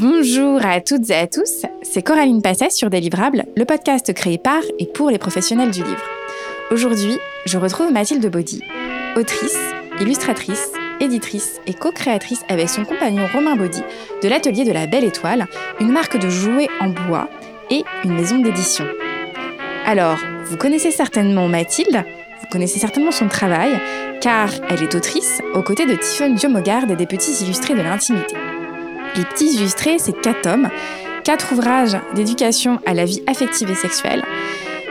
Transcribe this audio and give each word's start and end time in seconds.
Bonjour 0.00 0.64
à 0.64 0.80
toutes 0.80 1.10
et 1.10 1.14
à 1.14 1.26
tous, 1.26 1.66
c'est 1.82 2.00
Coraline 2.00 2.40
Passet 2.40 2.70
sur 2.70 2.88
Délivrable, 2.88 3.44
le 3.54 3.66
podcast 3.66 4.14
créé 4.14 4.38
par 4.38 4.62
et 4.78 4.86
pour 4.86 5.10
les 5.10 5.18
professionnels 5.18 5.72
du 5.72 5.82
livre. 5.82 6.04
Aujourd'hui, 6.70 7.18
je 7.44 7.58
retrouve 7.58 7.92
Mathilde 7.92 8.24
Baudy, 8.30 8.62
autrice, 9.14 9.58
illustratrice, 10.00 10.70
éditrice 11.00 11.60
et 11.66 11.74
co-créatrice 11.74 12.44
avec 12.48 12.70
son 12.70 12.86
compagnon 12.86 13.26
Romain 13.34 13.56
Baudy 13.56 13.82
de 14.22 14.28
l'atelier 14.30 14.64
de 14.64 14.72
la 14.72 14.86
Belle 14.86 15.04
Étoile, 15.04 15.46
une 15.80 15.92
marque 15.92 16.18
de 16.18 16.30
jouets 16.30 16.70
en 16.80 16.88
bois 16.88 17.28
et 17.68 17.84
une 18.02 18.14
maison 18.14 18.38
d'édition. 18.38 18.86
Alors, 19.84 20.16
vous 20.46 20.56
connaissez 20.56 20.92
certainement 20.92 21.46
Mathilde, 21.46 22.04
vous 22.40 22.48
connaissez 22.50 22.78
certainement 22.78 23.12
son 23.12 23.28
travail, 23.28 23.78
car 24.22 24.48
elle 24.70 24.82
est 24.82 24.94
autrice 24.94 25.42
aux 25.52 25.62
côtés 25.62 25.84
de 25.84 25.94
Tiffaine 25.94 26.36
Diomogard 26.36 26.90
et 26.90 26.96
des 26.96 27.06
Petits 27.06 27.44
Illustrés 27.44 27.74
de 27.74 27.82
l'Intimité. 27.82 28.34
Les 29.16 29.24
Petits 29.24 29.54
Illustrés, 29.56 29.98
c'est 29.98 30.18
quatre 30.20 30.42
tomes, 30.42 30.68
quatre 31.24 31.52
ouvrages 31.52 31.96
d'éducation 32.14 32.80
à 32.86 32.94
la 32.94 33.04
vie 33.04 33.22
affective 33.26 33.70
et 33.70 33.74
sexuelle. 33.74 34.24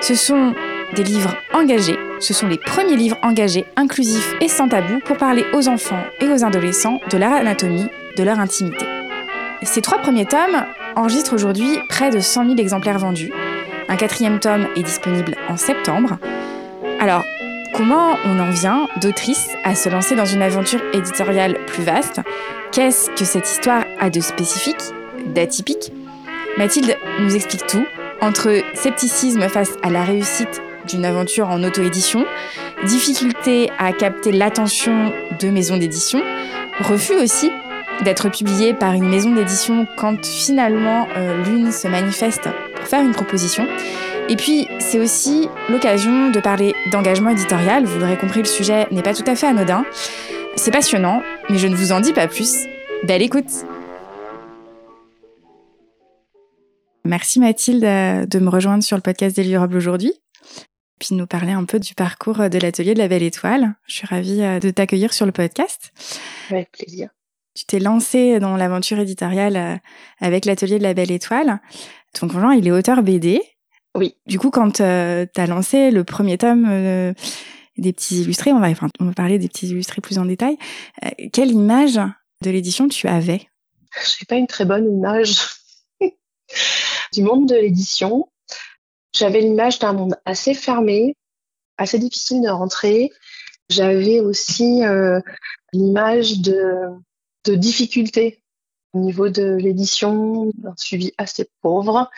Ce 0.02 0.16
sont 0.16 0.54
des 0.96 1.04
livres 1.04 1.36
engagés, 1.54 1.98
ce 2.20 2.34
sont 2.34 2.48
les 2.48 2.58
premiers 2.58 2.96
livres 2.96 3.18
engagés, 3.24 3.66
inclusifs 3.76 4.36
et 4.42 4.48
sans 4.48 4.68
tabou 4.68 5.00
pour 5.06 5.18
parler 5.18 5.46
aux 5.54 5.68
enfants 5.70 6.04
et 6.20 6.28
aux 6.28 6.44
adolescents 6.44 7.00
de 7.12 7.18
leur 7.18 7.32
anatomie, 7.32 7.88
de 8.18 8.24
leur 8.24 8.40
intimité. 8.40 8.86
Ces 9.64 9.82
trois 9.82 10.00
premiers 10.00 10.26
tomes 10.26 10.66
enregistrent 10.96 11.34
aujourd'hui 11.34 11.80
près 11.88 12.10
de 12.10 12.20
100 12.20 12.46
000 12.46 12.58
exemplaires 12.58 13.00
vendus. 13.00 13.32
Un 13.88 13.96
quatrième 13.96 14.40
tome 14.40 14.68
est 14.76 14.84
disponible 14.84 15.36
en 15.50 15.58
septembre. 15.58 16.18
Alors, 17.00 17.24
comment 17.80 18.18
on 18.26 18.38
en 18.40 18.50
vient 18.50 18.90
d'autrice 19.02 19.48
à 19.64 19.74
se 19.74 19.88
lancer 19.88 20.14
dans 20.14 20.26
une 20.26 20.42
aventure 20.42 20.82
éditoriale 20.92 21.58
plus 21.66 21.82
vaste? 21.82 22.20
Qu'est-ce 22.74 23.10
que 23.12 23.24
cette 23.24 23.50
histoire 23.50 23.86
a 24.02 24.10
de 24.10 24.20
spécifique, 24.20 24.82
d'atypique? 25.28 25.94
Mathilde 26.58 26.98
nous 27.22 27.34
explique 27.34 27.66
tout, 27.68 27.86
entre 28.20 28.52
scepticisme 28.74 29.48
face 29.48 29.78
à 29.82 29.90
la 29.90 30.04
réussite 30.04 30.62
d'une 30.90 31.06
aventure 31.06 31.48
en 31.48 31.64
auto-édition, 31.64 32.26
difficulté 32.86 33.70
à 33.78 33.94
capter 33.94 34.34
l'attention 34.34 35.14
de 35.40 35.48
maisons 35.48 35.78
d'édition, 35.78 36.22
refus 36.82 37.16
aussi 37.16 37.50
d'être 38.04 38.28
publié 38.28 38.74
par 38.74 38.92
une 38.92 39.08
maison 39.08 39.34
d'édition 39.34 39.88
quand 39.96 40.26
finalement 40.26 41.08
euh, 41.16 41.46
l'une 41.46 41.72
se 41.72 41.88
manifeste 41.88 42.50
pour 42.76 42.88
faire 42.88 43.02
une 43.02 43.14
proposition. 43.14 43.66
Et 44.30 44.36
puis, 44.36 44.68
c'est 44.78 45.00
aussi 45.00 45.50
l'occasion 45.70 46.30
de 46.30 46.40
parler 46.40 46.76
d'engagement 46.92 47.32
éditorial. 47.32 47.86
Vous 47.86 47.98
l'aurez 47.98 48.16
compris, 48.16 48.42
le 48.42 48.46
sujet 48.46 48.86
n'est 48.92 49.02
pas 49.02 49.16
tout 49.16 49.24
à 49.26 49.36
fait 49.36 49.48
anodin. 49.48 49.84
C'est 50.56 50.70
passionnant, 50.70 51.24
mais 51.50 51.58
je 51.58 51.68
ne 51.68 51.76
vous 51.76 51.92
en 51.92 52.00
dis 52.00 52.14
pas 52.14 52.28
plus. 52.28 52.68
Belle 53.04 53.24
écoute 53.24 53.66
Merci 57.06 57.40
Mathilde 57.40 57.84
euh, 57.84 58.28
de 58.28 58.38
me 58.38 58.50
rejoindre 58.50 58.84
sur 58.84 58.96
le 58.96 59.02
podcast 59.02 59.36
Délivrable 59.36 59.76
aujourd'hui, 59.76 60.14
puis 61.00 61.16
nous 61.16 61.26
parler 61.26 61.54
un 61.54 61.64
peu 61.66 61.80
du 61.80 61.96
parcours 61.96 62.38
de 62.52 62.60
l'atelier 62.60 62.94
de 62.94 63.00
la 63.00 63.08
Belle 63.08 63.24
Étoile. 63.24 63.74
Je 63.88 63.96
suis 63.96 64.08
ravie 64.08 64.44
euh, 64.44 64.60
de 64.60 64.70
t'accueillir 64.70 65.12
sur 65.12 65.26
le 65.26 65.32
podcast. 65.32 65.92
Avec 66.52 66.72
plaisir. 66.72 67.10
Tu 67.56 67.66
t'es 67.66 67.80
lancé 67.80 68.40
dans 68.40 68.58
l'aventure 68.58 69.00
éditoriale 69.00 69.56
euh, 69.56 69.76
avec 70.20 70.46
l'atelier 70.46 70.78
de 70.78 70.84
la 70.84 70.94
Belle 70.94 71.12
Étoile. 71.12 71.62
Ton 72.14 72.28
conjoint, 72.28 72.54
il 72.54 72.68
est 72.68 72.72
auteur 72.72 73.02
BD. 73.02 73.42
Oui. 74.00 74.16
Du 74.26 74.40
coup, 74.40 74.50
quand 74.50 74.72
tu 74.72 74.82
as 74.82 75.48
lancé 75.48 75.92
le 75.92 76.04
premier 76.04 76.38
tome 76.38 77.14
des 77.78 77.94
petits 77.94 78.22
illustrés, 78.22 78.52
on 78.52 78.60
va, 78.60 78.70
enfin, 78.70 78.88
on 79.00 79.06
va 79.06 79.14
parler 79.14 79.38
des 79.38 79.48
petits 79.48 79.68
illustrés 79.68 80.02
plus 80.02 80.18
en 80.18 80.26
détail. 80.26 80.58
quelle 81.34 81.52
image 81.52 82.00
de 82.42 82.50
l'édition 82.50 82.88
tu 82.88 83.08
avais? 83.08 83.48
Je 84.02 84.12
n'ai 84.22 84.26
pas 84.28 84.36
une 84.36 84.48
très 84.48 84.66
bonne 84.66 84.92
image 84.92 85.50
du 87.14 87.22
monde 87.24 87.48
de 87.48 87.56
l'édition. 87.56 88.30
J'avais 89.14 89.42
l'image 89.42 89.80
d'un 89.80 89.94
monde 89.94 90.16
assez 90.26 90.54
fermé, 90.54 91.16
assez 91.78 92.00
difficile 92.00 92.42
de 92.42 92.50
rentrer. 92.50 93.12
J'avais 93.70 94.20
aussi 94.20 94.84
euh, 94.84 95.20
l'image 95.74 96.40
de, 96.40 96.90
de 97.46 97.56
difficultés 97.56 98.44
au 98.94 99.00
niveau 99.00 99.30
de 99.30 99.56
l'édition, 99.56 100.52
d'un 100.56 100.74
suivi 100.76 101.12
assez 101.18 101.48
pauvre, 101.62 102.10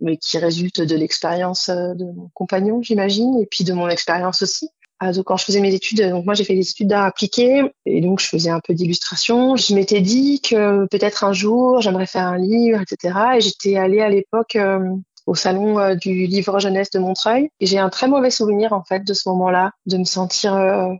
mais 0.00 0.16
qui 0.16 0.38
résulte 0.38 0.80
de 0.80 0.96
l'expérience 0.96 1.68
euh, 1.68 1.94
de 1.94 2.04
mon 2.04 2.30
compagnon, 2.34 2.82
j'imagine, 2.82 3.38
et 3.40 3.46
puis 3.46 3.64
de 3.64 3.72
mon 3.72 3.88
expérience 3.88 4.42
aussi. 4.42 4.70
Ah, 5.00 5.12
donc 5.12 5.26
quand 5.26 5.36
je 5.36 5.44
faisais 5.44 5.60
mes 5.60 5.72
études, 5.72 6.02
donc 6.10 6.24
moi 6.24 6.34
j'ai 6.34 6.42
fait 6.42 6.56
des 6.56 6.68
études 6.68 6.88
d'art 6.88 7.04
appliqué 7.04 7.62
et 7.86 8.00
donc 8.00 8.20
je 8.20 8.26
faisais 8.26 8.50
un 8.50 8.58
peu 8.58 8.74
d'illustration. 8.74 9.54
Je 9.54 9.72
m'étais 9.74 10.00
dit 10.00 10.40
que 10.40 10.86
peut-être 10.86 11.22
un 11.22 11.32
jour 11.32 11.80
j'aimerais 11.80 12.06
faire 12.06 12.26
un 12.26 12.36
livre, 12.36 12.80
etc. 12.80 13.16
Et 13.36 13.40
j'étais 13.40 13.76
allée 13.76 14.00
à 14.00 14.08
l'époque 14.08 14.56
euh, 14.56 14.80
au 15.26 15.36
salon 15.36 15.78
euh, 15.78 15.94
du 15.94 16.26
livre 16.26 16.58
jeunesse 16.58 16.90
de 16.90 16.98
Montreuil 16.98 17.48
et 17.60 17.66
j'ai 17.66 17.78
un 17.78 17.90
très 17.90 18.08
mauvais 18.08 18.30
souvenir 18.30 18.72
en 18.72 18.82
fait 18.82 19.04
de 19.06 19.14
ce 19.14 19.28
moment-là, 19.28 19.70
de 19.86 19.98
me 19.98 20.04
sentir 20.04 20.98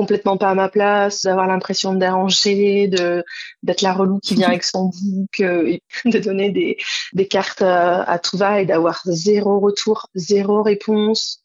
complètement 0.00 0.36
pas 0.36 0.50
à 0.50 0.54
ma 0.54 0.68
place, 0.68 1.22
d'avoir 1.22 1.46
l'impression 1.46 1.92
de 1.94 1.98
déranger, 1.98 2.88
de 2.88 3.24
d'être 3.62 3.82
la 3.82 3.92
relou 3.92 4.18
qui 4.20 4.34
vient 4.34 4.48
avec 4.54 4.64
son 4.64 4.90
bouc, 4.90 5.40
de 6.04 6.18
donner 6.18 6.50
des, 6.50 6.76
des 7.12 7.26
cartes 7.26 7.62
à 7.62 8.18
tout 8.18 8.36
va 8.36 8.60
et 8.60 8.66
d'avoir 8.66 9.00
zéro 9.04 9.60
retour, 9.60 10.08
zéro 10.14 10.62
réponse 10.62 11.40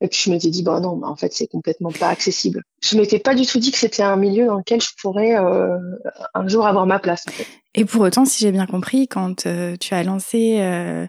et 0.00 0.08
puis 0.08 0.20
je 0.24 0.30
m'étais 0.30 0.50
dit, 0.50 0.62
bah 0.62 0.78
non, 0.80 1.00
en 1.02 1.16
fait, 1.16 1.32
c'est 1.32 1.48
complètement 1.48 1.90
pas 1.90 2.08
accessible. 2.08 2.62
Je 2.82 2.96
m'étais 2.96 3.18
pas 3.18 3.34
du 3.34 3.46
tout 3.46 3.58
dit 3.58 3.72
que 3.72 3.78
c'était 3.78 4.04
un 4.04 4.16
milieu 4.16 4.46
dans 4.46 4.58
lequel 4.58 4.80
je 4.80 4.90
pourrais 5.00 5.36
euh, 5.36 5.76
un 6.34 6.46
jour 6.46 6.66
avoir 6.66 6.86
ma 6.86 7.00
place. 7.00 7.24
Et 7.74 7.84
pour 7.84 8.02
autant, 8.02 8.24
si 8.24 8.44
j'ai 8.44 8.52
bien 8.52 8.66
compris, 8.66 9.08
quand 9.08 9.46
euh, 9.46 9.76
tu 9.76 9.94
as 9.94 10.04
lancé 10.04 10.58
euh, 10.60 11.06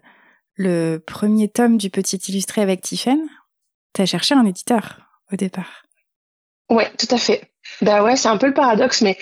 le 0.55 0.97
premier 0.97 1.49
tome 1.49 1.77
du 1.77 1.91
Petit 1.91 2.17
Illustré 2.17 2.61
avec 2.61 2.81
Tiffen, 2.81 3.19
tu 3.93 4.01
as 4.01 4.07
cherché 4.07 4.33
un 4.33 4.45
éditeur 4.45 4.99
au 5.31 5.35
départ. 5.35 5.83
Ouais, 6.69 6.91
tout 6.97 7.07
à 7.13 7.17
fait. 7.17 7.49
Bah 7.81 8.03
ouais, 8.03 8.15
c'est 8.15 8.27
un 8.27 8.37
peu 8.37 8.47
le 8.47 8.53
paradoxe, 8.53 9.01
mais 9.01 9.17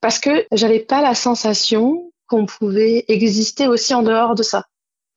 parce 0.00 0.18
que 0.18 0.46
j'avais 0.52 0.80
pas 0.80 1.02
la 1.02 1.14
sensation 1.14 2.12
qu'on 2.26 2.46
pouvait 2.46 3.04
exister 3.08 3.66
aussi 3.66 3.94
en 3.94 4.02
dehors 4.02 4.34
de 4.34 4.42
ça. 4.42 4.64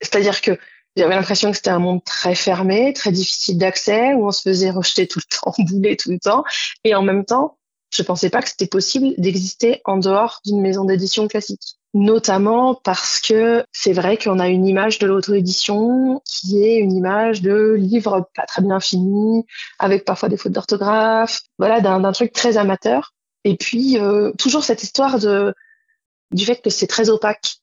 C'est-à-dire 0.02 0.42
que 0.42 0.58
j'avais 0.96 1.16
l'impression 1.16 1.52
que 1.52 1.58
c'était 1.58 1.70
un 1.70 1.80
monde 1.80 2.04
très 2.04 2.36
fermé, 2.36 2.94
très 2.94 3.12
difficile 3.12 3.58
d'accès, 3.58 4.14
où 4.14 4.28
on 4.28 4.32
se 4.32 4.42
faisait 4.42 4.72
rejeter 4.72 5.08
tout 5.08 5.20
le 5.20 5.38
temps, 5.38 5.54
bouler 5.60 5.98
tout 5.98 6.12
le 6.12 6.20
temps. 6.20 6.44
Et 6.84 6.96
en 6.96 7.02
même 7.02 7.26
temps, 7.26 7.58
je 7.92 8.04
pensais 8.04 8.30
pas 8.30 8.42
que 8.42 8.50
c'était 8.50 8.68
possible 8.68 9.14
d'exister 9.18 9.82
en 9.86 9.98
dehors 9.98 10.40
d'une 10.46 10.62
maison 10.62 10.86
d'édition 10.86 11.28
classique. 11.28 11.78
Notamment 11.94 12.74
parce 12.74 13.20
que 13.20 13.66
c'est 13.74 13.92
vrai 13.92 14.18
qu'on 14.18 14.40
a 14.40 14.48
une 14.48 14.66
image 14.66 14.98
de 15.00 15.08
l'auto-édition 15.08 16.22
qui 16.26 16.64
est 16.64 16.78
une 16.78 16.94
image 16.94 17.42
de 17.42 17.74
livres 17.74 18.30
pas 18.34 18.46
très 18.46 18.62
bien 18.62 18.80
finis, 18.80 19.46
avec 19.78 20.06
parfois 20.06 20.30
des 20.30 20.38
fautes 20.38 20.54
d'orthographe, 20.54 21.42
voilà, 21.58 21.82
d'un 21.82 22.12
truc 22.14 22.32
très 22.32 22.58
amateur. 22.58 23.14
Et 23.44 23.58
puis, 23.58 23.98
euh, 23.98 24.32
toujours 24.38 24.64
cette 24.64 24.84
histoire 24.84 25.20
de, 25.20 25.54
du 26.32 26.46
fait 26.46 26.62
que 26.62 26.70
c'est 26.70 26.88
très 26.88 27.10
opaque 27.10 27.62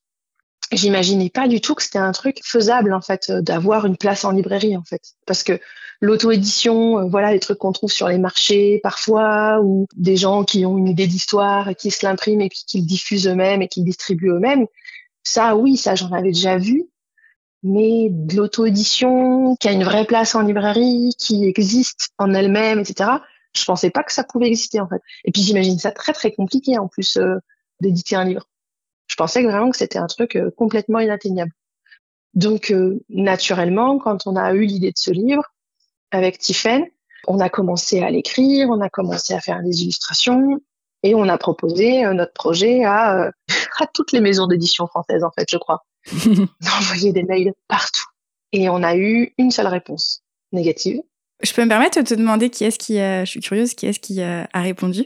j'imaginais 0.72 1.31
pas 1.31 1.49
du 1.49 1.61
tout 1.61 1.75
que 1.75 1.83
c'était 1.83 1.99
un 1.99 2.12
truc 2.12 2.41
faisable 2.44 2.93
en 2.93 3.00
fait 3.00 3.31
euh, 3.31 3.41
d'avoir 3.41 3.87
une 3.87 3.97
place 3.97 4.25
en 4.25 4.33
librairie 4.33 4.77
en 4.77 4.83
fait 4.83 5.03
parce 5.27 5.43
que 5.43 5.59
l'auto-édition 6.01 6.99
euh, 6.99 7.05
voilà 7.09 7.33
les 7.33 7.41
trucs 7.41 7.59
qu'on 7.59 7.73
trouve 7.73 7.91
sur 7.91 8.09
les 8.09 8.19
marchés 8.19 8.81
parfois 8.83 9.61
ou 9.63 9.87
des 9.97 10.17
gens 10.17 10.45
qui 10.45 10.65
ont 10.65 10.77
une 10.79 10.89
idée 10.89 11.07
d'histoire 11.07 11.69
et 11.69 11.75
qui 11.75 11.91
se 11.91 12.07
l'impriment 12.07 12.43
et 12.43 12.49
puis 12.49 12.65
qui 12.67 12.81
le 12.81 12.87
diffusent 12.87 13.29
eux-mêmes 13.29 13.63
et 13.63 13.69
qui 13.69 13.81
le 13.81 13.87
distribuent 13.87 14.31
eux-mêmes. 14.31 14.67
Ça 15.25 15.57
oui 15.57 15.77
ça 15.77 15.95
j'en 15.95 16.13
avais 16.13 16.33
déjà 16.33 16.59
vu. 16.59 16.85
Mais 17.65 18.09
de 18.11 18.37
l'auto-édition 18.37 19.57
qui 19.57 19.69
a 19.69 19.73
une 19.73 19.83
vraie 19.83 20.05
place 20.05 20.35
en 20.35 20.43
librairie 20.43 21.11
qui 21.19 21.45
existe 21.45 22.11
en 22.19 22.33
elle-même 22.33 22.79
etc 22.79 23.19
je 23.55 23.65
pensais 23.65 23.91
pas 23.91 24.03
que 24.03 24.13
ça 24.13 24.25
pouvait 24.25 24.49
exister 24.49 24.81
en 24.81 24.89
fait. 24.89 25.03
Et 25.25 25.33
puis 25.33 25.43
j'imagine 25.43 25.79
ça 25.79 25.91
très 25.91 26.13
très 26.13 26.33
compliqué 26.33 26.79
en 26.79 26.89
plus 26.89 27.17
euh, 27.17 27.37
d'éditer 27.81 28.17
un 28.17 28.25
livre. 28.25 28.49
Je 29.09 29.17
pensais 29.17 29.43
vraiment 29.43 29.71
que 29.71 29.77
c'était 29.77 29.99
un 29.99 30.06
truc 30.06 30.37
euh, 30.37 30.51
complètement 30.56 31.01
inatteignable. 31.01 31.53
Donc, 32.35 32.71
euh, 32.71 33.01
naturellement, 33.09 33.99
quand 33.99 34.27
on 34.27 34.37
a 34.37 34.53
eu 34.53 34.65
l'idée 34.65 34.93
de 34.93 34.99
ce 34.99 35.11
livre 35.11 35.43
avec 36.10 36.38
Tiffen, 36.38 36.87
on 37.26 37.40
a 37.40 37.49
commencé 37.49 38.00
à 38.00 38.10
l'écrire, 38.10 38.69
on 38.70 38.81
a 38.81 38.88
commencé 38.88 39.34
à 39.34 39.40
faire 39.40 39.62
des 39.62 39.82
illustrations 39.82 40.60
et 41.02 41.14
on 41.14 41.28
a 41.28 41.38
proposé 41.38 42.05
euh, 42.05 42.14
notre 42.14 42.32
projet 42.32 42.84
à, 42.84 43.31
à 43.81 43.87
toutes 43.93 44.12
les 44.12 44.20
maisons 44.20 44.46
d'édition 44.46 44.87
françaises, 44.87 45.25
en 45.25 45.31
fait, 45.31 45.46
je 45.50 45.58
crois. 45.58 45.84
on 46.26 46.46
a 46.66 46.78
envoyé 46.78 47.12
des 47.12 47.22
mails 47.22 47.52
partout 47.69 48.06
et 48.52 48.69
on 48.69 48.82
a 48.82 48.96
eu 48.96 49.34
une 49.38 49.50
seule 49.50 49.66
réponse 49.66 50.22
négative. 50.52 51.00
Je 51.43 51.52
peux 51.52 51.62
me 51.62 51.69
permettre 51.69 52.00
de 52.00 52.06
te 52.06 52.14
demander 52.14 52.50
qui 52.50 52.64
est-ce 52.64 52.78
qui, 52.78 52.96
je 52.96 53.25
suis 53.26 53.40
curieuse, 53.40 53.75
qui 53.75 53.87
est-ce 53.87 54.00
qui 54.00 54.20
a 54.22 54.49
répondu? 54.55 55.05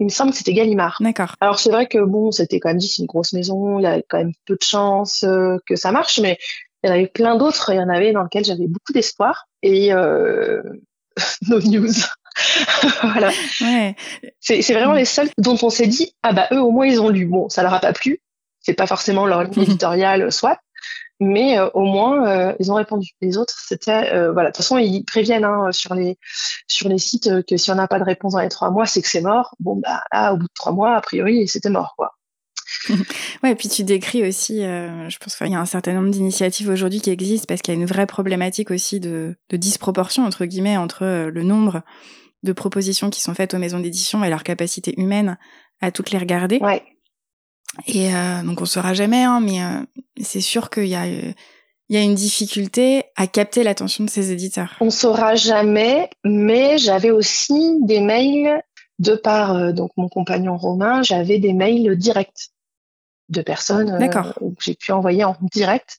Il 0.00 0.04
me 0.04 0.10
semble 0.10 0.30
que 0.30 0.36
c'était 0.36 0.52
Gallimard. 0.52 0.98
D'accord. 1.00 1.34
Alors 1.40 1.58
c'est 1.58 1.70
vrai 1.70 1.86
que 1.86 1.98
bon, 1.98 2.30
c'était 2.30 2.60
quand 2.60 2.68
même 2.68 2.78
dit 2.78 2.88
c'est 2.88 3.02
une 3.02 3.06
grosse 3.06 3.32
maison, 3.32 3.78
il 3.78 3.82
y 3.82 3.86
avait 3.86 4.04
quand 4.08 4.18
même 4.18 4.32
peu 4.46 4.54
de 4.54 4.62
chances 4.62 5.24
euh, 5.24 5.56
que 5.66 5.74
ça 5.74 5.90
marche, 5.90 6.20
mais 6.20 6.38
il 6.82 6.88
y 6.88 6.90
en 6.90 6.94
avait 6.94 7.08
plein 7.08 7.36
d'autres. 7.36 7.70
Il 7.72 7.76
y 7.76 7.80
en 7.80 7.88
avait 7.88 8.12
dans 8.12 8.22
lesquels 8.22 8.44
j'avais 8.44 8.68
beaucoup 8.68 8.92
d'espoir 8.92 9.47
et 9.62 9.92
euh, 9.92 10.62
no 11.48 11.60
news. 11.60 11.92
voilà. 13.02 13.30
Ouais. 13.60 13.96
C'est 14.40 14.72
vraiment 14.72 14.92
les 14.92 15.04
seuls 15.04 15.28
dont 15.38 15.58
on 15.62 15.70
s'est 15.70 15.86
dit 15.86 16.14
ah 16.22 16.32
bah 16.32 16.48
eux 16.52 16.60
au 16.60 16.70
moins 16.70 16.86
ils 16.86 17.00
ont 17.00 17.08
lu. 17.08 17.26
Bon, 17.26 17.48
ça 17.48 17.62
leur 17.62 17.74
a 17.74 17.80
pas 17.80 17.92
plu, 17.92 18.20
c'est 18.60 18.74
pas 18.74 18.86
forcément 18.86 19.26
leur 19.26 19.42
ligne 19.42 19.64
éditoriale, 19.64 20.30
soit, 20.30 20.60
mais 21.18 21.58
au 21.74 21.82
moins 21.82 22.54
ils 22.60 22.70
ont 22.70 22.76
répondu. 22.76 23.10
Les 23.20 23.36
autres, 23.38 23.54
c'était 23.58 24.30
voilà. 24.30 24.50
De 24.50 24.52
toute 24.52 24.58
façon, 24.58 24.78
ils 24.78 25.04
préviennent 25.04 25.44
hein, 25.44 25.72
sur 25.72 25.94
les 25.94 26.16
sur 26.68 26.88
les 26.88 26.98
sites 26.98 27.44
que 27.44 27.56
si 27.56 27.72
on 27.72 27.74
n'a 27.74 27.88
pas 27.88 27.98
de 27.98 28.04
réponse 28.04 28.34
dans 28.34 28.40
les 28.40 28.48
trois 28.48 28.70
mois, 28.70 28.86
c'est 28.86 29.02
que 29.02 29.08
c'est 29.08 29.20
mort. 29.20 29.56
Bon 29.58 29.74
bah 29.74 30.04
là, 30.12 30.32
au 30.32 30.36
bout 30.36 30.46
de 30.46 30.54
trois 30.54 30.72
mois, 30.72 30.94
a 30.94 31.00
priori, 31.00 31.48
c'était 31.48 31.70
mort 31.70 31.94
quoi. 31.96 32.17
ouais, 33.42 33.52
et 33.52 33.54
puis 33.54 33.68
tu 33.68 33.84
décris 33.84 34.26
aussi, 34.26 34.62
euh, 34.62 35.08
je 35.08 35.18
pense 35.18 35.36
qu'il 35.36 35.48
y 35.48 35.54
a 35.54 35.60
un 35.60 35.66
certain 35.66 35.94
nombre 35.94 36.10
d'initiatives 36.10 36.68
aujourd'hui 36.68 37.00
qui 37.00 37.10
existent 37.10 37.46
parce 37.48 37.62
qu'il 37.62 37.72
y 37.72 37.76
a 37.76 37.80
une 37.80 37.86
vraie 37.86 38.06
problématique 38.06 38.70
aussi 38.70 39.00
de, 39.00 39.36
de 39.48 39.56
disproportion, 39.56 40.24
entre 40.24 40.44
guillemets, 40.44 40.76
entre 40.76 41.04
euh, 41.04 41.30
le 41.30 41.42
nombre 41.42 41.82
de 42.42 42.52
propositions 42.52 43.10
qui 43.10 43.20
sont 43.20 43.34
faites 43.34 43.54
aux 43.54 43.58
maisons 43.58 43.80
d'édition 43.80 44.22
et 44.22 44.30
leur 44.30 44.42
capacité 44.42 44.94
humaine 45.00 45.38
à 45.80 45.90
toutes 45.90 46.10
les 46.10 46.18
regarder. 46.18 46.58
Ouais. 46.58 46.82
Et 47.86 48.14
euh, 48.14 48.42
donc 48.42 48.60
on 48.60 48.66
saura 48.66 48.94
jamais, 48.94 49.22
hein, 49.22 49.40
mais 49.40 49.62
euh, 49.62 49.80
c'est 50.20 50.40
sûr 50.40 50.70
qu'il 50.70 50.86
y 50.86 50.94
a, 50.94 51.06
il 51.06 51.34
y 51.88 51.96
a 51.96 52.02
une 52.02 52.14
difficulté 52.14 53.04
à 53.16 53.26
capter 53.26 53.62
l'attention 53.62 54.04
de 54.04 54.10
ces 54.10 54.30
éditeurs. 54.30 54.76
On 54.80 54.90
saura 54.90 55.36
jamais, 55.36 56.10
mais 56.24 56.76
j'avais 56.78 57.10
aussi 57.10 57.78
des 57.82 58.00
mails 58.00 58.62
de 58.98 59.14
par 59.14 59.72
donc 59.72 59.90
mon 59.96 60.08
compagnon 60.08 60.56
Romain, 60.56 61.02
j'avais 61.02 61.38
des 61.38 61.52
mails 61.52 61.96
directs 61.96 62.50
de 63.28 63.42
personnes 63.42 63.90
euh, 63.90 63.98
D'accord. 63.98 64.34
que 64.34 64.64
j'ai 64.64 64.74
pu 64.74 64.92
envoyer 64.92 65.24
en 65.24 65.36
direct, 65.52 65.98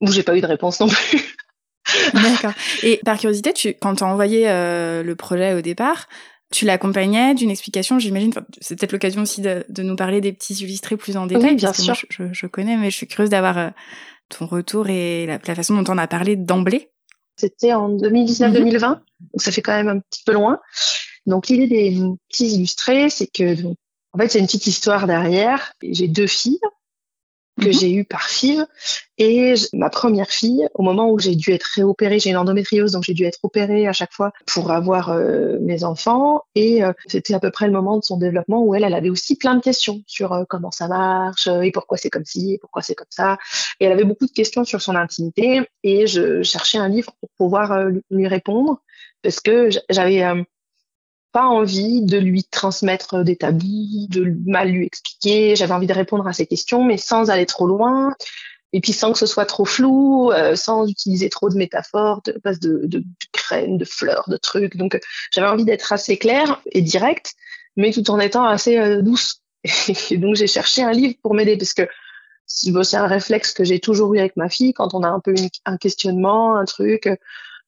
où 0.00 0.10
j'ai 0.10 0.22
pas 0.22 0.36
eu 0.36 0.40
de 0.40 0.46
réponse 0.46 0.80
non 0.80 0.88
plus. 0.88 1.36
D'accord. 2.14 2.52
Et 2.82 3.00
par 3.04 3.18
curiosité, 3.18 3.52
tu, 3.52 3.74
quand 3.74 3.96
tu 3.96 4.04
as 4.04 4.06
envoyé 4.06 4.48
euh, 4.48 5.02
le 5.02 5.16
projet 5.16 5.54
au 5.54 5.60
départ, 5.60 6.06
tu 6.52 6.64
l'accompagnais 6.64 7.34
d'une 7.34 7.50
explication, 7.50 7.98
j'imagine. 7.98 8.32
C'est 8.60 8.78
peut-être 8.78 8.92
l'occasion 8.92 9.22
aussi 9.22 9.40
de, 9.40 9.64
de, 9.68 9.82
nous 9.82 9.96
parler 9.96 10.20
des 10.20 10.32
petits 10.32 10.54
illustrés 10.54 10.96
plus 10.96 11.16
en 11.16 11.26
détail. 11.26 11.50
Oui, 11.50 11.56
bien 11.56 11.72
sûr. 11.72 11.94
je, 12.10 12.24
je, 12.32 12.46
connais, 12.46 12.76
mais 12.76 12.90
je 12.90 12.96
suis 12.96 13.06
curieuse 13.06 13.30
d'avoir 13.30 13.58
euh, 13.58 13.70
ton 14.28 14.46
retour 14.46 14.88
et 14.88 15.26
la, 15.26 15.38
la, 15.44 15.54
façon 15.54 15.80
dont 15.80 15.92
on 15.92 15.98
a 15.98 16.06
parlé 16.06 16.36
d'emblée. 16.36 16.90
C'était 17.36 17.72
en 17.72 17.88
2019-2020, 17.96 18.52
mm-hmm. 18.52 18.80
donc 18.80 19.02
ça 19.36 19.52
fait 19.52 19.62
quand 19.62 19.72
même 19.72 19.88
un 19.88 20.00
petit 20.00 20.22
peu 20.24 20.32
loin. 20.32 20.58
Donc 21.26 21.48
l'idée 21.48 21.66
des 21.66 21.98
petits 22.28 22.54
illustrés, 22.54 23.10
c'est 23.10 23.28
que 23.28 23.60
donc, 23.60 23.76
en 24.12 24.18
fait, 24.18 24.28
c'est 24.28 24.38
une 24.38 24.46
petite 24.46 24.66
histoire 24.66 25.06
derrière. 25.06 25.72
J'ai 25.82 26.08
deux 26.08 26.26
filles 26.26 26.60
que 27.60 27.66
mhm. 27.66 27.72
j'ai 27.72 27.92
eues 27.92 28.04
par 28.04 28.28
FIV. 28.28 28.64
Et 29.18 29.54
ma 29.74 29.90
première 29.90 30.30
fille, 30.30 30.66
au 30.74 30.82
moment 30.82 31.10
où 31.10 31.18
j'ai 31.18 31.36
dû 31.36 31.52
être 31.52 31.68
réopérée, 31.74 32.18
j'ai 32.18 32.30
une 32.30 32.36
endométriose, 32.36 32.92
donc 32.92 33.04
j'ai 33.04 33.12
dû 33.12 33.24
être 33.24 33.38
opérée 33.42 33.86
à 33.86 33.92
chaque 33.92 34.12
fois 34.12 34.32
pour 34.46 34.70
avoir 34.70 35.10
euh, 35.10 35.58
mes 35.60 35.84
enfants. 35.84 36.42
Et 36.54 36.82
euh, 36.82 36.92
c'était 37.06 37.34
à 37.34 37.40
peu 37.40 37.50
près 37.50 37.66
le 37.66 37.72
moment 37.72 37.98
de 37.98 38.04
son 38.04 38.16
développement 38.16 38.62
où 38.62 38.74
elle, 38.74 38.84
elle 38.84 38.94
avait 38.94 39.10
aussi 39.10 39.36
plein 39.36 39.54
de 39.54 39.60
questions 39.60 40.02
sur 40.06 40.32
euh, 40.32 40.44
comment 40.48 40.70
ça 40.70 40.88
marche 40.88 41.46
et 41.46 41.70
pourquoi 41.70 41.98
c'est 41.98 42.10
comme 42.10 42.24
ci 42.24 42.54
et 42.54 42.58
pourquoi 42.58 42.82
c'est 42.82 42.94
comme 42.94 43.06
ça. 43.10 43.36
Et 43.78 43.84
elle 43.84 43.92
avait 43.92 44.04
beaucoup 44.04 44.26
de 44.26 44.32
questions 44.32 44.64
sur 44.64 44.80
son 44.80 44.96
intimité. 44.96 45.60
Et 45.82 46.06
je 46.06 46.42
cherchais 46.42 46.78
un 46.78 46.88
livre 46.88 47.12
pour 47.20 47.28
pouvoir 47.36 47.90
lui 48.10 48.26
répondre 48.26 48.80
parce 49.22 49.40
que 49.40 49.68
j'avais 49.90 50.22
pas 51.32 51.44
envie 51.44 52.02
de 52.02 52.18
lui 52.18 52.44
transmettre 52.44 53.22
des 53.24 53.36
tabous, 53.36 54.06
de 54.08 54.36
mal 54.46 54.70
lui 54.70 54.86
expliquer. 54.86 55.56
J'avais 55.56 55.74
envie 55.74 55.86
de 55.86 55.92
répondre 55.92 56.26
à 56.26 56.32
ses 56.32 56.46
questions, 56.46 56.84
mais 56.84 56.96
sans 56.96 57.30
aller 57.30 57.46
trop 57.46 57.66
loin. 57.66 58.14
Et 58.72 58.80
puis 58.80 58.92
sans 58.92 59.12
que 59.12 59.18
ce 59.18 59.26
soit 59.26 59.46
trop 59.46 59.64
flou, 59.64 60.30
euh, 60.30 60.54
sans 60.54 60.88
utiliser 60.88 61.28
trop 61.28 61.48
de 61.48 61.56
métaphores, 61.56 62.22
de 62.24 62.40
base 62.44 62.60
de, 62.60 62.82
de, 62.84 63.02
de 63.66 63.84
fleurs, 63.84 64.28
de 64.28 64.36
trucs. 64.36 64.76
Donc 64.76 65.00
j'avais 65.32 65.48
envie 65.48 65.64
d'être 65.64 65.92
assez 65.92 66.16
claire 66.16 66.60
et 66.70 66.80
directe, 66.80 67.34
mais 67.76 67.92
tout 67.92 68.08
en 68.10 68.20
étant 68.20 68.44
assez 68.44 68.78
euh, 68.78 69.02
douce. 69.02 69.42
Et 70.10 70.16
donc 70.18 70.36
j'ai 70.36 70.46
cherché 70.46 70.82
un 70.82 70.92
livre 70.92 71.14
pour 71.22 71.34
m'aider 71.34 71.56
parce 71.56 71.74
que 71.74 71.88
c'est 72.46 72.96
un 72.96 73.06
réflexe 73.06 73.52
que 73.52 73.64
j'ai 73.64 73.78
toujours 73.78 74.14
eu 74.14 74.18
avec 74.18 74.36
ma 74.36 74.48
fille 74.48 74.72
quand 74.72 74.94
on 74.94 75.02
a 75.02 75.08
un 75.08 75.20
peu 75.20 75.34
un 75.64 75.76
questionnement, 75.76 76.56
un 76.56 76.64
truc 76.64 77.08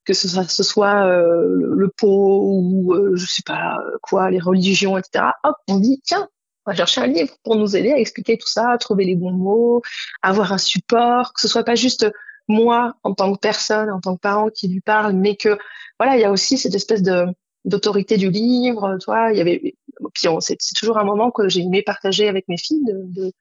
que 0.05 0.15
ce 0.15 0.63
soit, 0.63 1.07
euh, 1.07 1.47
le, 1.75 1.89
pot 1.89 2.43
ou 2.45 2.95
euh, 2.95 3.13
je 3.15 3.27
sais 3.27 3.43
pas 3.45 3.77
quoi, 4.03 4.31
les 4.31 4.41
religions, 4.41 4.99
etc. 4.99 5.27
Hop, 5.45 5.57
on 5.69 5.79
dit 5.79 6.01
tiens, 6.05 6.29
on 6.67 6.71
va 6.71 6.77
chercher 6.77 7.01
un 7.01 7.07
livre 7.07 7.35
pour 7.45 7.57
nous 7.57 7.77
aider 7.77 7.93
à 7.93 7.99
expliquer 7.99 8.39
tout 8.39 8.49
ça, 8.49 8.71
à 8.71 8.79
trouver 8.79 9.05
les 9.05 9.17
bons 9.17 9.33
mots, 9.33 9.83
avoir 10.23 10.53
un 10.53 10.59
support, 10.59 11.33
que 11.35 11.41
ce 11.41 11.49
soit 11.49 11.65
pas 11.65 11.75
juste 11.75 12.07
moi 12.49 12.95
en 13.05 13.15
tant 13.15 13.33
que 13.33 13.39
personne, 13.39 13.91
en 13.91 14.01
tant 14.01 14.17
que 14.17 14.21
parent 14.21 14.51
qui 14.51 14.69
lui 14.69 14.81
parle, 14.81 15.13
mais 15.15 15.37
que 15.37 15.59
voilà, 15.99 16.17
il 16.17 16.21
y 16.21 16.25
a 16.25 16.33
aussi 16.33 16.59
cette 16.59 16.75
espèce 16.75 17.03
de 17.03 17.27
d'autorité 17.65 18.17
du 18.17 18.29
livre, 18.29 18.99
toi, 19.01 19.31
il 19.31 19.39
y 19.39 19.41
avait 19.41 19.75
puis 20.15 20.29
c'est 20.41 20.57
toujours 20.77 20.99
un 20.99 21.05
moment 21.05 21.31
que 21.31 21.49
j'ai 21.49 21.61
aimé 21.61 21.83
partager 21.83 22.29
avec 22.29 22.49
mes 22.49 22.57
filles 22.57 22.85
de, 22.85 23.23
de 23.23 23.33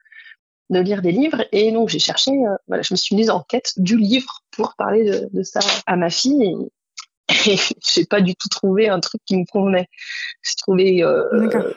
de 0.71 0.79
lire 0.79 1.01
des 1.01 1.11
livres. 1.11 1.43
Et 1.51 1.71
donc, 1.71 1.89
j'ai 1.89 1.99
cherché, 1.99 2.31
euh, 2.31 2.55
voilà, 2.67 2.81
je 2.81 2.93
me 2.93 2.97
suis 2.97 3.15
mise 3.15 3.29
en 3.29 3.41
quête 3.41 3.73
du 3.77 3.97
livre 3.97 4.41
pour 4.51 4.75
parler 4.75 5.03
de, 5.05 5.29
de 5.31 5.43
ça 5.43 5.59
à 5.85 5.95
ma 5.95 6.09
fille. 6.09 6.43
Et, 6.43 6.55
et 7.47 7.57
j'ai 7.81 8.05
pas 8.05 8.21
du 8.21 8.35
tout 8.35 8.49
trouvé 8.49 8.89
un 8.89 8.99
truc 8.99 9.21
qui 9.25 9.37
me 9.37 9.45
convenait. 9.45 9.87
J'ai 10.43 10.55
trouvé 10.57 11.03
euh, 11.03 11.73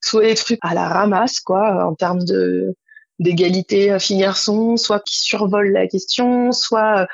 soit 0.00 0.24
des 0.24 0.34
trucs 0.34 0.58
à 0.62 0.74
la 0.74 0.88
ramasse, 0.88 1.40
quoi, 1.40 1.86
en 1.86 1.94
termes 1.94 2.24
de 2.24 2.74
d'égalité 3.20 3.92
euh, 3.92 4.00
fille-garçon, 4.00 4.76
soit 4.76 5.00
qui 5.00 5.22
survolent 5.22 5.72
la 5.72 5.86
question, 5.86 6.50
soit, 6.50 7.02
euh, 7.02 7.06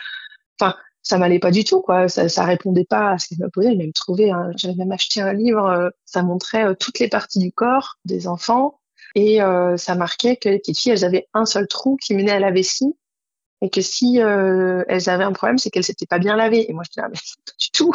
enfin, 0.59 0.75
ça 1.03 1.19
m'allait 1.19 1.39
pas 1.39 1.51
du 1.51 1.65
tout, 1.65 1.83
quoi. 1.83 2.09
Ça, 2.09 2.29
ça 2.31 2.45
répondait 2.45 2.87
pas 2.87 3.13
à 3.13 3.19
ce 3.19 3.29
qu'elle 3.29 3.45
me 3.45 3.51
posait. 3.51 3.69
Elle 3.69 3.79
même 3.79 3.93
trouvé, 3.93 4.33
j'avais 4.57 4.75
même 4.75 4.93
acheté 4.93 5.21
un 5.21 5.35
livre, 5.35 5.93
ça 6.07 6.23
montrait 6.23 6.75
toutes 6.77 6.99
les 6.99 7.09
parties 7.09 7.39
du 7.39 7.53
corps 7.53 7.97
des 8.07 8.29
enfants 8.29 8.80
et 9.15 9.43
euh, 9.43 9.77
ça 9.77 9.95
marquait 9.95 10.37
que 10.37 10.49
les 10.49 10.59
petites 10.59 10.79
filles, 10.79 10.93
elles 10.93 11.05
avaient 11.05 11.27
un 11.35 11.45
seul 11.47 11.67
trou 11.67 11.97
qui 11.97 12.15
menait 12.15 12.33
à 12.33 12.41
la 12.41 12.51
vessie. 12.51 12.95
Et 13.63 13.69
que 13.69 13.83
si 13.83 14.23
euh, 14.23 14.85
elles 14.89 15.11
avaient 15.11 15.25
un 15.25 15.33
problème, 15.33 15.59
c'est 15.59 15.69
qu'elles 15.69 15.85
s'étaient 15.85 16.07
pas 16.07 16.19
bien 16.19 16.35
lavées. 16.35 16.71
Et 16.71 16.73
moi, 16.73 16.83
je 16.85 16.91
disais, 16.91 17.03
ah, 17.05 17.09
mais 17.11 17.19
pas 17.47 17.53
du 17.59 17.71
tout. 17.73 17.93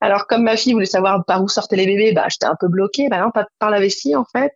Alors, 0.00 0.26
comme 0.26 0.42
ma 0.42 0.56
fille 0.56 0.74
voulait 0.74 0.84
savoir 0.84 1.24
par 1.24 1.42
où 1.42 1.48
sortaient 1.48 1.76
les 1.76 1.86
bébés, 1.86 2.12
bah, 2.12 2.26
j'étais 2.28 2.46
un 2.46 2.56
peu 2.58 2.68
bloquée. 2.68 3.08
Bah 3.08 3.18
non, 3.20 3.30
pas 3.30 3.46
par 3.58 3.70
la 3.70 3.80
vessie, 3.80 4.14
en 4.14 4.24
fait. 4.24 4.52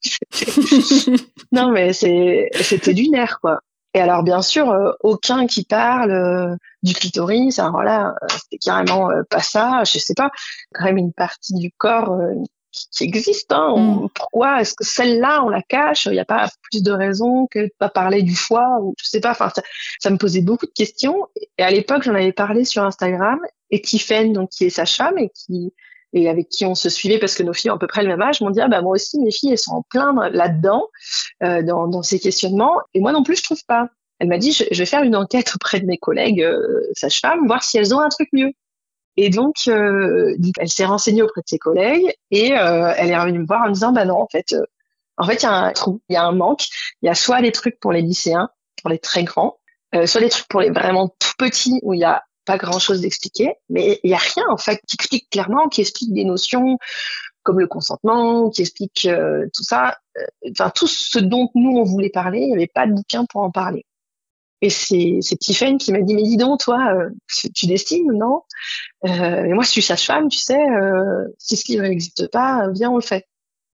non, 1.52 1.70
mais 1.70 1.92
c'était 1.92 2.94
du 2.94 3.08
nerf, 3.08 3.38
quoi. 3.40 3.60
Et 3.94 4.00
alors, 4.00 4.24
bien 4.24 4.42
sûr, 4.42 4.68
euh, 4.68 4.90
aucun 5.00 5.46
qui 5.46 5.64
parle 5.64 6.10
euh, 6.10 6.56
du 6.82 6.92
clitoris. 6.92 7.58
Alors 7.60 7.82
là, 7.84 8.14
c'était 8.30 8.58
carrément 8.58 9.10
pas 9.30 9.40
ça. 9.40 9.82
Je 9.84 9.98
sais 9.98 10.14
pas, 10.14 10.30
quand 10.74 10.84
même 10.86 10.98
une 10.98 11.12
partie 11.12 11.54
du 11.54 11.70
corps 11.78 12.18
qui, 12.72 13.04
existe. 13.04 13.52
Hein. 13.52 13.74
Mm. 13.76 14.08
pourquoi 14.14 14.60
est-ce 14.60 14.74
que 14.74 14.84
celle-là, 14.84 15.42
on 15.44 15.48
la 15.48 15.62
cache 15.62 16.06
Il 16.06 16.12
n'y 16.12 16.18
a 16.18 16.24
pas 16.24 16.48
plus 16.70 16.82
de 16.82 16.92
raisons 16.92 17.46
que 17.50 17.60
de 17.60 17.72
pas 17.78 17.88
parler 17.88 18.22
du 18.22 18.34
foie 18.34 18.78
ou 18.82 18.94
je 18.98 19.08
sais 19.08 19.20
pas. 19.20 19.30
Enfin, 19.30 19.50
ça, 20.00 20.10
me 20.10 20.16
posait 20.18 20.42
beaucoup 20.42 20.66
de 20.66 20.72
questions. 20.72 21.26
Et 21.58 21.62
à 21.62 21.70
l'époque, 21.70 22.02
j'en 22.02 22.14
avais 22.14 22.32
parlé 22.32 22.64
sur 22.64 22.82
Instagram. 22.82 23.40
Et 23.70 23.82
Tiffen, 23.82 24.32
donc 24.32 24.50
qui 24.50 24.64
est 24.64 24.70
sa 24.70 24.86
femme 24.86 25.18
et 25.18 25.30
qui 25.30 25.72
et 26.14 26.28
avec 26.28 26.48
qui 26.48 26.64
on 26.64 26.74
se 26.74 26.88
suivait 26.88 27.18
parce 27.18 27.34
que 27.34 27.42
nos 27.42 27.52
filles 27.52 27.70
ont 27.70 27.74
à 27.74 27.78
peu 27.78 27.86
près 27.86 28.02
le 28.02 28.08
même 28.08 28.22
âge, 28.22 28.40
m'ont 28.40 28.50
dit 28.50 28.62
ah 28.62 28.68
bah 28.68 28.80
moi 28.80 28.92
aussi 28.92 29.20
mes 29.20 29.30
filles 29.30 29.52
elles 29.52 29.58
sont 29.58 29.72
en 29.72 29.82
plein 29.82 30.14
là-dedans 30.30 30.86
euh, 31.42 31.62
dans, 31.62 31.86
dans 31.86 32.02
ces 32.02 32.18
questionnements 32.18 32.80
et 32.94 33.00
moi 33.00 33.12
non 33.12 33.22
plus 33.22 33.36
je 33.36 33.42
trouve 33.42 33.62
pas. 33.66 33.90
Elle 34.18 34.28
m'a 34.28 34.38
dit 34.38 34.52
je, 34.52 34.64
vais 34.74 34.86
faire 34.86 35.02
une 35.02 35.14
enquête 35.14 35.52
auprès 35.54 35.80
de 35.80 35.86
mes 35.86 35.98
collègues 35.98 36.42
euh, 36.42 36.80
sages-femmes 36.94 37.46
voir 37.46 37.62
si 37.62 37.78
elles 37.78 37.94
ont 37.94 38.00
un 38.00 38.08
truc 38.08 38.28
mieux. 38.32 38.52
Et 39.20 39.30
donc, 39.30 39.56
euh, 39.66 40.36
elle 40.60 40.68
s'est 40.68 40.84
renseignée 40.84 41.22
auprès 41.22 41.40
de 41.40 41.48
ses 41.48 41.58
collègues 41.58 42.06
et 42.30 42.56
euh, 42.56 42.94
elle 42.96 43.10
est 43.10 43.18
revenue 43.18 43.40
me 43.40 43.46
voir 43.46 43.62
en 43.62 43.68
me 43.70 43.72
disant, 43.72 43.90
bah 43.90 44.04
non, 44.04 44.14
en 44.14 44.28
fait, 44.28 44.52
euh, 44.52 44.64
en 45.16 45.26
fait, 45.26 45.42
il 45.42 45.46
y 45.46 45.46
a 45.46 45.54
un 45.54 45.72
trou, 45.72 46.00
il 46.08 46.12
y 46.12 46.16
a 46.16 46.22
un 46.22 46.30
manque. 46.30 46.66
Il 47.02 47.06
y 47.06 47.08
a 47.08 47.16
soit 47.16 47.42
des 47.42 47.50
trucs 47.50 47.80
pour 47.80 47.90
les 47.90 48.00
lycéens, 48.00 48.48
pour 48.80 48.90
les 48.90 49.00
très 49.00 49.24
grands, 49.24 49.58
soit 50.06 50.20
des 50.20 50.28
trucs 50.28 50.46
pour 50.46 50.60
les 50.60 50.70
vraiment 50.70 51.08
tout 51.08 51.32
petits 51.36 51.80
où 51.82 51.94
il 51.94 51.98
y 51.98 52.04
a 52.04 52.22
pas 52.44 52.58
grand 52.58 52.78
chose 52.78 53.00
d'expliquer, 53.00 53.54
mais 53.68 53.98
il 54.04 54.10
y 54.10 54.14
a 54.14 54.18
rien 54.18 54.44
en 54.50 54.56
fait 54.56 54.80
qui 54.86 54.94
explique 54.94 55.28
clairement, 55.30 55.68
qui 55.68 55.80
explique 55.80 56.12
des 56.12 56.24
notions 56.24 56.78
comme 57.42 57.58
le 57.58 57.66
consentement, 57.66 58.50
qui 58.50 58.60
explique 58.60 59.08
tout 59.52 59.64
ça, 59.64 59.98
enfin 60.52 60.70
tout 60.70 60.86
ce 60.86 61.18
dont 61.18 61.50
nous 61.56 61.76
on 61.76 61.82
voulait 61.82 62.10
parler, 62.10 62.38
il 62.38 62.48
n'y 62.50 62.54
avait 62.54 62.70
pas 62.72 62.86
de 62.86 62.92
bouquin 62.92 63.24
pour 63.24 63.40
en 63.40 63.50
parler. 63.50 63.84
Et 64.60 64.70
c'est, 64.70 65.18
c'est 65.20 65.36
Tiffany 65.36 65.78
qui 65.78 65.92
m'a 65.92 66.00
dit, 66.00 66.14
mais 66.14 66.22
dis 66.22 66.36
donc, 66.36 66.60
toi, 66.60 66.92
euh, 66.92 67.10
tu 67.54 67.66
dessines, 67.66 68.10
non? 68.12 68.42
Euh, 69.06 69.44
Et 69.44 69.52
moi, 69.52 69.62
je 69.62 69.70
suis 69.70 69.82
sage-femme, 69.82 70.28
tu 70.28 70.38
sais, 70.38 70.58
euh, 70.58 71.28
si 71.38 71.56
ce 71.56 71.70
livre 71.70 71.84
n'existe 71.84 72.28
pas, 72.30 72.68
viens, 72.72 72.90
on 72.90 72.96
le 72.96 73.02
fait. 73.02 73.26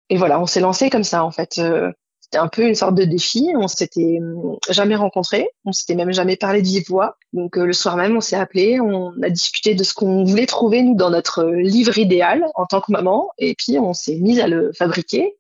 Et 0.10 0.18
voilà, 0.18 0.42
on 0.42 0.48
s'est 0.48 0.60
lancé 0.60 0.90
comme 0.90 1.04
ça, 1.04 1.24
en 1.24 1.32
fait. 1.32 1.60
Euh, 1.60 1.92
c'était 2.32 2.38
un 2.38 2.48
peu 2.48 2.66
une 2.66 2.76
sorte 2.76 2.96
de 2.96 3.04
défi. 3.04 3.50
On 3.56 3.68
s'était 3.68 4.20
hum, 4.22 4.58
jamais 4.70 4.96
rencontrés, 4.96 5.50
on 5.66 5.74
s'était 5.74 5.96
même 5.96 6.14
jamais 6.14 6.38
parlé 6.38 6.62
de 6.62 6.68
vive 6.68 6.86
voix. 6.88 7.18
Donc 7.34 7.58
le 7.58 7.74
soir 7.74 7.98
même, 7.98 8.16
on 8.16 8.22
s'est 8.22 8.38
appelé, 8.38 8.80
on 8.80 9.12
a 9.22 9.30
discuté 9.30 9.76
de 9.76 9.84
ce 9.84 9.94
qu'on 9.94 10.24
voulait 10.24 10.46
trouver 10.46 10.82
nous 10.82 10.96
dans 10.96 11.10
notre 11.10 11.44
livre 11.44 11.98
idéal 11.98 12.46
en 12.56 12.66
tant 12.66 12.80
que 12.80 12.92
maman, 12.92 13.30
et 13.38 13.54
puis 13.56 13.78
on 13.80 13.94
s'est 13.94 14.16
mis 14.16 14.40
à 14.40 14.48
le 14.48 14.72
fabriquer. 14.74 15.36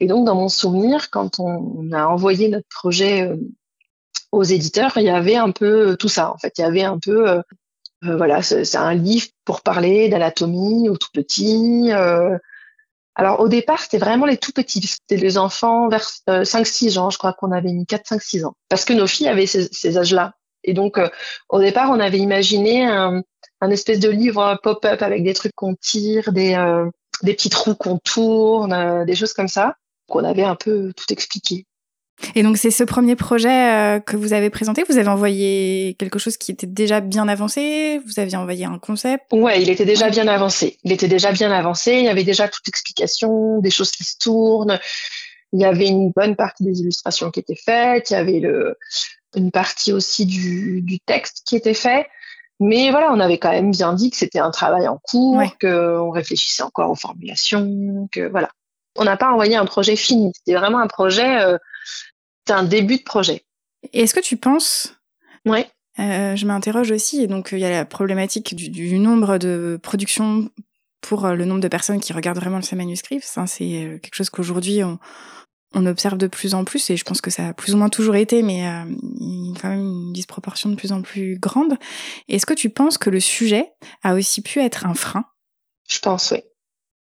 Et 0.00 0.06
donc 0.06 0.26
dans 0.26 0.34
mon 0.34 0.50
souvenir, 0.50 1.10
quand 1.10 1.40
on 1.40 1.90
a 1.92 2.06
envoyé 2.06 2.48
notre 2.48 2.68
projet 2.68 3.30
aux 4.34 4.42
éditeurs, 4.42 4.92
il 4.96 5.04
y 5.04 5.10
avait 5.10 5.36
un 5.36 5.50
peu 5.50 5.90
euh, 5.90 5.96
tout 5.96 6.08
ça. 6.08 6.32
En 6.32 6.38
fait, 6.38 6.54
il 6.58 6.62
y 6.62 6.64
avait 6.64 6.82
un 6.82 6.98
peu, 6.98 7.28
euh, 7.28 7.40
euh, 8.04 8.16
voilà, 8.16 8.42
c'est 8.42 8.76
un 8.76 8.94
livre 8.94 9.28
pour 9.44 9.62
parler 9.62 10.08
d'anatomie 10.08 10.88
au 10.88 10.96
tout 10.96 11.08
petit, 11.12 11.90
Alors 13.16 13.38
au 13.38 13.48
départ, 13.48 13.80
c'était 13.80 13.98
vraiment 13.98 14.26
les 14.26 14.36
tout 14.36 14.52
petits. 14.52 14.84
C'était 14.86 15.16
les 15.16 15.38
enfants 15.38 15.88
vers 15.88 16.04
5-6 16.26 16.98
ans. 16.98 17.10
Je 17.10 17.18
crois 17.18 17.32
qu'on 17.32 17.52
avait 17.52 17.72
mis 17.72 17.84
4-5-6 17.84 18.44
ans. 18.44 18.54
Parce 18.68 18.84
que 18.84 18.92
nos 18.92 19.06
filles 19.06 19.28
avaient 19.28 19.46
ces, 19.46 19.98
âges-là. 19.98 20.34
Et 20.64 20.74
donc, 20.74 20.98
au 21.48 21.60
départ, 21.60 21.90
on 21.90 22.00
avait 22.00 22.18
imaginé 22.18 22.84
un, 22.84 23.22
un 23.60 23.70
espèce 23.70 24.00
de 24.00 24.08
livre 24.08 24.58
pop-up 24.62 25.00
avec 25.02 25.22
des 25.22 25.34
trucs 25.34 25.54
qu'on 25.54 25.76
tire, 25.76 26.32
des, 26.32 26.56
des 27.22 27.34
petits 27.34 27.50
trous 27.50 27.76
qu'on 27.76 27.98
tourne, 27.98 29.04
des 29.04 29.14
choses 29.14 29.32
comme 29.32 29.48
ça. 29.48 29.76
Qu'on 30.08 30.24
avait 30.24 30.42
un 30.42 30.56
peu 30.56 30.92
tout 30.96 31.12
expliqué. 31.12 31.66
Et 32.34 32.42
donc 32.42 32.56
c'est 32.56 32.70
ce 32.70 32.84
premier 32.84 33.16
projet 33.16 33.48
euh, 33.50 34.00
que 34.00 34.16
vous 34.16 34.32
avez 34.32 34.50
présenté. 34.50 34.84
Vous 34.88 34.98
avez 34.98 35.08
envoyé 35.08 35.94
quelque 35.98 36.18
chose 36.18 36.36
qui 36.36 36.52
était 36.52 36.66
déjà 36.66 37.00
bien 37.00 37.28
avancé. 37.28 38.00
Vous 38.06 38.20
aviez 38.20 38.36
envoyé 38.36 38.64
un 38.64 38.78
concept. 38.78 39.24
Ouais, 39.32 39.60
il 39.62 39.68
était 39.68 39.84
déjà 39.84 40.10
bien 40.10 40.28
avancé. 40.28 40.78
Il 40.84 40.92
était 40.92 41.08
déjà 41.08 41.32
bien 41.32 41.50
avancé. 41.50 41.92
Il 41.92 42.04
y 42.04 42.08
avait 42.08 42.24
déjà 42.24 42.48
toute 42.48 42.66
explication, 42.68 43.60
des 43.60 43.70
choses 43.70 43.90
qui 43.90 44.04
se 44.04 44.16
tournent. 44.18 44.78
Il 45.52 45.60
y 45.60 45.64
avait 45.64 45.86
une 45.86 46.10
bonne 46.10 46.36
partie 46.36 46.64
des 46.64 46.80
illustrations 46.80 47.30
qui 47.30 47.40
étaient 47.40 47.58
faites. 47.62 48.10
Il 48.10 48.14
y 48.14 48.16
avait 48.16 48.40
le, 48.40 48.76
une 49.36 49.50
partie 49.50 49.92
aussi 49.92 50.26
du, 50.26 50.82
du 50.82 50.98
texte 51.00 51.42
qui 51.46 51.56
était 51.56 51.74
fait. 51.74 52.06
Mais 52.60 52.90
voilà, 52.90 53.12
on 53.12 53.20
avait 53.20 53.38
quand 53.38 53.50
même 53.50 53.72
bien 53.72 53.92
dit 53.92 54.10
que 54.10 54.16
c'était 54.16 54.38
un 54.38 54.50
travail 54.50 54.86
en 54.86 54.98
cours, 54.98 55.42
qu'on 55.60 56.10
réfléchissait 56.10 56.62
encore 56.62 56.90
aux 56.90 56.96
formulations, 56.96 58.08
que 58.12 58.28
voilà. 58.28 58.50
On 58.96 59.04
n'a 59.04 59.16
pas 59.16 59.32
envoyé 59.32 59.56
un 59.56 59.64
projet 59.64 59.96
fini. 59.96 60.30
C'était 60.36 60.56
vraiment 60.56 60.78
un 60.78 60.86
projet. 60.86 61.42
Euh, 61.42 61.58
c'est 62.46 62.52
un 62.52 62.64
début 62.64 62.98
de 62.98 63.02
projet. 63.02 63.44
Et 63.92 64.02
est-ce 64.02 64.14
que 64.14 64.20
tu 64.20 64.36
penses 64.36 64.94
Ouais. 65.44 65.68
Euh, 65.98 66.34
je 66.34 66.46
m'interroge 66.46 66.90
aussi, 66.90 67.22
et 67.22 67.26
donc 67.26 67.50
il 67.52 67.58
y 67.58 67.64
a 67.64 67.70
la 67.70 67.84
problématique 67.84 68.54
du, 68.56 68.98
nombre 68.98 69.38
de 69.38 69.78
productions 69.80 70.50
pour 71.00 71.24
euh, 71.24 71.34
le 71.34 71.44
nombre 71.44 71.60
de 71.60 71.68
personnes 71.68 72.00
qui 72.00 72.12
regardent 72.12 72.38
vraiment 72.38 72.60
ces 72.62 72.74
manuscrits. 72.74 73.20
Ça, 73.22 73.46
c'est 73.46 73.84
euh, 73.84 73.98
quelque 73.98 74.14
chose 74.14 74.30
qu'aujourd'hui 74.30 74.82
on, 74.82 74.98
on, 75.74 75.86
observe 75.86 76.18
de 76.18 76.26
plus 76.26 76.54
en 76.54 76.64
plus, 76.64 76.90
et 76.90 76.96
je 76.96 77.04
pense 77.04 77.20
que 77.20 77.30
ça 77.30 77.48
a 77.48 77.52
plus 77.52 77.74
ou 77.74 77.76
moins 77.76 77.90
toujours 77.90 78.16
été, 78.16 78.42
mais 78.42 78.66
euh, 78.66 78.84
il 79.20 79.52
y 79.52 79.56
a 79.56 79.60
quand 79.60 79.68
même 79.68 79.86
une 79.86 80.12
disproportion 80.12 80.68
de 80.70 80.74
plus 80.74 80.90
en 80.90 81.02
plus 81.02 81.38
grande. 81.38 81.78
Est-ce 82.28 82.46
que 82.46 82.54
tu 82.54 82.70
penses 82.70 82.98
que 82.98 83.10
le 83.10 83.20
sujet 83.20 83.70
a 84.02 84.14
aussi 84.14 84.42
pu 84.42 84.58
être 84.58 84.86
un 84.86 84.94
frein? 84.94 85.24
Je 85.88 86.00
pense, 86.00 86.32
oui 86.32 86.42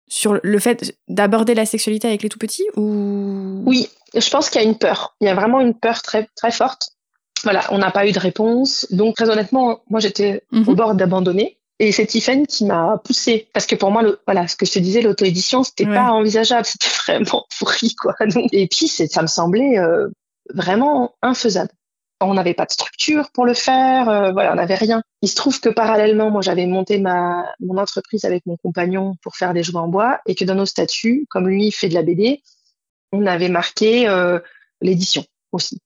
sur 0.09 0.39
le 0.43 0.59
fait 0.59 0.97
d'aborder 1.09 1.55
la 1.55 1.67
sexualité 1.67 2.09
avec 2.09 2.23
les 2.23 2.29
tout 2.29 2.39
petits 2.39 2.67
ou? 2.77 3.63
Oui, 3.67 3.89
je 4.15 4.31
pense 4.31 4.51
qu'il 4.51 4.61
y 4.61 4.65
a 4.65 4.69
une 4.69 4.79
peur. 4.79 5.17
Il 5.21 5.27
y 5.27 5.31
a 5.31 5.35
vraiment 5.35 5.61
une 5.61 5.75
peur 5.75 6.03
très 6.03 6.29
très 6.37 6.53
forte. 6.53 6.91
Voilà, 7.43 7.65
on 7.71 7.79
n'a 7.79 7.91
pas 7.91 8.07
eu 8.07 8.13
de 8.13 8.19
réponse. 8.19 8.87
Donc 8.91 9.17
très 9.17 9.29
honnêtement, 9.31 9.81
moi 9.89 10.01
j'étais 10.01 10.43
au 10.53 10.57
mhm. 10.57 10.75
bord 10.75 10.95
d'abandonner. 10.95 11.59
Et 11.79 11.93
c'est 11.93 12.07
Tiffen 12.07 12.47
qui 12.47 12.65
m'a 12.65 13.01
poussé 13.05 13.49
parce 13.53 13.67
que 13.67 13.75
pour 13.75 13.91
moi, 13.91 14.03
le, 14.03 14.19
voilà, 14.27 14.49
ce 14.49 14.57
que 14.57 14.65
je 14.65 14.73
te 14.73 14.79
disais, 14.79 15.03
l'auto-édition, 15.03 15.63
c'était 15.63 15.85
pas 15.85 16.11
envisageable, 16.11 16.65
c'était 16.65 16.89
vraiment 17.07 17.45
pourri 17.59 17.95
quoi. 17.95 18.15
et 18.53 18.67
puis 18.67 18.89
ça 18.89 19.23
me 19.23 19.27
semblait 19.27 19.79
euh, 19.79 20.09
vraiment 20.55 21.15
infaisable 21.21 21.71
on 22.21 22.35
n'avait 22.35 22.55
pas 22.55 22.65
de 22.65 22.73
structure 22.73 23.31
pour 23.33 23.45
le 23.45 23.55
faire, 23.55 24.09
euh, 24.09 24.33
voilà, 24.33 24.53
on 24.53 24.57
n'avait 24.57 24.75
rien. 24.75 25.03
Il 25.23 25.29
se 25.29 25.35
trouve 25.35 25.61
que 25.61 25.69
parallèlement, 25.69 26.31
moi, 26.31 26.41
j'avais 26.41 26.67
monté 26.67 26.99
ma 26.99 27.45
mon 27.61 27.77
entreprise 27.77 28.25
avec 28.25 28.47
mon 28.47 28.57
compagnon 28.57 29.17
pour 29.23 29.37
faire 29.37 29.53
des 29.53 29.63
jouets 29.63 29.81
en 29.81 29.89
bois 29.89 30.21
et 30.27 30.35
que 30.35 30.45
dans 30.45 30.55
nos 30.55 30.67
statuts, 30.67 31.27
comme 31.29 31.49
lui 31.49 31.67
il 31.67 31.73
fait 31.73 31.89
de 31.89 31.95
la 31.95 32.03
BD, 32.03 32.43
on 33.13 33.27
avait 33.27 33.49
marqué 33.49 34.09
euh, 34.09 34.39
l'édition 34.81 35.25
aussi. 35.53 35.81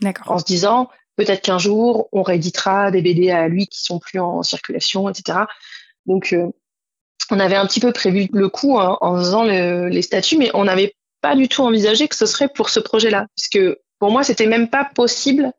D'accord. 0.00 0.32
En 0.32 0.38
se 0.38 0.44
disant 0.44 0.88
peut-être 1.16 1.42
qu'un 1.42 1.58
jour 1.58 2.08
on 2.12 2.22
rééditera 2.22 2.90
des 2.90 3.02
BD 3.02 3.30
à 3.30 3.48
lui 3.48 3.66
qui 3.66 3.80
sont 3.80 3.98
plus 3.98 4.18
en 4.18 4.42
circulation, 4.42 5.08
etc. 5.08 5.40
Donc 6.06 6.32
euh, 6.32 6.48
on 7.30 7.38
avait 7.38 7.56
un 7.56 7.66
petit 7.66 7.80
peu 7.80 7.92
prévu 7.92 8.28
le 8.32 8.48
coup 8.48 8.78
hein, 8.78 8.96
en 9.00 9.16
faisant 9.16 9.44
les 9.44 10.02
statuts, 10.02 10.38
mais 10.38 10.50
on 10.54 10.64
n'avait 10.64 10.94
pas 11.20 11.36
du 11.36 11.48
tout 11.48 11.62
envisagé 11.62 12.08
que 12.08 12.16
ce 12.16 12.26
serait 12.26 12.48
pour 12.48 12.70
ce 12.70 12.80
projet-là, 12.80 13.26
puisque 13.36 13.76
pour 13.98 14.10
moi 14.10 14.22
c'était 14.22 14.46
même 14.46 14.70
pas 14.70 14.88
possible 14.94 15.52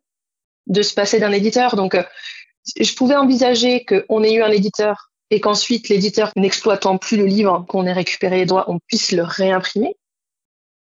de 0.69 0.81
se 0.81 0.93
passer 0.93 1.19
d'un 1.19 1.31
éditeur. 1.31 1.75
Donc, 1.75 1.95
euh, 1.95 2.03
je 2.79 2.93
pouvais 2.95 3.15
envisager 3.15 3.85
qu'on 3.85 4.23
ait 4.23 4.33
eu 4.33 4.41
un 4.41 4.51
éditeur 4.51 5.11
et 5.31 5.39
qu'ensuite 5.39 5.89
l'éditeur, 5.89 6.31
n'exploitant 6.35 6.97
plus 6.97 7.17
le 7.17 7.25
livre, 7.25 7.65
qu'on 7.67 7.85
ait 7.85 7.93
récupéré 7.93 8.37
les 8.37 8.45
droits, 8.45 8.65
on 8.69 8.79
puisse 8.79 9.11
le 9.11 9.23
réimprimer. 9.23 9.95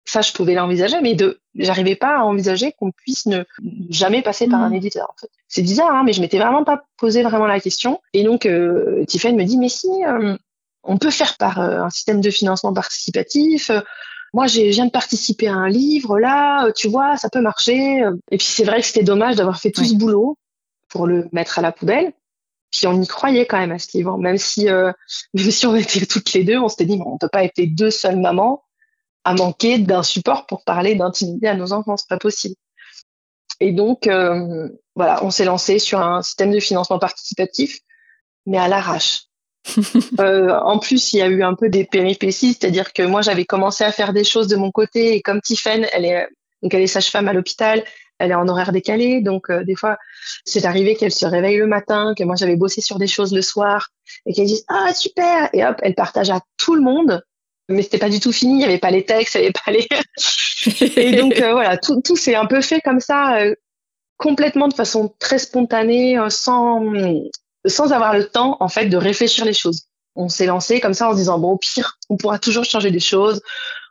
Ça, 0.07 0.21
je 0.21 0.33
pouvais 0.33 0.53
l'envisager, 0.53 1.01
mais 1.01 1.15
de, 1.15 1.39
j'arrivais 1.55 1.95
pas 1.95 2.19
à 2.19 2.23
envisager 2.23 2.73
qu'on 2.73 2.91
puisse 2.91 3.25
ne 3.25 3.43
jamais 3.89 4.21
passer 4.21 4.47
par 4.47 4.61
un 4.61 4.69
mmh. 4.69 4.75
éditeur. 4.75 5.09
En 5.09 5.19
fait. 5.19 5.29
C'est 5.47 5.63
bizarre, 5.63 5.95
hein, 5.95 6.03
mais 6.05 6.13
je 6.13 6.21
m'étais 6.21 6.37
vraiment 6.37 6.63
pas 6.63 6.83
posé 6.97 7.23
vraiment 7.23 7.47
la 7.47 7.59
question. 7.59 8.01
Et 8.13 8.23
donc, 8.23 8.45
euh, 8.45 9.03
Tiffany 9.05 9.35
me 9.35 9.45
dit, 9.45 9.57
mais 9.57 9.69
si, 9.69 9.89
euh, 10.05 10.37
on 10.83 10.97
peut 10.97 11.09
faire 11.09 11.37
par 11.37 11.59
euh, 11.59 11.81
un 11.81 11.89
système 11.89 12.21
de 12.21 12.29
financement 12.29 12.73
participatif 12.73 13.71
moi, 14.35 14.47
je 14.47 14.59
viens 14.59 14.85
de 14.85 14.91
participer 14.91 15.47
à 15.47 15.53
un 15.53 15.69
livre, 15.69 16.19
là, 16.19 16.65
euh, 16.65 16.73
tu 16.73 16.89
vois, 16.89 17.15
ça 17.15 17.29
peut 17.29 17.39
marcher. 17.39 18.03
Et 18.31 18.37
puis, 18.37 18.45
c'est 18.45 18.65
vrai 18.65 18.81
que 18.81 18.85
c'était 18.85 19.01
dommage 19.01 19.37
d'avoir 19.37 19.61
fait 19.61 19.71
tout 19.71 19.85
ce 19.85 19.95
boulot 19.95 20.37
pour 20.89 21.07
le 21.07 21.29
mettre 21.31 21.57
à 21.57 21.61
la 21.61 21.71
poubelle. 21.71 22.11
Puis, 22.69 22.85
on 22.85 23.01
y 23.01 23.07
croyait 23.07 23.45
quand 23.45 23.57
même 23.57 23.71
à 23.71 23.79
ce 23.79 23.97
livre, 23.97 24.17
même 24.17 24.37
si, 24.37 24.67
euh, 24.67 24.91
même 25.33 25.51
si 25.51 25.65
on 25.65 25.75
était 25.77 26.05
toutes 26.05 26.33
les 26.33 26.43
deux, 26.43 26.59
on 26.59 26.67
s'était 26.67 26.83
dit, 26.83 26.97
bon, 26.97 27.13
on 27.13 27.17
peut 27.17 27.29
pas 27.29 27.45
être 27.45 27.57
les 27.57 27.67
deux 27.67 27.91
seules 27.91 28.19
mamans 28.19 28.65
à 29.23 29.35
manquer 29.35 29.79
d'un 29.79 30.03
support 30.03 30.45
pour 30.47 30.65
parler 30.65 30.95
d'intimité 30.95 31.47
à 31.47 31.55
nos 31.55 31.71
enfants, 31.71 31.95
c'est 31.95 32.09
pas 32.09 32.19
possible. 32.19 32.55
Et 33.61 33.71
donc, 33.71 34.05
euh, 34.07 34.67
voilà, 34.95 35.23
on 35.23 35.31
s'est 35.31 35.45
lancé 35.45 35.79
sur 35.79 36.01
un 36.01 36.21
système 36.21 36.51
de 36.51 36.59
financement 36.59 36.99
participatif, 36.99 37.79
mais 38.45 38.57
à 38.57 38.67
l'arrache. 38.67 39.24
euh, 40.19 40.57
en 40.63 40.79
plus, 40.79 41.13
il 41.13 41.17
y 41.17 41.21
a 41.21 41.27
eu 41.27 41.43
un 41.43 41.55
peu 41.55 41.69
des 41.69 41.85
péripéties, 41.85 42.57
c'est-à-dire 42.59 42.93
que 42.93 43.03
moi, 43.03 43.21
j'avais 43.21 43.45
commencé 43.45 43.83
à 43.83 43.91
faire 43.91 44.13
des 44.13 44.23
choses 44.23 44.47
de 44.47 44.55
mon 44.55 44.71
côté, 44.71 45.15
et 45.15 45.21
comme 45.21 45.41
Tiffen, 45.41 45.87
elle 45.93 46.05
est 46.05 46.27
donc 46.61 46.73
elle 46.73 46.81
est 46.81 46.87
sage-femme 46.87 47.27
à 47.27 47.33
l'hôpital, 47.33 47.83
elle 48.17 48.31
est 48.31 48.35
en 48.35 48.47
horaire 48.47 48.71
décalé, 48.71 49.21
donc 49.21 49.49
euh, 49.49 49.63
des 49.63 49.75
fois, 49.75 49.97
c'est 50.45 50.65
arrivé 50.65 50.95
qu'elle 50.95 51.11
se 51.11 51.25
réveille 51.25 51.57
le 51.57 51.67
matin, 51.67 52.13
que 52.17 52.23
moi 52.23 52.35
j'avais 52.35 52.55
bossé 52.55 52.81
sur 52.81 52.97
des 52.97 53.07
choses 53.07 53.33
le 53.33 53.41
soir, 53.41 53.89
et 54.25 54.33
qu'elle 54.33 54.47
dise 54.47 54.65
ah 54.67 54.93
super, 54.93 55.49
et 55.53 55.63
hop, 55.65 55.77
elle 55.83 55.95
partage 55.95 56.29
à 56.29 56.41
tout 56.57 56.73
le 56.73 56.81
monde, 56.81 57.23
mais 57.69 57.83
c'était 57.83 57.99
pas 57.99 58.09
du 58.09 58.19
tout 58.19 58.31
fini, 58.31 58.55
il 58.55 58.61
y 58.61 58.65
avait 58.65 58.79
pas 58.79 58.89
les 58.89 59.05
textes, 59.05 59.35
il 59.35 59.41
y 59.41 59.43
avait 59.43 59.53
pas 59.53 59.71
les, 59.71 59.87
et 60.97 61.15
donc 61.17 61.39
euh, 61.39 61.51
voilà, 61.51 61.77
tout, 61.77 62.01
tout 62.01 62.15
s'est 62.15 62.35
un 62.35 62.45
peu 62.45 62.61
fait 62.61 62.81
comme 62.81 62.99
ça. 62.99 63.37
Complètement 64.17 64.69
de 64.69 64.73
façon 64.73 65.13
très 65.19 65.39
spontanée, 65.39 66.17
sans 66.29 66.81
sans 67.67 67.91
avoir 67.91 68.13
le 68.13 68.25
temps 68.25 68.57
en 68.59 68.67
fait 68.67 68.87
de 68.87 68.97
réfléchir 68.97 69.45
les 69.45 69.53
choses. 69.53 69.87
On 70.15 70.29
s'est 70.29 70.45
lancé 70.45 70.79
comme 70.79 70.93
ça 70.93 71.09
en 71.09 71.11
se 71.11 71.17
disant 71.17 71.39
bon 71.39 71.51
au 71.51 71.57
pire 71.57 71.97
on 72.09 72.17
pourra 72.17 72.39
toujours 72.39 72.65
changer 72.65 72.91
des 72.91 72.99
choses. 72.99 73.41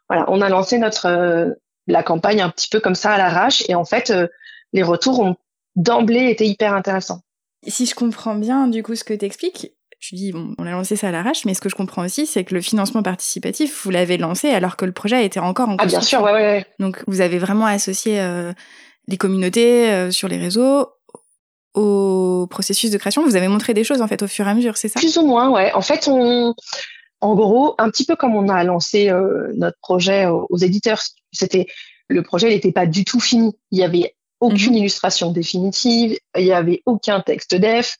Voilà, 0.09 0.25
on 0.29 0.41
a 0.41 0.49
lancé 0.49 0.79
notre 0.79 1.07
euh, 1.07 1.51
la 1.87 2.03
campagne 2.03 2.41
un 2.41 2.51
petit 2.51 2.69
peu 2.69 2.81
comme 2.81 2.95
ça 2.95 3.13
à 3.13 3.19
l'arrache 3.19 3.65
et 3.69 3.75
en 3.75 3.85
fait 3.85 4.11
euh, 4.11 4.29
les 4.73 4.83
retours 4.83 5.21
ont 5.21 5.37
d'emblée 5.77 6.31
été 6.31 6.47
hyper 6.47 6.75
intéressants. 6.75 7.21
Si 7.67 7.87
je 7.87 7.95
comprends 7.95 8.35
bien 8.35 8.69
du 8.69 8.83
coup 8.83 8.95
ce 8.95 9.05
que 9.05 9.15
tu 9.15 9.25
expliques, 9.25 9.73
je 10.01 10.17
dis 10.17 10.33
bon, 10.33 10.55
on 10.59 10.67
a 10.67 10.71
lancé 10.71 10.97
ça 10.97 11.09
à 11.09 11.11
l'arrache, 11.11 11.45
mais 11.47 11.55
ce 11.55 11.63
que 11.63 11.71
je 11.71 11.75
comprends 11.75 12.05
aussi, 12.05 12.27
c'est 12.27 12.45
que 12.45 12.55
le 12.55 12.61
financement 12.61 13.03
participatif, 13.03 13.85
vous 13.85 13.91
l'avez 13.91 14.19
lancé 14.19 14.51
alors 14.51 14.77
que 14.77 14.85
le 14.85 14.93
projet 14.93 15.25
était 15.25 15.41
encore 15.41 15.71
en 15.71 15.77
Ah 15.79 15.87
bien 15.87 16.03
sûr, 16.03 16.23
ouais, 16.23 16.33
ouais. 16.33 16.67
Donc 16.79 17.03
vous 17.07 17.23
avez 17.23 17.39
vraiment 17.39 17.65
associé 17.65 18.21
euh, 18.21 18.53
les 19.09 19.17
communautés 19.17 20.11
sur 20.11 20.29
les 20.29 20.37
réseaux 20.37 20.89
au 21.75 22.47
processus 22.49 22.91
de 22.91 22.99
création 22.99 23.25
Vous 23.25 23.37
avez 23.37 23.49
montré 23.49 23.75
des 23.75 23.85
choses 23.85 24.01
en 24.01 24.09
fait 24.09 24.23
au 24.23 24.29
fur 24.29 24.47
et 24.47 24.51
à 24.51 24.55
mesure, 24.55 24.77
c'est 24.77 24.89
ça? 24.89 25.01
Plus 25.01 25.17
ou 25.19 25.27
moins, 25.27 25.51
ouais. 25.51 25.73
En 25.73 25.81
fait, 25.81 26.09
on, 26.09 26.55
en 27.21 27.35
gros, 27.35 27.75
un 27.79 27.91
petit 27.91 28.05
peu 28.05 28.17
comme 28.17 28.37
on 28.37 28.49
a 28.49 28.63
lancé 28.65 29.11
euh, 29.11 29.53
notre 29.57 29.79
projet 29.81 30.27
aux, 30.27 30.57
éditeurs, 30.59 31.01
c'était 31.33 31.67
le 32.09 32.23
projet 32.23 32.49
n'était 32.49 32.73
pas 32.73 32.87
du 32.87 33.05
tout 33.05 33.19
fini. 33.19 33.57
Il 33.71 33.79
y 33.79 33.83
avait 33.83 34.15
aucune 34.41 34.73
mhm. 34.73 34.79
illustration 34.79 35.33
définitive, 35.33 36.19
il 36.37 36.45
y 36.45 36.53
avait 36.53 36.83
aucun 36.87 37.21
texte 37.21 37.55
def. 37.55 37.97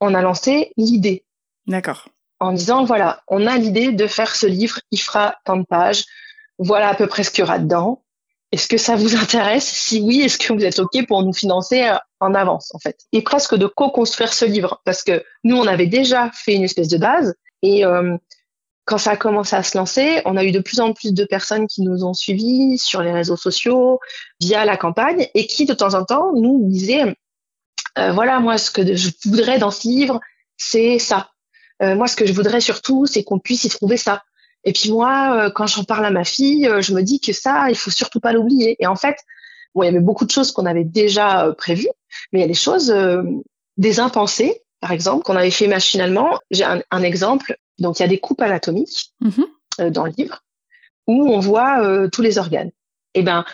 On 0.00 0.14
a 0.14 0.22
lancé 0.22 0.72
l'idée. 0.76 1.24
D'accord. 1.66 2.08
En 2.40 2.52
disant 2.52 2.84
voilà, 2.84 3.22
on 3.28 3.46
a 3.46 3.56
l'idée 3.58 3.92
de 3.92 4.06
faire 4.06 4.34
ce 4.34 4.46
livre, 4.46 4.80
il 4.90 4.98
fera 4.98 5.36
tant 5.44 5.58
de 5.58 5.64
pages. 5.64 6.04
Voilà 6.58 6.88
à 6.88 6.94
peu 6.94 7.06
près 7.06 7.24
ce 7.24 7.30
qu'il 7.30 7.42
y 7.42 7.44
aura 7.44 7.58
dedans. 7.58 8.02
Est-ce 8.52 8.68
que 8.68 8.76
ça 8.76 8.96
vous 8.96 9.16
intéresse? 9.16 9.66
Si 9.66 10.00
oui, 10.00 10.20
est-ce 10.20 10.38
que 10.38 10.52
vous 10.52 10.64
êtes 10.64 10.78
OK 10.78 11.06
pour 11.06 11.22
nous 11.22 11.32
financer 11.32 11.82
euh, 11.82 11.96
en 12.20 12.34
avance, 12.34 12.72
en 12.74 12.78
fait? 12.78 12.98
Et 13.12 13.22
presque 13.22 13.56
de 13.56 13.66
co-construire 13.66 14.32
ce 14.32 14.44
livre, 14.44 14.80
parce 14.84 15.02
que 15.02 15.24
nous, 15.42 15.56
on 15.56 15.66
avait 15.66 15.86
déjà 15.86 16.30
fait 16.32 16.54
une 16.54 16.64
espèce 16.64 16.88
de 16.88 16.98
base, 16.98 17.34
et 17.62 17.84
euh, 17.84 18.16
quand 18.84 18.98
ça 18.98 19.12
a 19.12 19.16
commencé 19.16 19.56
à 19.56 19.62
se 19.62 19.76
lancer, 19.76 20.20
on 20.24 20.36
a 20.36 20.44
eu 20.44 20.52
de 20.52 20.60
plus 20.60 20.80
en 20.80 20.92
plus 20.92 21.12
de 21.12 21.24
personnes 21.24 21.66
qui 21.66 21.82
nous 21.82 22.04
ont 22.04 22.14
suivis 22.14 22.78
sur 22.78 23.02
les 23.02 23.12
réseaux 23.12 23.36
sociaux, 23.36 24.00
via 24.40 24.64
la 24.64 24.76
campagne, 24.76 25.28
et 25.34 25.46
qui, 25.46 25.64
de 25.64 25.74
temps 25.74 25.94
en 25.94 26.04
temps, 26.04 26.32
nous 26.34 26.68
disaient, 26.68 27.16
euh, 27.98 28.12
voilà, 28.12 28.40
moi, 28.40 28.58
ce 28.58 28.70
que 28.70 28.94
je 28.94 29.10
voudrais 29.24 29.58
dans 29.58 29.70
ce 29.70 29.88
livre, 29.88 30.20
c'est 30.56 30.98
ça. 30.98 31.30
moi, 31.80 32.06
ce 32.06 32.14
que 32.14 32.26
je 32.26 32.32
voudrais 32.32 32.60
surtout, 32.60 33.06
c'est 33.06 33.24
qu'on 33.24 33.40
puisse 33.40 33.64
y 33.64 33.68
trouver 33.68 33.96
ça. 33.96 34.22
Et 34.64 34.72
puis 34.72 34.90
moi, 34.90 35.36
euh, 35.36 35.50
quand 35.50 35.66
j'en 35.66 35.84
parle 35.84 36.04
à 36.04 36.10
ma 36.10 36.24
fille, 36.24 36.66
euh, 36.66 36.80
je 36.80 36.94
me 36.94 37.02
dis 37.02 37.20
que 37.20 37.32
ça, 37.32 37.68
il 37.68 37.76
faut 37.76 37.90
surtout 37.90 38.20
pas 38.20 38.32
l'oublier. 38.32 38.76
Et 38.80 38.86
en 38.86 38.96
fait, 38.96 39.16
bon, 39.74 39.82
il 39.82 39.86
y 39.86 39.88
avait 39.88 40.00
beaucoup 40.00 40.24
de 40.24 40.30
choses 40.30 40.52
qu'on 40.52 40.66
avait 40.66 40.84
déjà 40.84 41.46
euh, 41.46 41.52
prévues, 41.52 41.88
mais 42.32 42.40
il 42.40 42.42
y 42.42 42.44
a 42.44 42.48
des 42.48 42.54
choses, 42.54 42.94
des 43.76 44.00
impensées, 44.00 44.62
par 44.80 44.92
exemple, 44.92 45.24
qu'on 45.24 45.36
avait 45.36 45.50
fait 45.50 45.68
machinalement. 45.68 46.38
J'ai 46.50 46.64
un, 46.64 47.02
exemple. 47.02 47.56
Donc, 47.78 47.98
il 47.98 48.02
y 48.02 48.04
a 48.04 48.08
des 48.08 48.18
coupes 48.18 48.42
anatomiques 48.42 49.12
mm-hmm. 49.22 49.90
dans 49.90 50.04
le 50.04 50.12
livre. 50.16 50.42
où 51.06 51.28
on 51.28 51.40
voit 51.40 51.82
euh, 51.82 52.08
tous 52.08 52.22
les 52.22 52.38
organes. 52.38 52.70
Eh 53.14 53.22
ben, 53.22 53.44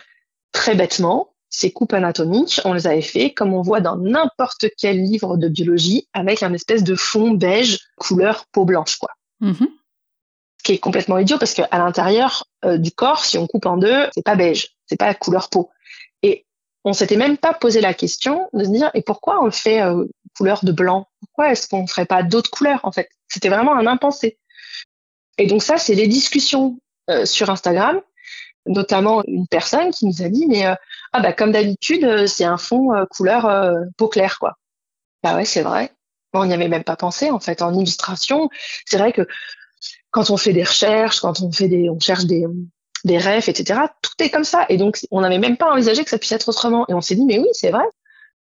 très 0.51 0.75
bêtement, 0.75 1.29
ces 1.49 1.71
coupes 1.71 1.93
anatomiques, 1.93 2.61
on 2.63 2.73
les 2.73 2.85
avait 2.85 3.01
fait 3.01 3.33
comme 3.33 3.53
on 3.53 3.61
voit 3.61 3.81
dans 3.81 3.97
n'importe 3.97 4.65
quel 4.77 5.01
livre 5.01 5.35
de 5.37 5.47
biologie, 5.47 6.07
avec 6.13 6.43
un 6.43 6.53
espèce 6.53 6.83
de 6.83 6.95
fond 6.95 7.31
beige 7.31 7.79
couleur 7.97 8.45
peau 8.51 8.65
blanche, 8.65 8.97
quoi. 8.97 9.09
Mhm. 9.39 9.67
Ce 10.59 10.63
qui 10.63 10.73
est 10.73 10.79
complètement 10.79 11.17
idiot 11.17 11.37
parce 11.37 11.53
qu'à 11.53 11.67
l'intérieur 11.71 12.45
euh, 12.65 12.77
du 12.77 12.91
corps, 12.91 13.23
si 13.23 13.37
on 13.37 13.47
coupe 13.47 13.65
en 13.65 13.77
deux, 13.77 14.07
c'est 14.13 14.23
pas 14.23 14.35
beige, 14.35 14.75
c'est 14.87 14.99
pas 14.99 15.13
couleur 15.13 15.49
peau. 15.49 15.69
Et 16.21 16.45
on 16.83 16.91
s'était 16.91 17.15
même 17.15 17.37
pas 17.37 17.53
posé 17.53 17.79
la 17.79 17.93
question 17.93 18.49
de 18.53 18.65
se 18.65 18.69
dire 18.69 18.91
et 18.93 19.01
pourquoi 19.01 19.41
on 19.41 19.45
le 19.45 19.51
fait 19.51 19.81
euh, 19.81 20.05
couleur 20.37 20.63
de 20.65 20.71
blanc? 20.73 21.07
Pourquoi 21.21 21.51
est-ce 21.51 21.67
qu'on 21.67 21.87
ferait 21.87 22.05
pas 22.05 22.23
d'autres 22.23 22.51
couleurs 22.51 22.81
en 22.83 22.91
fait? 22.91 23.09
C'était 23.29 23.49
vraiment 23.49 23.75
un 23.75 23.87
impensé. 23.87 24.37
Et 25.37 25.47
donc 25.47 25.63
ça, 25.63 25.77
c'est 25.77 25.95
les 25.95 26.07
discussions 26.07 26.77
euh, 27.09 27.25
sur 27.25 27.49
Instagram, 27.49 28.01
notamment 28.65 29.23
une 29.27 29.47
personne 29.47 29.91
qui 29.91 30.05
nous 30.05 30.21
a 30.21 30.27
dit 30.27 30.45
mais 30.45 30.65
ah 30.65 31.21
bah 31.21 31.31
comme 31.31 31.53
d'habitude 31.53 32.27
c'est 32.27 32.43
un 32.43 32.57
fond 32.57 32.89
couleur 33.09 33.73
peau 33.97 34.09
claire 34.09 34.37
quoi. 34.37 34.57
Bah 35.23 35.35
ouais 35.35 35.45
c'est 35.45 35.61
vrai. 35.61 35.93
On 36.33 36.45
n'y 36.45 36.53
avait 36.53 36.67
même 36.67 36.83
pas 36.83 36.97
pensé 36.97 37.31
en 37.31 37.39
fait 37.39 37.61
en 37.61 37.73
illustration. 37.73 38.49
C'est 38.85 38.97
vrai 38.97 39.13
que 39.13 39.25
quand 40.11 40.29
on 40.29 40.37
fait 40.37 40.53
des 40.53 40.63
recherches, 40.63 41.19
quand 41.19 41.41
on 41.41 41.51
fait 41.51 41.67
des, 41.67 41.89
on 41.89 41.99
cherche 41.99 42.25
des 42.25 42.45
des 43.05 43.17
rêves, 43.17 43.47
etc. 43.47 43.81
Tout 44.01 44.11
est 44.19 44.29
comme 44.29 44.43
ça. 44.43 44.65
Et 44.69 44.77
donc, 44.77 44.99
on 45.11 45.21
n'avait 45.21 45.39
même 45.39 45.57
pas 45.57 45.71
envisagé 45.71 46.03
que 46.03 46.09
ça 46.09 46.17
puisse 46.17 46.31
être 46.31 46.49
autrement. 46.49 46.85
Et 46.89 46.93
on 46.93 47.01
s'est 47.01 47.15
dit, 47.15 47.25
mais 47.25 47.39
oui, 47.39 47.47
c'est 47.53 47.71
vrai. 47.71 47.85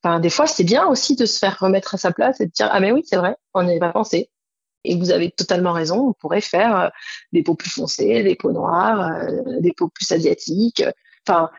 Enfin, 0.03 0.21
des 0.21 0.31
fois, 0.31 0.47
c'est 0.47 0.65
bien 0.65 0.87
aussi 0.87 1.17
de 1.17 1.27
se 1.27 1.39
faire 1.39 1.59
remettre 1.59 1.95
à 1.95 1.99
sa 1.99 2.13
place 2.13 2.41
et 2.41 2.47
de 2.47 2.51
dire, 2.51 2.69
ah, 2.71 2.81
mais 2.81 2.93
oui, 2.93 3.03
c'est 3.05 3.17
vrai, 3.17 3.37
on 3.55 3.63
n'y 3.63 3.71
avait 3.71 3.81
pas 3.81 3.93
pensé. 3.93 4.31
Et 4.85 4.97
vous 4.97 5.11
avez 5.11 5.31
totalement 5.31 5.73
raison, 5.73 6.09
on 6.09 6.13
pourrait 6.13 6.43
faire 6.43 6.77
euh, 6.79 6.89
des 7.33 7.43
peaux 7.43 7.55
plus 7.55 7.71
foncées, 7.71 8.23
des 8.23 8.37
peaux 8.37 8.53
noires, 8.53 9.01
euh, 9.01 9.61
des 9.61 9.73
peaux 9.73 9.89
plus 9.89 10.11
asiatiques. 10.13 10.85
Enfin, 11.27 11.51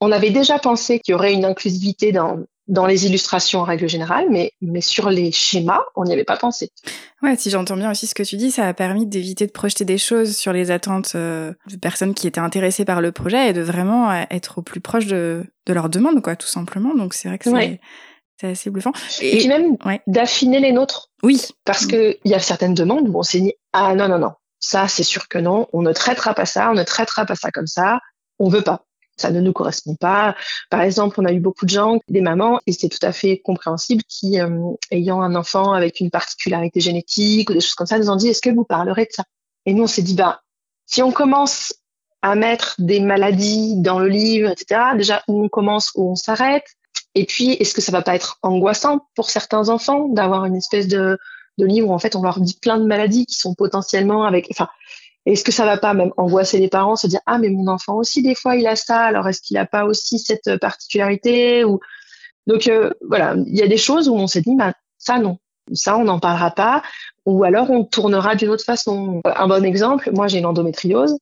on 0.00 0.10
avait 0.10 0.30
déjà 0.30 0.58
pensé 0.58 0.98
qu'il 0.98 1.12
y 1.12 1.14
aurait 1.14 1.32
une 1.32 1.44
inclusivité 1.44 2.10
dans, 2.10 2.38
dans 2.68 2.86
les 2.86 3.06
illustrations 3.06 3.60
en 3.60 3.64
règle 3.64 3.88
générale, 3.88 4.26
mais, 4.30 4.52
mais 4.60 4.80
sur 4.80 5.10
les 5.10 5.30
schémas, 5.30 5.82
on 5.94 6.04
n'y 6.04 6.12
avait 6.12 6.24
pas 6.24 6.36
pensé. 6.36 6.70
Ouais, 7.22 7.36
si 7.36 7.50
j'entends 7.50 7.76
bien 7.76 7.90
aussi 7.90 8.06
ce 8.06 8.14
que 8.14 8.22
tu 8.22 8.36
dis, 8.36 8.50
ça 8.50 8.66
a 8.66 8.74
permis 8.74 9.06
d'éviter 9.06 9.46
de 9.46 9.52
projeter 9.52 9.84
des 9.84 9.98
choses 9.98 10.36
sur 10.36 10.52
les 10.52 10.70
attentes 10.70 11.12
euh, 11.14 11.52
de 11.70 11.76
personnes 11.76 12.14
qui 12.14 12.26
étaient 12.26 12.40
intéressées 12.40 12.84
par 12.84 13.00
le 13.00 13.12
projet 13.12 13.50
et 13.50 13.52
de 13.52 13.62
vraiment 13.62 14.12
être 14.30 14.58
au 14.58 14.62
plus 14.62 14.80
proche 14.80 15.06
de, 15.06 15.44
de 15.66 15.72
leurs 15.72 15.88
demandes, 15.88 16.22
quoi, 16.22 16.34
tout 16.36 16.48
simplement. 16.48 16.94
Donc 16.94 17.14
c'est 17.14 17.28
vrai 17.28 17.38
que 17.38 17.50
c'est... 17.50 17.80
C'est 18.38 18.48
assez 18.48 18.68
bluffant. 18.68 18.92
Et, 19.22 19.38
puis 19.38 19.48
même 19.48 19.78
d'affiner 20.06 20.60
les 20.60 20.72
nôtres. 20.72 21.10
Oui. 21.22 21.40
Parce 21.64 21.86
que 21.86 22.18
il 22.22 22.30
y 22.30 22.34
a 22.34 22.38
certaines 22.38 22.74
demandes 22.74 23.08
où 23.08 23.18
on 23.18 23.22
s'est 23.22 23.40
dit 23.40 23.54
ah 23.72 23.94
non 23.94 24.08
non 24.08 24.18
non 24.18 24.32
ça 24.60 24.88
c'est 24.88 25.02
sûr 25.02 25.28
que 25.28 25.38
non 25.38 25.68
on 25.72 25.82
ne 25.82 25.92
traitera 25.92 26.34
pas 26.34 26.44
ça 26.44 26.70
on 26.70 26.74
ne 26.74 26.82
traitera 26.82 27.24
pas 27.24 27.34
ça 27.34 27.50
comme 27.50 27.66
ça 27.66 28.00
on 28.38 28.48
veut 28.48 28.62
pas 28.62 28.85
ça 29.16 29.30
ne 29.30 29.40
nous 29.40 29.52
correspond 29.52 29.94
pas. 29.94 30.36
Par 30.70 30.82
exemple, 30.82 31.20
on 31.20 31.24
a 31.24 31.32
eu 31.32 31.40
beaucoup 31.40 31.64
de 31.64 31.70
gens, 31.70 31.98
des 32.08 32.20
mamans, 32.20 32.60
et 32.66 32.72
c'est 32.72 32.88
tout 32.88 33.04
à 33.04 33.12
fait 33.12 33.38
compréhensible, 33.38 34.02
qui, 34.08 34.40
euh, 34.40 34.72
ayant 34.90 35.22
un 35.22 35.34
enfant 35.34 35.72
avec 35.72 36.00
une 36.00 36.10
particularité 36.10 36.80
génétique 36.80 37.50
ou 37.50 37.54
des 37.54 37.60
choses 37.60 37.74
comme 37.74 37.86
ça, 37.86 37.98
nous 37.98 38.10
ont 38.10 38.16
dit, 38.16 38.28
est-ce 38.28 38.42
que 38.42 38.50
vous 38.50 38.64
parlerez 38.64 39.04
de 39.04 39.12
ça? 39.12 39.24
Et 39.64 39.74
nous, 39.74 39.84
on 39.84 39.88
s'est 39.88 40.02
dit, 40.02 40.14
bah, 40.14 40.42
si 40.86 41.02
on 41.02 41.12
commence 41.12 41.74
à 42.22 42.34
mettre 42.34 42.74
des 42.78 43.00
maladies 43.00 43.80
dans 43.80 43.98
le 43.98 44.08
livre, 44.08 44.50
etc., 44.50 44.80
déjà, 44.96 45.22
où 45.28 45.44
on 45.44 45.48
commence, 45.48 45.92
où 45.94 46.10
on 46.10 46.14
s'arrête, 46.14 46.66
et 47.14 47.24
puis, 47.24 47.52
est-ce 47.52 47.72
que 47.72 47.80
ça 47.80 47.92
va 47.92 48.02
pas 48.02 48.14
être 48.14 48.38
angoissant 48.42 49.06
pour 49.14 49.30
certains 49.30 49.70
enfants 49.70 50.08
d'avoir 50.08 50.44
une 50.44 50.56
espèce 50.56 50.86
de, 50.86 51.18
de 51.58 51.66
livre 51.66 51.88
où 51.88 51.94
en 51.94 51.98
fait 51.98 52.16
on 52.16 52.22
leur 52.22 52.40
dit 52.40 52.58
plein 52.60 52.78
de 52.78 52.84
maladies 52.84 53.26
qui 53.26 53.34
sont 53.34 53.54
potentiellement 53.54 54.24
avec, 54.24 54.48
enfin, 54.50 54.68
est-ce 55.32 55.44
que 55.44 55.52
ça 55.52 55.64
va 55.64 55.76
pas 55.76 55.94
même 55.94 56.12
angoisser 56.16 56.58
les 56.58 56.68
parents, 56.68 56.96
se 56.96 57.06
dire 57.06 57.20
ah 57.26 57.38
mais 57.38 57.48
mon 57.48 57.66
enfant 57.68 57.96
aussi 57.96 58.22
des 58.22 58.34
fois 58.34 58.56
il 58.56 58.66
a 58.66 58.76
ça, 58.76 59.00
alors 59.00 59.28
est-ce 59.28 59.40
qu'il 59.42 59.56
a 59.56 59.66
pas 59.66 59.84
aussi 59.84 60.18
cette 60.18 60.56
particularité 60.58 61.64
ou 61.64 61.80
donc 62.46 62.68
euh, 62.68 62.90
voilà, 63.08 63.34
il 63.46 63.56
y 63.56 63.62
a 63.62 63.68
des 63.68 63.76
choses 63.76 64.08
où 64.08 64.14
on 64.14 64.26
s'est 64.26 64.42
dit 64.42 64.54
bah 64.56 64.72
ça 64.98 65.18
non, 65.18 65.38
ça 65.72 65.96
on 65.96 66.04
n'en 66.04 66.20
parlera 66.20 66.50
pas 66.50 66.82
ou 67.26 67.44
alors 67.44 67.70
on 67.70 67.84
tournera 67.84 68.36
d'une 68.36 68.50
autre 68.50 68.64
façon. 68.64 69.20
Un 69.24 69.48
bon 69.48 69.64
exemple, 69.64 70.10
moi 70.12 70.28
j'ai 70.28 70.38
une 70.38 70.46
endométriose 70.46 71.16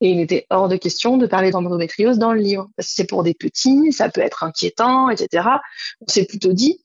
et 0.00 0.10
il 0.10 0.20
était 0.20 0.46
hors 0.50 0.68
de 0.68 0.76
question 0.76 1.18
de 1.18 1.26
parler 1.26 1.50
d'endométriose 1.50 2.18
dans 2.18 2.32
le 2.32 2.40
livre. 2.40 2.68
Parce 2.76 2.88
que 2.88 2.94
c'est 2.94 3.06
pour 3.06 3.22
des 3.22 3.34
petits, 3.34 3.92
ça 3.92 4.08
peut 4.08 4.22
être 4.22 4.42
inquiétant, 4.42 5.10
etc. 5.10 5.46
On 6.00 6.10
s'est 6.10 6.24
plutôt 6.24 6.52
dit, 6.52 6.82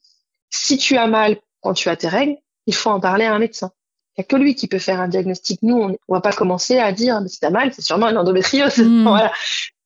si 0.50 0.78
tu 0.78 0.98
as 0.98 1.08
mal 1.08 1.38
quand 1.62 1.74
tu 1.74 1.90
as 1.90 1.96
tes 1.96 2.10
règles, 2.10 2.36
il 2.68 2.76
faut 2.76 2.90
en 2.90 3.00
parler 3.00 3.26
à 3.26 3.34
un 3.34 3.40
médecin. 3.40 3.72
Il 4.18 4.22
n'y 4.22 4.24
a 4.24 4.28
que 4.28 4.36
lui 4.38 4.56
qui 4.56 4.68
peut 4.68 4.80
faire 4.80 5.02
un 5.02 5.08
diagnostic. 5.08 5.62
Nous, 5.62 5.76
on 5.76 5.90
ne 5.90 5.96
va 6.08 6.22
pas 6.22 6.32
commencer 6.32 6.78
à 6.78 6.92
dire, 6.92 7.22
si 7.28 7.40
tu 7.40 7.46
as 7.46 7.50
mal, 7.50 7.74
c'est 7.74 7.82
sûrement 7.82 8.08
une 8.08 8.18
endométriose. 8.18 8.78
Hmm. 8.78 9.04
voilà. 9.08 9.32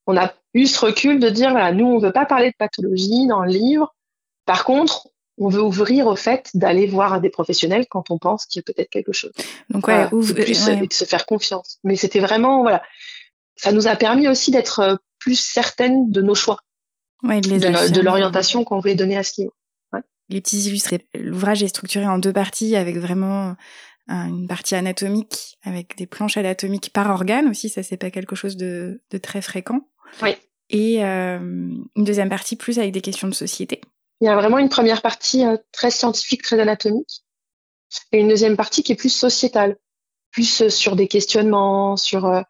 On 0.06 0.16
a 0.16 0.32
eu 0.54 0.66
ce 0.66 0.84
recul 0.84 1.20
de 1.20 1.28
dire, 1.28 1.50
voilà, 1.50 1.72
nous, 1.72 1.86
on 1.86 2.00
ne 2.00 2.06
veut 2.06 2.12
pas 2.12 2.26
parler 2.26 2.50
de 2.50 2.56
pathologie 2.56 3.26
dans 3.26 3.42
le 3.42 3.50
livre. 3.50 3.94
Par 4.46 4.64
contre, 4.64 5.08
on 5.38 5.48
veut 5.48 5.62
ouvrir 5.62 6.06
au 6.06 6.16
fait 6.16 6.50
d'aller 6.54 6.86
voir 6.86 7.20
des 7.20 7.30
professionnels 7.30 7.86
quand 7.88 8.10
on 8.10 8.18
pense 8.18 8.46
qu'il 8.46 8.60
y 8.60 8.62
a 8.62 8.72
peut-être 8.72 8.90
quelque 8.90 9.12
chose. 9.12 9.32
Donc 9.70 9.88
ouais, 9.88 10.06
ouvre, 10.12 10.34
plus, 10.34 10.66
de 10.66 10.92
se 10.92 11.04
faire 11.04 11.24
confiance. 11.26 11.78
Mais 11.82 11.96
c'était 11.96 12.20
vraiment 12.20 12.60
voilà, 12.60 12.82
ça 13.56 13.72
nous 13.72 13.88
a 13.88 13.96
permis 13.96 14.28
aussi 14.28 14.50
d'être 14.50 14.80
euh, 14.80 14.96
plus 15.18 15.38
certaines 15.38 16.10
de 16.10 16.20
nos 16.20 16.34
choix, 16.34 16.58
de, 17.22 18.00
l'orientation 18.00 18.64
qu'on 18.64 18.80
voulait 18.80 18.94
donner 18.94 19.16
à 19.16 19.22
ce 19.22 19.40
livre. 19.40 19.52
Les 20.28 20.40
petits 20.40 20.60
illustrés. 20.60 21.08
L'ouvrage 21.12 21.62
est 21.64 21.68
structuré 21.68 22.06
en 22.06 22.18
deux 22.18 22.32
parties 22.32 22.76
avec 22.76 22.96
vraiment 22.98 23.56
une 24.10 24.48
partie 24.48 24.74
anatomique 24.74 25.58
avec 25.62 25.96
des 25.96 26.06
planches 26.06 26.36
anatomiques 26.36 26.92
par 26.92 27.10
organe 27.10 27.48
aussi. 27.48 27.68
Ça, 27.68 27.82
c'est 27.82 27.96
pas 27.96 28.10
quelque 28.10 28.34
chose 28.34 28.56
de, 28.56 29.00
très 29.22 29.40
fréquent. 29.42 29.88
Oui. 30.22 30.36
Et 30.68 31.04
euh, 31.04 31.38
une 31.38 32.04
deuxième 32.04 32.28
partie 32.28 32.56
plus 32.56 32.78
avec 32.78 32.92
des 32.92 33.00
questions 33.00 33.28
de 33.28 33.34
société. 33.34 33.80
Il 34.20 34.26
y 34.26 34.28
a 34.28 34.36
vraiment 34.36 34.58
une 34.58 34.68
première 34.68 35.02
partie 35.02 35.44
euh, 35.44 35.56
très 35.72 35.90
scientifique, 35.90 36.42
très 36.42 36.60
anatomique, 36.60 37.22
et 38.12 38.20
une 38.20 38.28
deuxième 38.28 38.56
partie 38.56 38.82
qui 38.82 38.92
est 38.92 38.96
plus 38.96 39.14
sociétale, 39.14 39.76
plus 40.30 40.68
sur 40.68 40.94
des 40.94 41.08
questionnements, 41.08 41.96
sur 41.96 42.44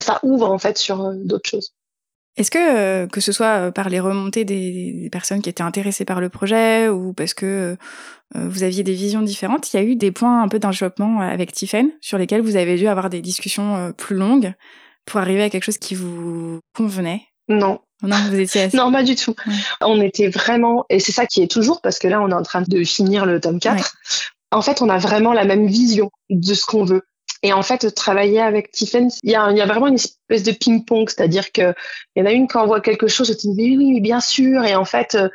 ça 0.00 0.20
ouvre 0.22 0.50
en 0.50 0.58
fait 0.58 0.78
sur 0.78 1.02
euh, 1.02 1.14
d'autres 1.16 1.48
choses. 1.48 1.74
Est-ce 2.38 2.50
que, 2.50 2.58
euh, 2.58 3.06
que 3.06 3.20
ce 3.20 3.32
soit 3.32 3.58
euh, 3.58 3.70
par 3.70 3.88
les 3.88 4.00
remontées 4.00 4.44
des, 4.44 5.08
personnes 5.10 5.42
qui 5.42 5.50
étaient 5.50 5.62
intéressées 5.62 6.04
par 6.04 6.20
le 6.20 6.28
projet 6.28 6.88
ou 6.88 7.12
parce 7.12 7.34
que 7.34 7.76
vous 8.34 8.62
aviez 8.62 8.82
des 8.82 8.92
visions 8.92 9.22
différentes, 9.22 9.72
il 9.72 9.76
y 9.76 9.80
a 9.80 9.82
eu 9.82 9.96
des 9.96 10.12
points 10.12 10.42
un 10.42 10.48
peu 10.48 10.58
d'enveloppement 10.58 11.20
avec 11.20 11.50
Tiffen 11.52 11.90
sur 12.02 12.18
lesquels 12.18 12.42
vous 12.42 12.56
avez 12.56 12.76
dû 12.76 12.86
avoir 12.86 13.08
des 13.08 13.22
discussions 13.22 13.92
plus 13.96 14.16
longues 14.16 14.52
pour 15.06 15.18
arriver 15.18 15.42
à 15.42 15.50
quelque 15.50 15.64
chose 15.64 15.78
qui 15.78 15.94
vous 15.94 16.60
convenait? 16.76 17.22
Non. 17.48 17.80
Non, 18.02 18.16
vous 18.28 18.38
étiez 18.38 18.60
assez... 18.64 18.76
non, 18.76 18.92
pas 18.92 19.02
du 19.02 19.16
tout. 19.16 19.34
On 19.80 20.00
était 20.00 20.28
vraiment, 20.28 20.84
et 20.90 21.00
c'est 21.00 21.12
ça 21.12 21.26
qui 21.26 21.42
est 21.42 21.50
toujours, 21.50 21.80
parce 21.80 21.98
que 21.98 22.06
là, 22.06 22.20
on 22.20 22.30
est 22.30 22.34
en 22.34 22.42
train 22.42 22.62
de 22.62 22.84
finir 22.84 23.26
le 23.26 23.40
tome 23.40 23.58
4. 23.58 23.96
En 24.50 24.62
fait, 24.62 24.82
on 24.82 24.88
a 24.88 24.98
vraiment 24.98 25.32
la 25.32 25.44
même 25.44 25.66
vision 25.66 26.10
de 26.30 26.54
ce 26.54 26.64
qu'on 26.64 26.84
veut. 26.84 27.02
Et 27.42 27.52
en 27.52 27.62
fait, 27.62 27.94
travailler 27.94 28.40
avec 28.40 28.72
Tiffen, 28.72 29.10
il 29.22 29.30
y 29.30 29.36
a, 29.36 29.50
y 29.52 29.60
a 29.60 29.66
vraiment 29.66 29.86
une 29.86 29.94
espèce 29.94 30.42
de 30.42 30.52
ping-pong, 30.52 31.08
c'est-à-dire 31.08 31.52
que 31.52 31.72
il 32.16 32.20
y 32.20 32.22
en 32.22 32.26
a 32.26 32.32
une 32.32 32.48
quand 32.48 32.64
on 32.64 32.66
voit 32.66 32.80
quelque 32.80 33.06
chose, 33.06 33.30
me 33.30 33.34
dis 33.34 33.54
oui, 33.56 33.76
oui, 33.76 34.00
bien 34.00 34.20
sûr. 34.20 34.64
Et 34.64 34.74
en 34.74 34.84
fait, 34.84 35.14
euh, 35.14 35.28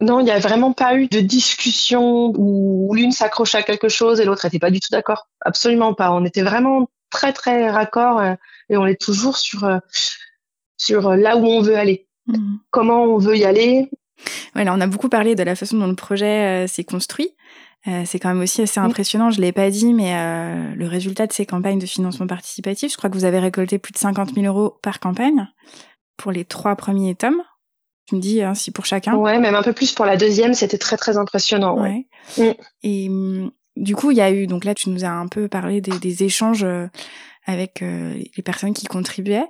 non, 0.00 0.20
il 0.20 0.24
n'y 0.24 0.30
a 0.30 0.38
vraiment 0.38 0.72
pas 0.72 0.94
eu 0.94 1.08
de 1.08 1.20
discussion 1.20 2.32
où 2.36 2.94
l'une 2.94 3.10
s'accroche 3.10 3.56
à 3.56 3.62
quelque 3.62 3.88
chose 3.88 4.20
et 4.20 4.24
l'autre 4.24 4.46
n'était 4.46 4.60
pas 4.60 4.70
du 4.70 4.78
tout 4.78 4.90
d'accord. 4.92 5.28
Absolument 5.40 5.92
pas. 5.92 6.12
On 6.12 6.24
était 6.24 6.42
vraiment 6.42 6.88
très 7.10 7.32
très 7.32 7.68
raccord 7.68 8.20
euh, 8.20 8.34
et 8.68 8.76
on 8.76 8.86
est 8.86 9.00
toujours 9.00 9.38
sur 9.38 9.64
euh, 9.64 9.78
sur 10.76 11.16
là 11.16 11.36
où 11.36 11.46
on 11.46 11.62
veut 11.62 11.76
aller. 11.76 12.06
Mmh. 12.26 12.56
Comment 12.70 13.02
on 13.04 13.18
veut 13.18 13.36
y 13.36 13.44
aller. 13.44 13.90
Ouais, 14.54 14.64
on 14.68 14.80
a 14.80 14.86
beaucoup 14.86 15.08
parlé 15.08 15.34
de 15.34 15.42
la 15.42 15.56
façon 15.56 15.78
dont 15.78 15.86
le 15.86 15.96
projet 15.96 16.66
s'est 16.68 16.84
construit. 16.84 17.34
Euh, 17.88 18.02
c'est 18.04 18.18
quand 18.18 18.28
même 18.28 18.40
aussi 18.40 18.62
assez 18.62 18.80
impressionnant, 18.80 19.30
je 19.30 19.40
l'ai 19.40 19.52
pas 19.52 19.70
dit, 19.70 19.92
mais 19.94 20.14
euh, 20.14 20.74
le 20.74 20.86
résultat 20.86 21.26
de 21.26 21.32
ces 21.32 21.46
campagnes 21.46 21.78
de 21.78 21.86
financement 21.86 22.26
participatif, 22.26 22.90
je 22.90 22.96
crois 22.96 23.10
que 23.10 23.14
vous 23.14 23.24
avez 23.24 23.38
récolté 23.38 23.78
plus 23.78 23.92
de 23.92 23.98
50 23.98 24.34
000 24.34 24.46
euros 24.46 24.78
par 24.82 24.98
campagne 24.98 25.46
pour 26.16 26.32
les 26.32 26.44
trois 26.44 26.74
premiers 26.74 27.14
tomes. 27.14 27.42
Tu 28.08 28.16
me 28.16 28.20
dis 28.20 28.42
hein, 28.42 28.54
si 28.54 28.72
pour 28.72 28.86
chacun. 28.86 29.14
Ouais, 29.14 29.38
même 29.38 29.54
un 29.54 29.62
peu 29.62 29.72
plus 29.72 29.92
pour 29.92 30.04
la 30.04 30.16
deuxième, 30.16 30.54
c'était 30.54 30.78
très 30.78 30.96
très 30.96 31.16
impressionnant. 31.16 31.80
Ouais. 31.80 32.06
Mm. 32.38 32.52
Et 32.82 33.08
mm, 33.08 33.50
du 33.76 33.94
coup, 33.94 34.10
il 34.10 34.16
y 34.16 34.20
a 34.22 34.32
eu, 34.32 34.46
donc 34.46 34.64
là, 34.64 34.74
tu 34.74 34.90
nous 34.90 35.04
as 35.04 35.10
un 35.10 35.28
peu 35.28 35.48
parlé 35.48 35.80
des, 35.80 35.98
des 35.98 36.24
échanges 36.24 36.64
euh, 36.64 36.88
avec 37.46 37.80
les 37.80 38.42
personnes 38.44 38.74
qui 38.74 38.86
contribuaient. 38.86 39.46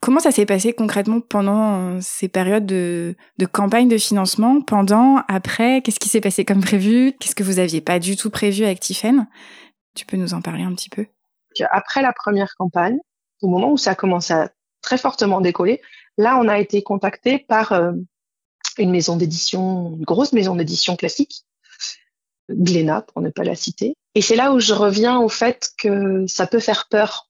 Comment 0.00 0.20
ça 0.20 0.32
s'est 0.32 0.46
passé 0.46 0.72
concrètement 0.72 1.20
pendant 1.20 1.96
euh, 1.96 1.98
ces 2.00 2.28
périodes 2.28 2.64
de, 2.64 3.14
campagne 3.52 3.88
de 3.88 3.98
financement 3.98 4.62
Pendant, 4.62 5.22
après, 5.28 5.82
qu'est-ce 5.82 6.00
qui 6.00 6.08
s'est 6.08 6.22
passé 6.22 6.46
comme 6.46 6.62
prévu? 6.62 7.12
Qu'est-ce 7.20 7.34
que 7.34 7.42
vous 7.42 7.58
aviez 7.58 7.82
pas 7.82 7.98
du 7.98 8.16
tout 8.16 8.30
prévu 8.30 8.64
avec 8.64 8.80
Tiffen 8.80 9.26
Tu 9.94 10.06
peux 10.06 10.16
nous 10.16 10.32
en 10.32 10.40
parler 10.40 10.62
un 10.62 10.74
petit 10.74 10.88
peu. 10.88 11.06
Après 11.70 12.00
la 12.00 12.14
première 12.14 12.54
campagne, 12.56 12.98
au 13.42 13.48
moment 13.48 13.72
où 13.72 13.76
ça 13.76 13.92
a 13.92 14.34
à 14.34 14.48
très 14.80 14.96
fortement 14.96 15.42
décoller, 15.42 15.82
là, 16.16 16.38
on 16.38 16.48
a 16.48 16.58
été 16.58 16.82
contacté 16.82 17.38
par 17.38 17.72
euh, 17.72 17.92
une 18.78 18.90
maison 18.90 19.16
d'édition, 19.16 19.96
une 19.98 20.04
grosse 20.04 20.32
maison 20.32 20.56
d'édition 20.56 20.96
classique, 20.96 21.44
Glénat, 22.48 23.02
pour 23.02 23.20
ne 23.20 23.28
pas 23.28 23.44
la 23.44 23.54
citer. 23.54 23.94
Et 24.14 24.22
c'est 24.22 24.34
là 24.34 24.52
où 24.52 24.60
je 24.60 24.72
reviens 24.72 25.18
au 25.18 25.28
fait 25.28 25.70
que 25.78 26.26
ça 26.26 26.46
peut 26.46 26.58
faire 26.58 26.88
peur 26.88 27.29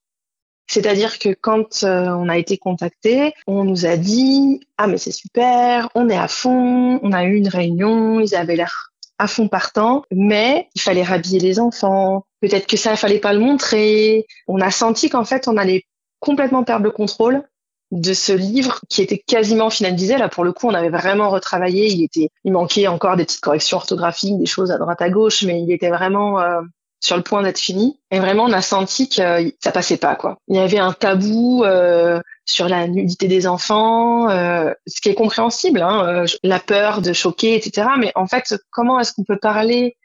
C'est-à-dire 0.70 1.18
que 1.18 1.30
quand 1.30 1.82
euh, 1.82 2.06
on 2.10 2.28
a 2.28 2.38
été 2.38 2.56
contacté, 2.56 3.34
on 3.48 3.64
nous 3.64 3.86
a 3.86 3.96
dit 3.96 4.60
ah 4.78 4.86
mais 4.86 4.98
c'est 4.98 5.10
super, 5.10 5.88
on 5.96 6.08
est 6.08 6.16
à 6.16 6.28
fond, 6.28 7.00
on 7.02 7.12
a 7.12 7.24
eu 7.24 7.34
une 7.34 7.48
réunion, 7.48 8.20
ils 8.20 8.36
avaient 8.36 8.54
l'air 8.54 8.92
à 9.18 9.26
fond 9.26 9.48
partant, 9.48 10.04
mais 10.12 10.68
il 10.76 10.80
fallait 10.80 11.02
rhabiller 11.02 11.40
les 11.40 11.58
enfants. 11.58 12.24
Peut-être 12.40 12.68
que 12.68 12.76
ça, 12.76 12.92
il 12.92 12.96
fallait 12.96 13.18
pas 13.18 13.32
le 13.32 13.40
montrer. 13.40 14.26
On 14.46 14.60
a 14.60 14.70
senti 14.70 15.10
qu'en 15.10 15.24
fait, 15.24 15.48
on 15.48 15.56
allait 15.56 15.86
complètement 16.20 16.62
perdre 16.62 16.84
le 16.84 16.92
contrôle 16.92 17.42
de 17.90 18.12
ce 18.12 18.32
livre 18.32 18.80
qui 18.88 19.02
était 19.02 19.18
quasiment 19.18 19.70
finalisé. 19.70 20.18
Là, 20.18 20.28
pour 20.28 20.44
le 20.44 20.52
coup, 20.52 20.68
on 20.68 20.74
avait 20.74 20.88
vraiment 20.88 21.30
retravaillé. 21.30 21.88
Il 21.88 22.04
était, 22.04 22.30
il 22.44 22.52
manquait 22.52 22.86
encore 22.86 23.16
des 23.16 23.24
petites 23.24 23.40
corrections 23.40 23.78
orthographiques, 23.78 24.38
des 24.38 24.46
choses 24.46 24.70
à 24.70 24.78
droite 24.78 25.02
à 25.02 25.10
gauche, 25.10 25.42
mais 25.42 25.60
il 25.60 25.72
était 25.72 25.90
vraiment 25.90 26.40
euh, 26.40 26.60
sur 27.00 27.16
le 27.16 27.22
point 27.22 27.42
d'être 27.42 27.58
fini. 27.58 27.98
Et 28.10 28.20
vraiment, 28.20 28.44
on 28.44 28.52
a 28.52 28.60
senti 28.60 29.08
que 29.08 29.52
ça 29.58 29.72
passait 29.72 29.96
pas, 29.96 30.16
quoi. 30.16 30.36
Il 30.48 30.56
y 30.56 30.58
avait 30.58 30.78
un 30.78 30.92
tabou 30.92 31.64
euh, 31.64 32.20
sur 32.44 32.68
la 32.68 32.86
nudité 32.86 33.26
des 33.26 33.46
enfants, 33.46 34.28
euh, 34.28 34.72
ce 34.86 35.00
qui 35.00 35.08
est 35.08 35.14
compréhensible, 35.14 35.80
hein, 35.80 36.04
euh, 36.06 36.26
la 36.42 36.60
peur 36.60 37.00
de 37.00 37.12
choquer, 37.12 37.56
etc. 37.56 37.88
Mais 37.98 38.12
en 38.14 38.26
fait, 38.26 38.54
comment 38.70 39.00
est-ce 39.00 39.14
qu'on 39.14 39.24
peut 39.24 39.38
parler 39.38 39.96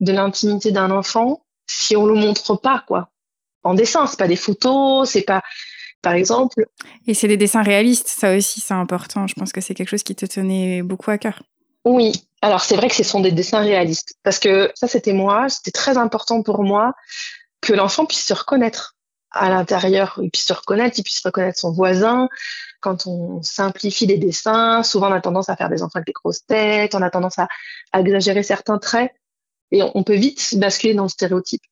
de 0.00 0.12
l'intimité 0.12 0.72
d'un 0.72 0.90
enfant 0.90 1.42
si 1.66 1.96
on 1.96 2.04
le 2.04 2.14
montre 2.14 2.56
pas, 2.56 2.82
quoi? 2.86 3.10
En 3.62 3.74
dessin, 3.74 4.06
c'est 4.06 4.18
pas 4.18 4.26
des 4.26 4.36
photos, 4.36 5.08
c'est 5.08 5.22
pas, 5.22 5.42
par 6.02 6.14
exemple. 6.14 6.64
Et 7.06 7.14
c'est 7.14 7.28
des 7.28 7.36
dessins 7.36 7.62
réalistes, 7.62 8.08
ça 8.08 8.34
aussi, 8.34 8.60
c'est 8.60 8.74
important. 8.74 9.26
Je 9.28 9.34
pense 9.34 9.52
que 9.52 9.60
c'est 9.60 9.74
quelque 9.74 9.90
chose 9.90 10.02
qui 10.02 10.16
te 10.16 10.26
tenait 10.26 10.82
beaucoup 10.82 11.10
à 11.10 11.18
cœur. 11.18 11.42
Oui, 11.84 12.12
alors 12.42 12.62
c'est 12.62 12.76
vrai 12.76 12.88
que 12.88 12.94
ce 12.94 13.04
sont 13.04 13.20
des 13.20 13.32
dessins 13.32 13.60
réalistes. 13.60 14.14
Parce 14.22 14.38
que 14.38 14.70
ça 14.74 14.88
c'était 14.88 15.12
moi, 15.12 15.48
c'était 15.48 15.70
très 15.70 15.96
important 15.96 16.42
pour 16.42 16.62
moi 16.62 16.94
que 17.60 17.72
l'enfant 17.72 18.06
puisse 18.06 18.26
se 18.26 18.34
reconnaître 18.34 18.96
à 19.30 19.48
l'intérieur, 19.48 20.18
il 20.22 20.30
puisse 20.30 20.46
se 20.46 20.52
reconnaître, 20.52 20.98
il 20.98 21.02
puisse 21.02 21.20
reconnaître 21.24 21.58
son 21.58 21.72
voisin. 21.72 22.28
Quand 22.80 23.06
on 23.06 23.42
simplifie 23.42 24.06
les 24.06 24.18
dessins, 24.18 24.82
souvent 24.82 25.10
on 25.10 25.12
a 25.12 25.20
tendance 25.20 25.48
à 25.48 25.56
faire 25.56 25.68
des 25.68 25.82
enfants 25.82 25.96
avec 25.96 26.06
des 26.06 26.12
grosses 26.12 26.44
têtes, 26.46 26.94
on 26.94 27.02
a 27.02 27.10
tendance 27.10 27.38
à, 27.38 27.48
exagérer 27.94 28.42
certains 28.42 28.78
traits. 28.78 29.12
Et 29.72 29.82
on, 29.82 30.02
peut 30.02 30.16
vite 30.16 30.58
basculer 30.58 30.94
dans 30.94 31.04
le 31.04 31.08
stéréotype. 31.08 31.62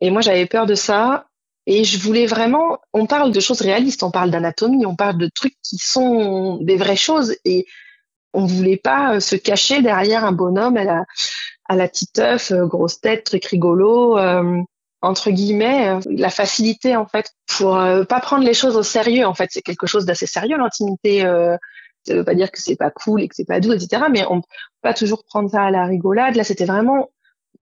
Et 0.00 0.10
moi 0.10 0.20
j'avais 0.20 0.46
peur 0.46 0.66
de 0.66 0.74
ça. 0.74 1.26
Et 1.66 1.84
je 1.84 1.98
voulais 1.98 2.26
vraiment, 2.26 2.78
on 2.92 3.06
parle 3.06 3.32
de 3.32 3.40
choses 3.40 3.60
réalistes, 3.60 4.02
on 4.02 4.10
parle 4.10 4.30
d'anatomie, 4.30 4.86
on 4.86 4.96
parle 4.96 5.18
de 5.18 5.28
trucs 5.28 5.56
qui 5.62 5.78
sont 5.78 6.56
des 6.62 6.76
vraies 6.76 6.96
choses. 6.96 7.36
Et 7.44 7.66
on 8.32 8.46
voulait 8.46 8.76
pas 8.76 9.14
euh, 9.14 9.20
se 9.20 9.36
cacher 9.36 9.82
derrière 9.82 10.24
un 10.24 10.32
bonhomme 10.32 10.76
à 10.76 10.84
la, 10.84 11.04
à 11.68 11.76
la 11.76 11.88
titeuf, 11.88 12.52
euh, 12.52 12.66
grosse 12.66 13.00
tête, 13.00 13.24
truc 13.24 13.44
rigolo, 13.46 14.18
euh, 14.18 14.60
entre 15.02 15.30
guillemets, 15.30 15.98
la 16.10 16.28
facilité 16.28 16.94
en 16.94 17.06
fait 17.06 17.32
pour 17.46 17.74
pas 18.06 18.20
prendre 18.20 18.44
les 18.44 18.52
choses 18.52 18.76
au 18.76 18.82
sérieux. 18.82 19.24
En 19.24 19.32
fait, 19.32 19.48
c'est 19.50 19.62
quelque 19.62 19.86
chose 19.86 20.04
d'assez 20.04 20.26
sérieux 20.26 20.58
l'intimité. 20.58 21.22
ça 21.22 22.14
veut 22.14 22.22
pas 22.22 22.34
dire 22.34 22.50
que 22.50 22.60
c'est 22.60 22.76
pas 22.76 22.90
cool 22.90 23.22
et 23.22 23.28
que 23.28 23.34
c'est 23.34 23.46
pas 23.46 23.60
doux, 23.60 23.72
etc. 23.72 24.02
Mais 24.10 24.26
on 24.28 24.42
peut 24.42 24.48
pas 24.82 24.92
toujours 24.92 25.24
prendre 25.24 25.50
ça 25.50 25.62
à 25.62 25.70
la 25.70 25.86
rigolade. 25.86 26.36
Là, 26.36 26.44
c'était 26.44 26.66
vraiment, 26.66 27.08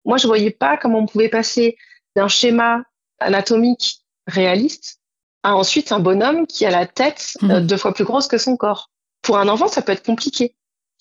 moi, 0.03 0.17
je 0.17 0.27
voyais 0.27 0.51
pas 0.51 0.75
comment 0.75 0.99
on 0.99 1.05
pouvait 1.05 1.29
passer 1.29 1.77
d'un 2.17 2.27
schéma 2.27 2.83
anatomique 3.21 4.01
réaliste 4.27 4.99
à 5.43 5.55
ensuite 5.55 5.93
un 5.93 6.01
bonhomme 6.01 6.45
qui 6.45 6.65
a 6.65 6.71
la 6.71 6.87
tête 6.87 7.37
mmh. 7.41 7.61
deux 7.61 7.77
fois 7.77 7.93
plus 7.93 8.03
grosse 8.03 8.27
que 8.27 8.37
son 8.37 8.57
corps. 8.57 8.89
Pour 9.21 9.37
un 9.37 9.47
enfant, 9.47 9.69
ça 9.69 9.81
peut 9.81 9.93
être 9.93 10.05
compliqué. 10.05 10.55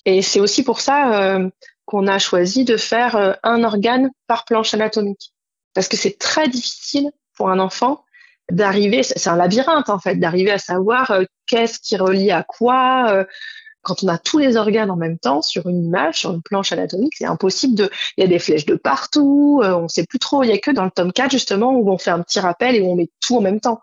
Et 0.09 0.23
c'est 0.23 0.41
aussi 0.41 0.63
pour 0.63 0.81
ça 0.81 1.21
euh, 1.21 1.51
qu'on 1.85 2.07
a 2.07 2.19
choisi 2.19 2.65
de 2.65 2.79
faire 2.79 3.15
euh, 3.15 3.35
un 3.43 3.63
organe 3.63 4.11
par 4.27 4.47
planche 4.47 4.73
anatomique. 4.73 5.35
Parce 5.75 5.87
que 5.87 5.99
c'est 5.99 6.19
très 6.19 6.49
difficile 6.49 7.11
pour 7.37 7.51
un 7.51 7.59
enfant 7.59 8.05
d'arriver, 8.51 9.03
c'est 9.03 9.29
un 9.29 9.37
labyrinthe 9.37 9.91
en 9.91 9.99
fait, 9.99 10.17
d'arriver 10.17 10.51
à 10.51 10.57
savoir 10.57 11.11
euh, 11.11 11.25
qu'est-ce 11.47 11.79
qui 11.79 11.99
relie 11.99 12.31
à 12.31 12.43
quoi. 12.43 13.27
quand 13.83 14.03
on 14.03 14.09
a 14.09 14.17
tous 14.17 14.39
les 14.39 14.57
organes 14.57 14.91
en 14.91 14.97
même 14.97 15.19
temps 15.19 15.43
sur 15.43 15.69
une 15.69 15.85
image, 15.85 16.21
sur 16.21 16.33
une 16.33 16.41
planche 16.41 16.73
anatomique, 16.73 17.13
c'est 17.19 17.27
impossible 17.27 17.75
de. 17.75 17.91
Il 18.17 18.23
y 18.23 18.25
a 18.25 18.29
des 18.29 18.39
flèches 18.39 18.65
de 18.65 18.77
partout, 18.77 19.61
on 19.63 19.83
ne 19.83 19.89
sait 19.89 20.07
plus 20.07 20.19
trop. 20.19 20.43
Il 20.43 20.49
y 20.49 20.53
a 20.53 20.59
que 20.59 20.71
dans 20.71 20.85
le 20.85 20.91
tome 20.91 21.13
4 21.13 21.31
justement 21.31 21.73
où 21.73 21.91
on 21.91 21.99
fait 21.99 22.11
un 22.11 22.23
petit 22.23 22.41
rappel 22.41 22.77
et 22.77 22.81
où 22.81 22.91
on 22.91 22.97
met 22.97 23.11
tout 23.21 23.37
en 23.37 23.43
même 23.43 23.61
temps. 23.61 23.83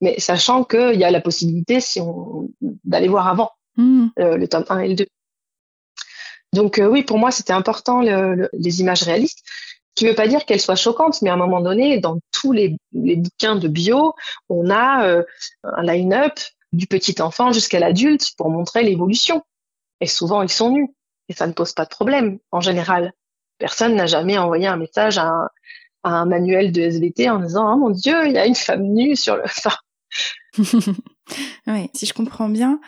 Mais 0.00 0.20
sachant 0.20 0.62
qu'il 0.62 0.94
y 0.94 1.04
a 1.04 1.10
la 1.10 1.20
possibilité 1.20 1.80
si 1.80 2.00
on 2.00 2.48
d'aller 2.84 3.08
voir 3.08 3.26
avant 3.26 3.50
mmh. 3.76 4.06
le 4.18 4.46
tome 4.46 4.64
1 4.68 4.78
et 4.78 4.88
le 4.90 4.94
2. 4.94 5.06
Donc 6.52 6.78
euh, 6.78 6.86
oui, 6.86 7.02
pour 7.02 7.18
moi, 7.18 7.30
c'était 7.30 7.52
important 7.52 8.00
les 8.00 8.80
images 8.80 9.02
réalistes, 9.02 9.44
qui 9.98 10.04
ne 10.04 10.10
veut 10.10 10.16
pas 10.16 10.28
dire 10.28 10.44
qu'elles 10.44 10.60
soient 10.60 10.76
choquantes, 10.76 11.20
mais 11.22 11.30
à 11.30 11.34
un 11.34 11.38
moment 11.38 11.60
donné, 11.60 11.98
dans 11.98 12.20
tous 12.30 12.52
les, 12.52 12.76
bouquins 12.92 13.56
de 13.56 13.66
bio, 13.66 14.14
on 14.48 14.70
a 14.70 15.04
euh, 15.06 15.24
un 15.64 15.82
line-up 15.82 16.38
du 16.72 16.86
petit 16.86 17.20
enfant 17.20 17.50
jusqu'à 17.50 17.80
l'adulte 17.80 18.30
pour 18.36 18.48
montrer 18.48 18.84
l'évolution. 18.84 19.42
Et 20.00 20.06
souvent, 20.06 20.42
ils 20.42 20.50
sont 20.50 20.70
nus. 20.70 20.94
Et 21.28 21.32
ça 21.32 21.48
ne 21.48 21.52
pose 21.52 21.72
pas 21.72 21.84
de 21.84 21.90
problème, 21.90 22.38
en 22.52 22.60
général. 22.60 23.12
Personne 23.58 23.96
n'a 23.96 24.06
jamais 24.06 24.38
envoyé 24.38 24.68
un 24.68 24.76
message 24.76 25.18
à 25.18 25.50
un, 26.04 26.26
manuel 26.26 26.70
de 26.70 26.80
SVT 26.80 27.28
en 27.28 27.40
disant 27.40 27.72
«Oh 27.74 27.76
mon 27.76 27.90
Dieu, 27.90 28.26
il 28.26 28.32
y 28.32 28.38
a 28.38 28.46
une 28.46 28.54
femme 28.54 28.84
nue 28.84 29.16
sur 29.16 29.36
le...» 29.36 29.42
Oui, 31.66 31.90
si 31.92 32.06
je 32.06 32.14
comprends 32.14 32.48
bien, 32.48 32.80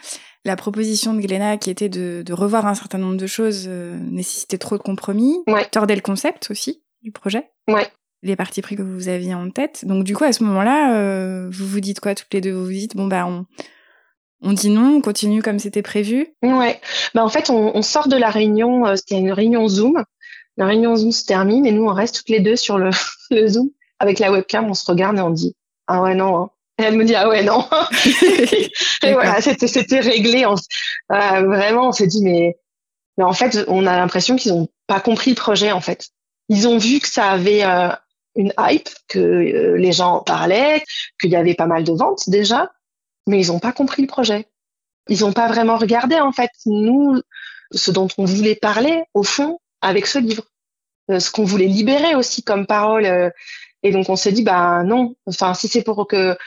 la 0.43 0.55
proposition 0.55 1.13
de 1.13 1.21
Gléna 1.21 1.57
qui 1.57 1.69
était 1.69 1.89
de, 1.89 2.33
revoir 2.33 2.65
un 2.65 2.75
certain 2.75 2.97
nombre 2.97 3.17
de 3.17 3.27
choses 3.27 3.65
euh, 3.67 3.97
nécessitait 4.09 4.57
trop 4.57 4.77
de 4.77 4.83
compromis, 4.83 5.39
ouais. 5.47 5.65
tordait 5.65 5.95
le 5.95 6.01
concept 6.01 6.49
aussi 6.51 6.81
du 7.01 7.11
projet. 7.11 7.49
Ouais. 7.67 7.87
Les 8.23 8.35
parties 8.35 8.61
pris 8.61 8.75
que 8.75 8.83
vous 8.83 9.07
aviez 9.07 9.33
en 9.33 9.49
tête. 9.49 9.85
Donc 9.85 10.03
du 10.03 10.15
coup, 10.15 10.23
à 10.23 10.33
ce 10.33 10.43
moment-là, 10.43 10.95
euh, 10.95 11.49
vous 11.51 11.65
vous 11.65 11.79
dites 11.79 11.99
quoi 11.99 12.15
toutes 12.15 12.33
les 12.33 12.41
deux? 12.41 12.51
Vous 12.51 12.65
vous 12.65 12.71
dites, 12.71 12.95
bon 12.95 13.07
bah 13.07 13.25
on, 13.25 13.45
on 14.41 14.53
dit 14.53 14.69
non, 14.69 14.97
on 14.97 15.01
continue 15.01 15.41
comme 15.41 15.59
c'était 15.59 15.81
prévu? 15.81 16.27
Ouais. 16.43 16.79
Bah 17.13 17.23
en 17.23 17.29
fait, 17.29 17.49
on, 17.49 17.81
sort 17.81 18.07
de 18.07 18.17
la 18.17 18.29
réunion, 18.29 18.85
euh, 18.85 18.95
c'était 18.95 19.17
une 19.17 19.31
réunion 19.31 19.67
Zoom. 19.67 20.03
La 20.57 20.65
réunion 20.65 20.95
Zoom 20.95 21.11
se 21.11 21.25
termine 21.25 21.65
et 21.65 21.71
nous, 21.71 21.85
on 21.85 21.93
reste 21.93 22.17
toutes 22.17 22.29
les 22.29 22.39
deux 22.39 22.55
sur 22.55 22.77
le, 22.77 22.89
le 23.31 23.47
Zoom. 23.47 23.69
Avec 23.99 24.19
la 24.19 24.31
webcam, 24.31 24.67
on 24.67 24.73
se 24.73 24.85
regarde 24.89 25.17
et 25.17 25.21
on 25.21 25.29
dit, 25.29 25.55
ah 25.87 26.01
ouais, 26.01 26.15
non, 26.15 26.37
hein. 26.37 26.49
Elle 26.81 26.97
me 26.97 27.05
dit 27.05 27.15
ah 27.15 27.27
ouais 27.27 27.43
non. 27.43 27.67
et 29.03 29.13
voilà, 29.13 29.41
c'était 29.41 29.99
réglé. 29.99 30.45
On, 30.45 30.55
euh, 31.11 31.41
vraiment, 31.45 31.89
on 31.89 31.91
s'est 31.91 32.07
dit 32.07 32.23
mais 32.23 32.57
mais 33.17 33.23
en 33.23 33.33
fait, 33.33 33.65
on 33.67 33.85
a 33.85 33.97
l'impression 33.97 34.35
qu'ils 34.35 34.53
ont 34.53 34.69
pas 34.87 34.99
compris 34.99 35.31
le 35.31 35.35
projet 35.35 35.71
en 35.71 35.81
fait. 35.81 36.07
Ils 36.49 36.67
ont 36.67 36.77
vu 36.77 36.99
que 36.99 37.07
ça 37.07 37.31
avait 37.31 37.63
euh, 37.63 37.89
une 38.35 38.53
hype, 38.57 38.89
que 39.07 39.19
euh, 39.19 39.77
les 39.77 39.91
gens 39.91 40.15
en 40.15 40.19
parlaient, 40.21 40.83
qu'il 41.19 41.29
y 41.29 41.35
avait 41.35 41.53
pas 41.53 41.67
mal 41.67 41.83
de 41.83 41.91
ventes 41.91 42.29
déjà, 42.29 42.71
mais 43.27 43.39
ils 43.39 43.51
ont 43.51 43.59
pas 43.59 43.73
compris 43.73 44.01
le 44.01 44.07
projet. 44.07 44.47
Ils 45.09 45.25
ont 45.25 45.33
pas 45.33 45.47
vraiment 45.47 45.77
regardé 45.77 46.19
en 46.19 46.31
fait 46.31 46.51
nous 46.65 47.21
ce 47.73 47.91
dont 47.91 48.07
on 48.17 48.25
voulait 48.25 48.55
parler 48.55 49.03
au 49.13 49.23
fond 49.23 49.59
avec 49.81 50.07
ce 50.07 50.19
livre, 50.19 50.43
ce 51.09 51.31
qu'on 51.31 51.43
voulait 51.43 51.67
libérer 51.67 52.15
aussi 52.15 52.43
comme 52.43 52.65
parole. 52.65 53.05
et 53.83 53.91
donc 53.91 54.09
on 54.09 54.15
s'est 54.15 54.31
dit 54.31 54.43
bah 54.43 54.83
non, 54.83 55.15
enfin 55.25 55.53
si 55.53 55.67
c'est 55.67 55.81
pour 55.81 56.07
que 56.07 56.37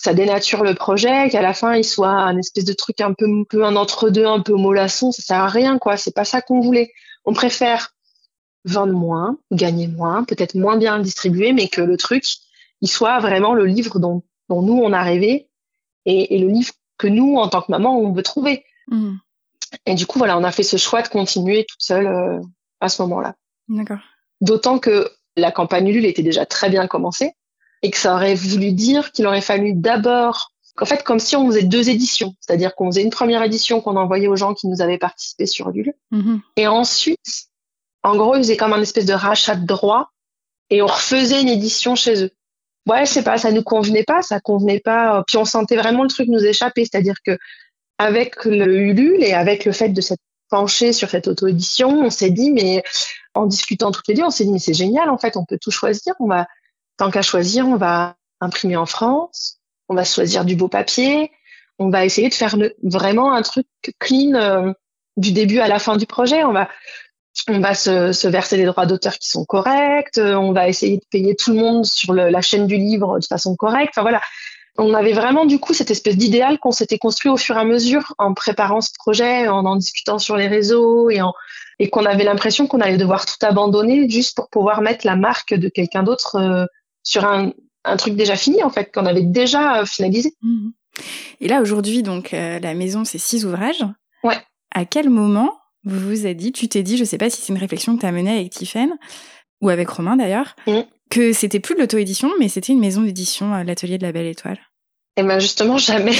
ça 0.00 0.14
dénature 0.14 0.64
le 0.64 0.74
projet, 0.74 1.28
qu'à 1.28 1.42
la 1.42 1.52
fin 1.52 1.74
il 1.74 1.84
soit 1.84 2.08
un 2.08 2.38
espèce 2.38 2.64
de 2.64 2.72
truc 2.72 3.02
un 3.02 3.12
peu, 3.12 3.26
un 3.26 3.44
peu 3.44 3.66
un 3.66 3.76
entre-deux, 3.76 4.24
un 4.24 4.40
peu 4.40 4.54
mollasson, 4.54 5.12
ça 5.12 5.20
sert 5.20 5.36
à 5.36 5.48
rien 5.48 5.78
quoi. 5.78 5.98
C'est 5.98 6.14
pas 6.14 6.24
ça 6.24 6.40
qu'on 6.40 6.60
voulait. 6.60 6.90
On 7.26 7.34
préfère 7.34 7.94
vendre 8.64 8.94
moins, 8.94 9.36
gagner 9.52 9.88
moins, 9.88 10.24
peut-être 10.24 10.54
moins 10.54 10.78
bien 10.78 10.96
le 10.96 11.04
distribuer, 11.04 11.52
mais 11.52 11.68
que 11.68 11.82
le 11.82 11.98
truc 11.98 12.24
il 12.80 12.88
soit 12.88 13.18
vraiment 13.18 13.52
le 13.52 13.66
livre 13.66 13.98
dont, 13.98 14.22
dont 14.48 14.62
nous 14.62 14.80
on 14.82 14.94
a 14.94 15.02
rêvé 15.02 15.50
et, 16.06 16.34
et, 16.34 16.38
le 16.38 16.48
livre 16.48 16.72
que 16.96 17.06
nous 17.06 17.36
en 17.36 17.48
tant 17.48 17.60
que 17.60 17.70
maman 17.70 17.98
on 17.98 18.14
veut 18.14 18.22
trouver. 18.22 18.64
Mmh. 18.88 19.16
Et 19.84 19.94
du 19.96 20.06
coup 20.06 20.18
voilà, 20.18 20.38
on 20.38 20.44
a 20.44 20.50
fait 20.50 20.62
ce 20.62 20.78
choix 20.78 21.02
de 21.02 21.08
continuer 21.08 21.66
toute 21.68 21.82
seule 21.82 22.06
euh, 22.06 22.40
à 22.80 22.88
ce 22.88 23.02
moment-là. 23.02 23.34
D'accord. 23.68 24.00
D'autant 24.40 24.78
que 24.78 25.10
la 25.36 25.52
campagne 25.52 25.88
Ulule 25.88 26.06
était 26.06 26.22
déjà 26.22 26.46
très 26.46 26.70
bien 26.70 26.86
commencée 26.86 27.34
et 27.82 27.90
que 27.90 27.98
ça 27.98 28.14
aurait 28.14 28.34
voulu 28.34 28.72
dire 28.72 29.12
qu'il 29.12 29.26
aurait 29.26 29.40
fallu 29.40 29.72
d'abord, 29.74 30.52
en 30.80 30.84
fait, 30.84 31.02
comme 31.02 31.18
si 31.18 31.36
on 31.36 31.46
faisait 31.46 31.62
deux 31.62 31.88
éditions, 31.88 32.34
c'est-à-dire 32.40 32.74
qu'on 32.74 32.90
faisait 32.90 33.02
une 33.02 33.10
première 33.10 33.42
édition 33.42 33.80
qu'on 33.80 33.96
envoyait 33.96 34.28
aux 34.28 34.36
gens 34.36 34.54
qui 34.54 34.66
nous 34.66 34.82
avaient 34.82 34.98
participé 34.98 35.46
sur 35.46 35.70
Lulu, 35.70 35.94
mm-hmm. 36.12 36.40
et 36.56 36.66
ensuite, 36.66 37.48
en 38.02 38.16
gros, 38.16 38.36
ils 38.36 38.42
faisaient 38.42 38.56
comme 38.56 38.72
un 38.72 38.80
espèce 38.80 39.06
de 39.06 39.12
rachat 39.12 39.56
de 39.56 39.66
droits 39.66 40.10
et 40.70 40.82
on 40.82 40.86
refaisait 40.86 41.42
une 41.42 41.48
édition 41.48 41.94
chez 41.94 42.24
eux. 42.24 42.30
Ouais, 42.88 43.04
je 43.04 43.10
sais 43.12 43.22
pas, 43.22 43.36
ça 43.36 43.52
nous 43.52 43.62
convenait 43.62 44.04
pas, 44.04 44.22
ça 44.22 44.40
convenait 44.40 44.80
pas. 44.80 45.22
Puis 45.26 45.36
on 45.36 45.44
sentait 45.44 45.76
vraiment 45.76 46.02
le 46.02 46.08
truc 46.08 46.28
nous 46.28 46.44
échapper, 46.44 46.84
c'est-à-dire 46.84 47.16
que 47.24 47.36
avec 47.98 48.46
le 48.46 48.78
Ulule 48.78 49.22
et 49.22 49.34
avec 49.34 49.66
le 49.66 49.72
fait 49.72 49.90
de 49.90 50.00
s'être 50.00 50.22
penché 50.48 50.92
sur 50.92 51.10
cette 51.10 51.28
auto-édition, 51.28 51.90
on 51.90 52.10
s'est 52.10 52.30
dit, 52.30 52.50
mais 52.50 52.82
en 53.34 53.46
discutant 53.46 53.90
toutes 53.90 54.08
les 54.08 54.14
deux, 54.14 54.22
on 54.22 54.30
s'est 54.30 54.44
dit, 54.44 54.50
mais 54.50 54.58
c'est 54.58 54.74
génial, 54.74 55.10
en 55.10 55.18
fait, 55.18 55.36
on 55.36 55.44
peut 55.44 55.58
tout 55.60 55.70
choisir, 55.70 56.14
on 56.18 56.26
va, 56.26 56.46
tant 57.00 57.10
qu'à 57.10 57.22
choisir, 57.22 57.66
on 57.66 57.76
va 57.76 58.16
imprimer 58.42 58.76
en 58.76 58.84
France, 58.84 59.56
on 59.88 59.94
va 59.94 60.04
choisir 60.04 60.44
du 60.44 60.54
beau 60.54 60.68
papier, 60.68 61.32
on 61.78 61.88
va 61.88 62.04
essayer 62.04 62.28
de 62.28 62.34
faire 62.34 62.56
vraiment 62.82 63.32
un 63.32 63.40
truc 63.40 63.66
clean 63.98 64.34
euh, 64.34 64.72
du 65.16 65.32
début 65.32 65.60
à 65.60 65.66
la 65.66 65.78
fin 65.78 65.96
du 65.96 66.04
projet. 66.04 66.44
On 66.44 66.52
va, 66.52 66.68
on 67.48 67.58
va 67.58 67.72
se, 67.72 68.28
verser 68.28 68.58
les 68.58 68.66
droits 68.66 68.84
d'auteur 68.84 69.14
qui 69.14 69.30
sont 69.30 69.46
corrects, 69.46 70.18
euh, 70.18 70.34
on 70.34 70.52
va 70.52 70.68
essayer 70.68 70.98
de 70.98 71.04
payer 71.10 71.34
tout 71.34 71.54
le 71.54 71.60
monde 71.60 71.86
sur 71.86 72.12
la 72.12 72.42
chaîne 72.42 72.66
du 72.66 72.76
livre 72.76 73.18
de 73.18 73.24
façon 73.24 73.56
correcte. 73.56 73.94
Enfin 73.94 74.02
voilà, 74.02 74.20
on 74.76 74.92
avait 74.92 75.14
vraiment 75.14 75.46
du 75.46 75.58
coup 75.58 75.72
cette 75.72 75.90
espèce 75.90 76.18
d'idéal 76.18 76.58
qu'on 76.58 76.70
s'était 76.70 76.98
construit 76.98 77.30
au 77.30 77.38
fur 77.38 77.56
et 77.56 77.60
à 77.60 77.64
mesure 77.64 78.14
en 78.18 78.34
préparant 78.34 78.82
ce 78.82 78.90
projet, 78.98 79.48
en 79.48 79.64
en 79.64 79.76
discutant 79.76 80.18
sur 80.18 80.36
les 80.36 80.48
réseaux 80.48 81.08
et, 81.08 81.20
et 81.78 81.88
qu'on 81.88 82.04
avait 82.04 82.24
l'impression 82.24 82.66
qu'on 82.66 82.82
allait 82.82 82.98
devoir 82.98 83.24
tout 83.24 83.40
abandonner 83.40 84.06
juste 84.10 84.36
pour 84.36 84.50
pouvoir 84.50 84.82
mettre 84.82 85.06
la 85.06 85.16
marque 85.16 85.54
de 85.54 85.70
quelqu'un 85.70 86.02
d'autre 86.02 86.36
euh, 86.36 86.66
sur 87.02 87.24
un, 87.24 87.52
un, 87.84 87.96
truc 87.96 88.14
déjà 88.14 88.36
fini 88.36 88.62
en 88.62 88.70
fait, 88.70 88.92
qu'on 88.92 89.06
avait 89.06 89.22
déjà 89.22 89.80
euh, 89.80 89.86
finalisé. 89.86 90.34
Mmh. 90.42 90.70
Et 91.40 91.48
là 91.48 91.62
aujourd'hui 91.62 92.02
donc 92.02 92.34
euh, 92.34 92.58
la 92.58 92.74
maison 92.74 93.04
c'est 93.04 93.18
six 93.18 93.44
ouvrages. 93.44 93.84
Ouais. 94.24 94.38
À 94.74 94.84
quel 94.84 95.10
moment 95.10 95.58
vous 95.84 95.98
vous 95.98 96.26
êtes 96.26 96.36
dit, 96.36 96.52
tu 96.52 96.68
t'es 96.68 96.82
dit, 96.82 96.96
je 96.96 97.04
sais 97.04 97.18
pas 97.18 97.30
si 97.30 97.40
c'est 97.40 97.52
une 97.52 97.58
réflexion 97.58 97.96
que 97.96 98.00
tu 98.00 98.06
as 98.06 98.12
menée 98.12 98.32
avec 98.32 98.50
Tiffen 98.50 98.90
ou 99.62 99.70
avec 99.70 99.88
Romain 99.88 100.16
d'ailleurs, 100.16 100.56
mmh. 100.66 100.80
que 101.10 101.32
c'était 101.32 101.60
plus 101.60 101.74
de 101.74 101.80
l'auto-édition 101.80 102.30
mais 102.38 102.48
c'était 102.48 102.72
une 102.72 102.80
maison 102.80 103.02
d'édition, 103.02 103.52
l'atelier 103.62 103.98
de 103.98 104.04
la 104.04 104.12
Belle 104.12 104.26
Étoile? 104.26 104.58
Et 105.16 105.22
eh 105.22 105.26
ben 105.26 105.40
justement 105.40 105.76
jamais. 105.76 106.14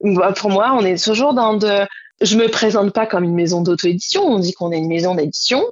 bah, 0.00 0.32
pour 0.32 0.50
moi, 0.50 0.72
on 0.78 0.84
est 0.84 1.02
toujours 1.02 1.34
dans 1.34 1.54
de. 1.54 1.86
Je 2.22 2.36
me 2.36 2.48
présente 2.48 2.92
pas 2.92 3.06
comme 3.06 3.24
une 3.24 3.34
maison 3.34 3.60
d'auto-édition. 3.60 4.22
On 4.24 4.38
dit 4.38 4.54
qu'on 4.54 4.72
est 4.72 4.78
une 4.78 4.88
maison 4.88 5.14
d'édition, 5.14 5.62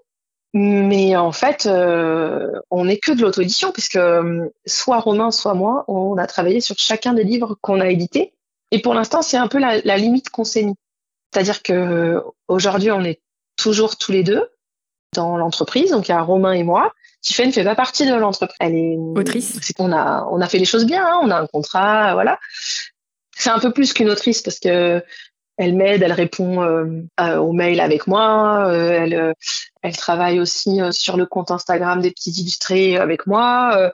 mais 0.57 1.17
en 1.17 1.33
fait, 1.33 1.67
euh, 1.67 2.53
on 2.71 2.85
n'est 2.85 2.99
que 2.99 3.11
de 3.11 3.21
l'auto-édition 3.23 3.73
puisque 3.73 3.97
euh, 3.97 4.49
soit 4.67 5.01
Romain, 5.01 5.33
soit 5.33 5.55
moi, 5.55 5.85
on 5.89 6.17
a 6.17 6.29
travaillé 6.29 6.61
sur 6.61 6.79
chacun 6.79 7.13
des 7.13 7.25
livres 7.25 7.59
qu'on 7.61 7.81
a 7.81 7.89
édités. 7.89 8.33
Et 8.71 8.81
pour 8.81 8.95
l'instant, 8.95 9.21
c'est 9.21 9.37
un 9.37 9.49
peu 9.49 9.59
la, 9.59 9.81
la 9.81 9.97
limite 9.97 10.31
qu'on 10.31 10.45
s'est 10.45 10.63
mis. 10.63 10.77
C'est-à-dire 11.33 11.61
que 11.65 12.23
aujourd'hui, 12.47 12.93
on 12.93 13.03
est 13.03 13.21
toujours 13.57 13.97
tous 13.97 14.13
les 14.13 14.23
deux 14.23 14.49
dans 15.13 15.37
l'entreprise. 15.37 15.91
Donc 15.91 16.07
il 16.07 16.13
y 16.13 16.15
a 16.15 16.23
Romain 16.23 16.53
et 16.53 16.63
moi. 16.63 16.93
Tiffany 17.21 17.49
ne 17.49 17.53
fait 17.53 17.65
pas 17.65 17.75
partie 17.75 18.07
de 18.07 18.15
l'entreprise. 18.15 18.57
Elle 18.61 18.77
est 18.77 18.97
autrice. 18.97 19.59
C'est 19.61 19.73
qu'on 19.73 19.91
a, 19.91 20.25
on 20.31 20.41
a 20.41 20.47
fait 20.47 20.59
les 20.59 20.65
choses 20.65 20.87
bien. 20.87 21.05
Hein. 21.05 21.19
on 21.23 21.31
a 21.31 21.41
un 21.41 21.47
contrat, 21.49 22.15
voilà. 22.15 22.39
C'est 23.37 23.51
un 23.51 23.59
peu 23.59 23.73
plus 23.73 23.93
qu'une 23.93 24.09
autrice 24.09 24.41
parce 24.41 24.61
que 24.61 25.03
elle 25.57 25.75
m'aide, 25.75 26.03
elle 26.03 26.13
répond 26.13 26.63
euh, 26.63 27.37
aux 27.39 27.53
mails 27.53 27.81
avec 27.81 28.07
moi, 28.07 28.67
euh, 28.69 28.91
elle, 28.91 29.15
euh, 29.15 29.33
elle 29.83 29.97
travaille 29.97 30.41
aussi 30.41 30.81
euh, 30.81 30.91
sur 30.91 31.17
le 31.17 31.27
compte 31.27 31.51
Instagram 31.51 32.01
des 32.01 32.11
petits 32.11 32.33
illustrés 32.33 32.97
avec 32.97 33.27
moi. 33.27 33.93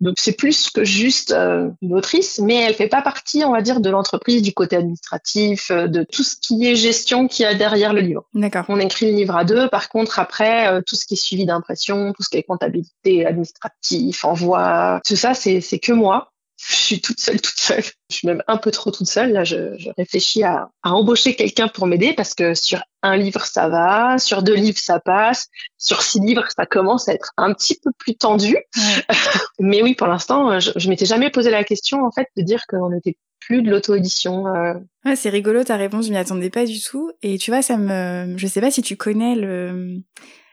Donc 0.00 0.14
c'est 0.18 0.36
plus 0.36 0.70
que 0.70 0.84
juste 0.84 1.32
une 1.32 1.94
autrice, 1.94 2.38
mais 2.38 2.54
elle 2.54 2.74
fait 2.74 2.88
pas 2.88 3.02
partie, 3.02 3.44
on 3.44 3.50
va 3.50 3.62
dire, 3.62 3.80
de 3.80 3.90
l'entreprise, 3.90 4.40
du 4.40 4.52
côté 4.52 4.76
administratif, 4.76 5.72
de 5.72 6.04
tout 6.04 6.22
ce 6.22 6.36
qui 6.36 6.66
est 6.66 6.76
gestion 6.76 7.26
qu'il 7.26 7.44
y 7.44 7.46
a 7.46 7.54
derrière 7.54 7.92
le 7.92 8.00
livre. 8.00 8.24
D'accord. 8.32 8.64
On 8.68 8.78
écrit 8.78 9.10
le 9.10 9.16
livre 9.16 9.34
à 9.34 9.44
deux. 9.44 9.68
Par 9.68 9.88
contre, 9.88 10.20
après, 10.20 10.80
tout 10.86 10.94
ce 10.94 11.04
qui 11.04 11.14
est 11.14 11.16
suivi 11.16 11.46
d'impression, 11.46 12.12
tout 12.12 12.22
ce 12.22 12.28
qui 12.28 12.36
est 12.36 12.44
comptabilité 12.44 13.26
administratif, 13.26 14.24
envoi, 14.24 15.00
tout 15.04 15.16
ça, 15.16 15.34
c'est 15.34 15.60
c'est 15.60 15.80
que 15.80 15.92
moi 15.92 16.31
je 16.68 16.74
suis 16.74 17.00
toute 17.00 17.18
seule, 17.18 17.40
toute 17.40 17.58
seule. 17.58 17.82
Je 18.10 18.16
suis 18.16 18.28
même 18.28 18.42
un 18.46 18.56
peu 18.56 18.70
trop 18.70 18.90
toute 18.90 19.08
seule. 19.08 19.32
Là, 19.32 19.42
je, 19.42 19.76
je 19.78 19.90
réfléchis 19.96 20.44
à, 20.44 20.70
à 20.82 20.92
embaucher 20.92 21.34
quelqu'un 21.34 21.68
pour 21.68 21.86
m'aider 21.86 22.12
parce 22.12 22.34
que 22.34 22.54
sur 22.54 22.80
un 23.02 23.16
livre, 23.16 23.44
ça 23.44 23.68
va. 23.68 24.18
Sur 24.18 24.42
deux 24.42 24.54
livres, 24.54 24.78
ça 24.78 25.00
passe. 25.00 25.48
Sur 25.76 26.02
six 26.02 26.20
livres, 26.20 26.46
ça 26.56 26.66
commence 26.66 27.08
à 27.08 27.14
être 27.14 27.32
un 27.36 27.52
petit 27.52 27.78
peu 27.82 27.90
plus 27.98 28.14
tendu. 28.14 28.56
Mais 29.58 29.82
oui, 29.82 29.94
pour 29.94 30.06
l'instant, 30.06 30.60
je, 30.60 30.70
je 30.76 30.88
m'étais 30.88 31.06
jamais 31.06 31.30
posé 31.30 31.50
la 31.50 31.64
question, 31.64 32.04
en 32.04 32.12
fait, 32.12 32.28
de 32.36 32.42
dire 32.42 32.64
qu'on 32.68 32.90
n'était 32.90 33.16
plus 33.40 33.62
de 33.62 33.70
l'auto-édition. 33.70 34.46
Euh. 34.46 34.74
Ouais, 35.04 35.16
c'est 35.16 35.30
rigolo 35.30 35.64
ta 35.64 35.76
réponse, 35.76 36.06
je 36.06 36.12
m'y 36.12 36.16
attendais 36.16 36.50
pas 36.50 36.64
du 36.64 36.80
tout. 36.80 37.10
Et 37.22 37.38
tu 37.38 37.50
vois, 37.50 37.62
ça 37.62 37.76
me, 37.76 38.34
je 38.36 38.46
sais 38.46 38.60
pas 38.60 38.70
si 38.70 38.82
tu 38.82 38.96
connais 38.96 39.34
le, 39.34 39.96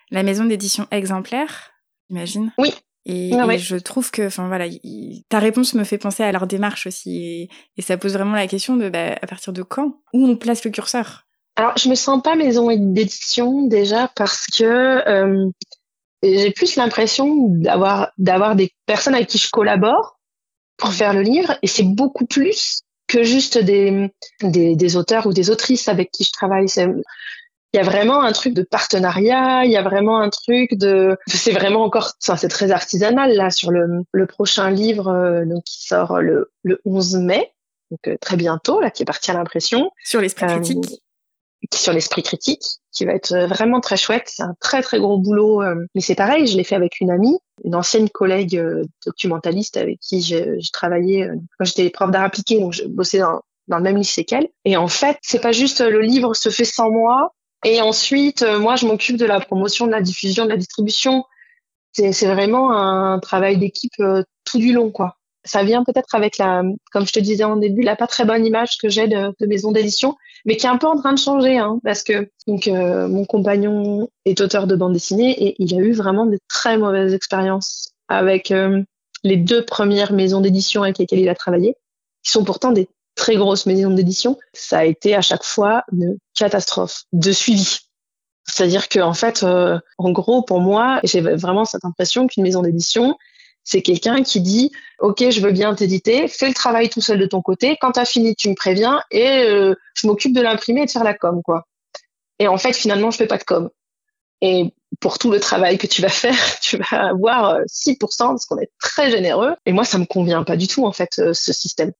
la 0.09 0.23
maison 0.23 0.45
d'édition 0.45 0.87
exemplaire, 0.89 1.71
j'imagine. 2.09 2.51
Oui, 2.57 2.73
et, 3.05 3.31
ah 3.33 3.57
je 3.57 3.75
trouve 3.77 4.11
que, 4.11 4.27
enfin 4.27 4.47
voilà, 4.47 4.65
ta 5.29 5.39
réponse 5.39 5.73
me 5.73 5.83
fait 5.83 5.97
penser 5.97 6.23
à 6.23 6.31
leur 6.31 6.47
démarche 6.47 6.85
aussi, 6.87 7.49
et, 7.77 7.81
ça 7.81 7.97
pose 7.97 8.13
vraiment 8.13 8.35
la 8.35 8.47
question 8.47 8.75
de, 8.75 8.89
bah, 8.89 9.15
à 9.21 9.27
partir 9.27 9.53
de 9.53 9.63
quand, 9.63 9.99
où 10.13 10.27
on 10.27 10.35
place 10.35 10.63
le 10.63 10.71
curseur? 10.71 11.25
Alors, 11.55 11.77
je 11.77 11.89
me 11.89 11.95
sens 11.95 12.21
pas 12.21 12.35
maison 12.35 12.67
d'édition 12.75 13.67
déjà 13.67 14.11
parce 14.15 14.45
que 14.47 14.63
euh, 14.63 15.49
j'ai 16.23 16.51
plus 16.51 16.75
l'impression 16.75 17.47
d'avoir 17.49 18.11
d'avoir 18.17 18.55
des 18.55 18.71
personnes 18.85 19.15
avec 19.15 19.27
qui 19.27 19.37
je 19.37 19.49
collabore 19.49 20.19
pour 20.77 20.93
faire 20.93 21.13
le 21.13 21.21
livre, 21.21 21.57
et 21.61 21.67
c'est 21.67 21.83
beaucoup 21.83 22.25
plus 22.25 22.83
que 23.07 23.23
juste 23.23 23.57
des, 23.57 24.11
des, 24.43 24.75
des 24.75 24.95
auteurs 24.95 25.25
ou 25.25 25.33
des 25.33 25.49
autrices 25.49 25.87
avec 25.87 26.11
qui 26.11 26.23
je 26.23 26.31
travaille 26.31 26.69
il 27.73 27.77
y 27.77 27.79
a 27.79 27.83
vraiment 27.83 28.21
un 28.23 28.31
truc 28.31 28.53
de 28.53 28.63
partenariat, 28.63 29.63
il 29.63 29.71
y 29.71 29.77
a 29.77 29.83
vraiment 29.83 30.19
un 30.19 30.29
truc 30.29 30.75
de, 30.75 31.17
c'est 31.27 31.51
vraiment 31.51 31.83
encore, 31.83 32.13
enfin, 32.23 32.35
c'est 32.35 32.47
très 32.47 32.71
artisanal 32.71 33.33
là 33.35 33.51
sur 33.51 33.69
le, 33.69 34.03
le 34.11 34.25
prochain 34.25 34.71
livre 34.71 35.07
euh, 35.09 35.45
donc 35.45 35.63
qui 35.65 35.85
sort 35.85 36.19
le, 36.19 36.51
le 36.63 36.81
11 36.85 37.17
mai, 37.17 37.53
donc 37.91 38.07
euh, 38.07 38.17
très 38.19 38.37
bientôt 38.37 38.79
là, 38.79 38.89
qui 38.89 39.03
est 39.03 39.05
parti 39.05 39.29
à 39.29 39.35
l'impression. 39.35 39.91
Sur 40.03 40.19
l'esprit 40.19 40.45
euh, 40.45 40.59
critique. 40.59 41.03
Sur 41.71 41.93
l'esprit 41.93 42.23
critique, 42.23 42.63
qui 42.91 43.05
va 43.05 43.13
être 43.13 43.35
vraiment 43.45 43.81
très 43.81 43.97
chouette. 43.97 44.23
C'est 44.27 44.43
un 44.43 44.55
très 44.61 44.81
très 44.81 44.97
gros 44.97 45.17
boulot, 45.17 45.61
mais 45.93 45.99
c'est 45.99 46.15
pareil, 46.15 46.47
je 46.47 46.55
l'ai 46.55 46.63
fait 46.63 46.75
avec 46.75 47.01
une 47.01 47.11
amie, 47.11 47.37
une 47.65 47.75
ancienne 47.75 48.09
collègue 48.09 48.59
documentaliste 49.05 49.75
avec 49.75 49.99
qui 49.99 50.21
j'ai 50.21 50.57
travaillé 50.71 51.29
quand 51.57 51.65
j'étais 51.65 51.89
prof 51.89 52.09
d'art 52.11 52.23
appliqué, 52.23 52.61
donc 52.61 52.71
je 52.71 52.85
bossais 52.85 53.19
dans, 53.19 53.41
dans 53.67 53.77
le 53.77 53.83
même 53.83 53.97
lycée 53.97 54.23
qu'elle. 54.23 54.47
Et 54.63 54.77
en 54.77 54.87
fait, 54.87 55.17
c'est 55.21 55.41
pas 55.41 55.51
juste 55.51 55.81
le 55.81 55.99
livre 55.99 56.33
se 56.33 56.49
fait 56.49 56.63
sans 56.63 56.89
moi, 56.89 57.33
et 57.65 57.81
ensuite, 57.81 58.41
euh, 58.41 58.59
moi, 58.59 58.75
je 58.75 58.85
m'occupe 58.85 59.17
de 59.17 59.25
la 59.25 59.39
promotion, 59.39 59.85
de 59.85 59.91
la 59.91 60.01
diffusion, 60.01 60.45
de 60.45 60.49
la 60.49 60.57
distribution. 60.57 61.25
C'est 61.91 62.27
vraiment 62.27 62.71
un 62.71 63.19
travail 63.19 63.57
d'équipe 63.57 63.99
euh, 63.99 64.23
tout 64.45 64.59
du 64.59 64.71
long, 64.71 64.91
quoi. 64.91 65.17
Ça 65.43 65.63
vient 65.63 65.83
peut-être 65.83 66.13
avec 66.15 66.37
la, 66.37 66.63
comme 66.91 67.07
je 67.07 67.13
te 67.13 67.19
disais 67.19 67.43
en 67.43 67.55
début, 67.57 67.81
la 67.81 67.95
pas 67.95 68.07
très 68.07 68.25
bonne 68.25 68.45
image 68.45 68.77
que 68.77 68.89
j'ai 68.89 69.07
de, 69.07 69.33
de, 69.39 69.47
maison 69.47 69.71
d'édition, 69.71 70.15
mais 70.45 70.55
qui 70.55 70.65
est 70.65 70.69
un 70.69 70.77
peu 70.77 70.87
en 70.87 70.97
train 70.97 71.13
de 71.13 71.17
changer, 71.17 71.57
hein, 71.57 71.79
parce 71.83 72.03
que 72.03 72.29
donc 72.45 72.67
euh, 72.67 73.07
mon 73.07 73.25
compagnon 73.25 74.09
est 74.25 74.39
auteur 74.41 74.67
de 74.67 74.75
bande 74.75 74.93
dessinée 74.93 75.31
et 75.43 75.55
il 75.57 75.73
a 75.75 75.77
eu 75.79 75.93
vraiment 75.93 76.25
de 76.25 76.37
très 76.47 76.77
mauvaises 76.77 77.13
expériences 77.13 77.91
avec 78.09 78.53
les 79.23 79.37
deux 79.37 79.63
premières 79.65 80.13
maisons 80.13 80.41
d'édition 80.41 80.83
avec 80.83 80.97
lesquelles 80.97 81.19
il 81.19 81.29
a 81.29 81.35
travaillé, 81.35 81.75
qui 82.23 82.31
sont 82.31 82.43
pourtant 82.43 82.71
des 82.71 82.87
très 83.19 83.35
grosse 83.35 83.65
maison 83.65 83.89
d'édition, 83.89 84.37
ça 84.53 84.79
a 84.79 84.85
été 84.85 85.13
à 85.13 85.21
chaque 85.21 85.43
fois 85.43 85.83
une 85.91 86.17
catastrophe 86.33 87.03
de 87.11 87.33
suivi. 87.33 87.79
C'est-à-dire 88.45 88.87
que 88.87 88.99
en 88.99 89.13
fait, 89.13 89.43
euh, 89.43 89.77
en 89.97 90.11
gros, 90.11 90.41
pour 90.41 90.61
moi, 90.61 91.01
j'ai 91.03 91.19
vraiment 91.19 91.65
cette 91.65 91.83
impression 91.83 92.27
qu'une 92.27 92.43
maison 92.43 92.61
d'édition, 92.61 93.17
c'est 93.65 93.81
quelqu'un 93.81 94.23
qui 94.23 94.39
dit 94.39 94.71
OK, 94.99 95.29
je 95.29 95.41
veux 95.41 95.51
bien 95.51 95.75
t'éditer, 95.75 96.29
fais 96.29 96.47
le 96.47 96.53
travail 96.53 96.89
tout 96.89 97.01
seul 97.01 97.19
de 97.19 97.25
ton 97.25 97.41
côté. 97.41 97.77
Quand 97.81 97.91
tu 97.91 97.99
as 97.99 98.05
fini, 98.05 98.35
tu 98.35 98.49
me 98.49 98.55
préviens 98.55 99.03
et 99.11 99.43
euh, 99.43 99.75
je 99.95 100.07
m'occupe 100.07 100.33
de 100.33 100.41
l'imprimer 100.41 100.83
et 100.83 100.85
de 100.85 100.91
faire 100.91 101.03
la 101.03 101.13
com, 101.13 101.41
quoi. 101.43 101.67
Et 102.39 102.47
en 102.47 102.57
fait, 102.57 102.73
finalement, 102.73 103.11
je 103.11 103.17
fais 103.17 103.27
pas 103.27 103.37
de 103.37 103.43
com. 103.43 103.69
Et 104.41 104.73
pour 105.01 105.19
tout 105.19 105.29
le 105.29 105.41
travail 105.41 105.77
que 105.77 105.87
tu 105.87 106.01
vas 106.01 106.09
faire, 106.23 106.59
tu 106.61 106.77
vas 106.77 107.09
avoir 107.09 107.59
6% 107.65 107.91
euh, 107.91 108.05
parce 108.07 108.45
qu'on 108.45 108.59
est 108.59 108.71
très 108.79 109.11
généreux. 109.11 109.55
Et 109.65 109.73
moi, 109.73 109.83
ça 109.83 109.97
me 109.97 110.05
convient 110.05 110.43
pas 110.45 110.55
du 110.55 110.69
tout, 110.69 110.85
en 110.85 110.93
fait, 110.93 111.09
ce 111.33 111.53
système 111.53 111.91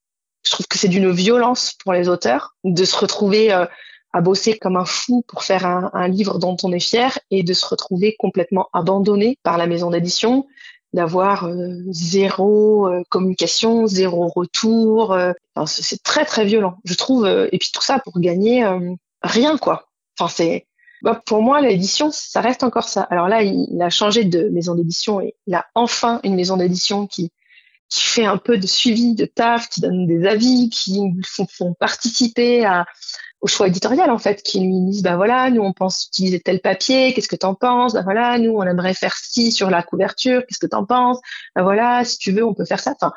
je 0.43 0.52
trouve 0.52 0.67
que 0.67 0.78
c'est 0.78 0.88
d'une 0.88 1.12
violence 1.12 1.73
pour 1.84 1.93
les 1.93 2.10
auteurs 2.10 2.56
de 2.63 2.86
se 2.86 2.95
retrouver 2.95 3.52
euh, 3.52 3.65
à 4.13 4.21
bosser 4.21 4.58
comme 4.58 4.78
un 4.78 4.86
fou 4.86 5.23
pour 5.28 5.43
faire 5.43 5.65
un, 5.65 6.08
livre 6.08 6.39
dont 6.39 6.58
on 6.63 6.71
est 6.71 6.80
fier 6.80 7.19
et 7.30 7.43
de 7.43 7.54
se 7.54 7.65
retrouver 7.65 8.15
complètement 8.17 8.67
abandonné 8.73 9.38
par 9.43 9.58
la 9.58 9.67
maison 9.67 9.91
d'édition, 9.91 10.47
d'avoir 10.93 11.45
euh, 11.45 11.75
zéro 11.91 12.88
euh, 12.88 13.04
communication, 13.10 13.86
zéro 13.86 14.28
retour. 14.28 15.15
c'est 15.67 16.02
très 16.02 16.25
très 16.25 16.45
violent, 16.45 16.78
je 16.86 16.95
trouve. 16.95 17.28
et 17.28 17.58
puis 17.60 17.69
tout 17.71 17.84
ça 17.84 17.99
pour 17.99 18.19
gagner 18.19 18.65
rien 19.21 19.58
quoi. 19.58 19.89
Enfin 20.17 20.34
c'est 20.36 20.65
bah, 21.04 21.21
pour 21.23 21.43
moi 21.43 21.62
l'édition 21.62 22.10
ça 22.12 22.41
reste 22.41 22.63
encore 22.63 22.89
ça. 22.89 23.04
Alors 23.04 23.28
là 23.28 23.43
il 23.43 23.80
a 23.80 23.91
changé 23.91 24.23
de 24.23 24.49
maison 24.49 24.73
d'édition 24.73 25.21
et 25.21 25.36
il 25.45 25.54
a 25.54 25.67
enfin 25.75 26.19
une 26.23 26.34
maison 26.34 26.58
d'édition 26.58 27.06
qui 27.06 27.32
qui 27.89 28.02
fait 28.02 28.25
un 28.25 28.38
peu 28.38 28.58
de 28.58 28.67
suivi 28.67 29.15
de 29.15 29.25
taf, 29.25 29.69
qui 29.69 29.82
donne 29.82 30.06
des 30.06 30.25
avis, 30.28 30.69
qui 30.69 31.02
font, 31.25 31.73
participer 31.73 32.65
à, 32.65 32.86
au 33.41 33.47
choix 33.47 33.67
éditorial 33.67 34.12
en 34.12 34.17
fait, 34.17 34.43
qui 34.43 34.60
lui 34.60 34.80
disent 34.82 35.02
bah 35.02 35.15
voilà, 35.15 35.49
nous 35.49 35.62
on 35.62 35.73
pense 35.73 36.06
utiliser 36.08 36.39
tel 36.39 36.62
papier, 36.62 37.13
qu'est-ce 37.13 37.28
que 37.28 37.36
t'en 37.36 37.56
penses? 37.56 37.93
Bah 37.93 38.02
voilà, 38.04 38.38
nous 38.38 38.52
on 38.52 38.63
aimerait 38.63 38.93
faire 38.93 39.15
ci 39.15 39.52
sur 39.52 39.69
la 39.69 39.82
couverture, 39.82 40.43
qu'est-ce 40.45 40.60
que 40.60 40.67
t'en 40.67 40.86
penses? 40.86 41.19
Bah 41.56 41.63
voilà, 41.63 42.04
si 42.06 42.17
tu 42.17 42.32
veux, 42.32 42.45
on 42.45 42.54
peut 42.54 42.65
faire 42.65 42.80
ça. 42.80 42.93
Enfin, 42.95 43.13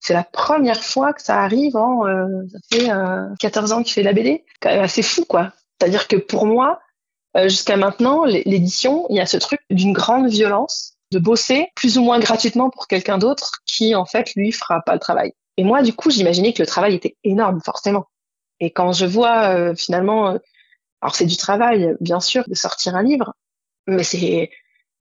c'est 0.00 0.14
la 0.14 0.24
première 0.24 0.82
fois 0.82 1.12
que 1.12 1.22
ça 1.22 1.42
arrive 1.42 1.76
en 1.76 2.06
euh, 2.06 2.26
ça 2.50 2.58
fait 2.72 2.90
euh, 2.90 3.26
14 3.40 3.72
ans 3.72 3.82
qu'il 3.82 3.92
fait 3.92 4.02
de 4.02 4.06
la 4.06 4.12
BD, 4.12 4.44
quand 4.60 4.70
même 4.70 4.82
assez 4.82 5.02
fou 5.02 5.24
quoi. 5.24 5.52
C'est-à-dire 5.78 6.08
que 6.08 6.16
pour 6.16 6.46
moi, 6.46 6.80
euh, 7.36 7.48
jusqu'à 7.48 7.76
maintenant, 7.76 8.24
l'édition, 8.24 9.06
il 9.10 9.16
y 9.16 9.20
a 9.20 9.26
ce 9.26 9.36
truc 9.36 9.60
d'une 9.70 9.92
grande 9.92 10.28
violence 10.28 10.93
de 11.10 11.18
bosser 11.18 11.68
plus 11.76 11.98
ou 11.98 12.02
moins 12.02 12.18
gratuitement 12.18 12.70
pour 12.70 12.88
quelqu'un 12.88 13.18
d'autre 13.18 13.60
qui, 13.66 13.94
en 13.94 14.04
fait, 14.04 14.34
lui, 14.34 14.52
fera 14.52 14.82
pas 14.82 14.94
le 14.94 15.00
travail. 15.00 15.32
Et 15.56 15.64
moi, 15.64 15.82
du 15.82 15.92
coup, 15.92 16.10
j'imaginais 16.10 16.52
que 16.52 16.62
le 16.62 16.66
travail 16.66 16.94
était 16.94 17.16
énorme, 17.24 17.60
forcément. 17.64 18.06
Et 18.60 18.70
quand 18.70 18.92
je 18.92 19.06
vois, 19.06 19.48
euh, 19.48 19.74
finalement, 19.74 20.30
euh, 20.30 20.38
alors 21.00 21.14
c'est 21.14 21.26
du 21.26 21.36
travail, 21.36 21.96
bien 22.00 22.20
sûr, 22.20 22.44
de 22.48 22.54
sortir 22.54 22.96
un 22.96 23.02
livre, 23.02 23.34
mais 23.86 24.04
c'est 24.04 24.50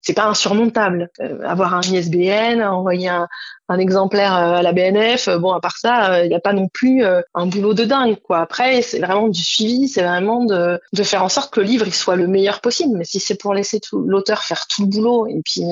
c'est 0.00 0.14
pas 0.14 0.26
insurmontable. 0.26 1.10
Euh, 1.20 1.40
avoir 1.44 1.74
un 1.74 1.80
ISBN, 1.80 2.62
envoyer 2.62 3.08
un, 3.08 3.28
un 3.68 3.78
exemplaire 3.78 4.36
euh, 4.36 4.54
à 4.54 4.62
la 4.62 4.72
BNF, 4.72 5.28
bon, 5.38 5.52
à 5.52 5.60
part 5.60 5.76
ça, 5.76 6.24
il 6.24 6.28
n'y 6.28 6.34
a 6.34 6.40
pas 6.40 6.52
non 6.52 6.68
plus 6.68 7.04
un 7.04 7.46
boulot 7.46 7.74
de 7.74 7.84
dingue, 7.84 8.16
quoi. 8.16 8.40
Après, 8.40 8.82
c'est 8.82 9.00
vraiment 9.00 9.28
du 9.28 9.42
suivi, 9.42 9.88
c'est 9.88 10.02
vraiment 10.02 10.44
de, 10.44 10.80
de 10.92 11.02
faire 11.02 11.24
en 11.24 11.28
sorte 11.28 11.52
que 11.52 11.60
le 11.60 11.66
livre 11.66 11.86
il 11.86 11.94
soit 11.94 12.16
le 12.16 12.26
meilleur 12.26 12.60
possible. 12.60 12.96
Mais 12.96 13.04
si 13.04 13.20
c'est 13.20 13.36
pour 13.36 13.54
laisser 13.54 13.80
l'auteur 13.92 14.42
faire 14.42 14.66
tout 14.66 14.82
le 14.82 14.88
boulot 14.88 15.26
et 15.26 15.40
puis 15.44 15.64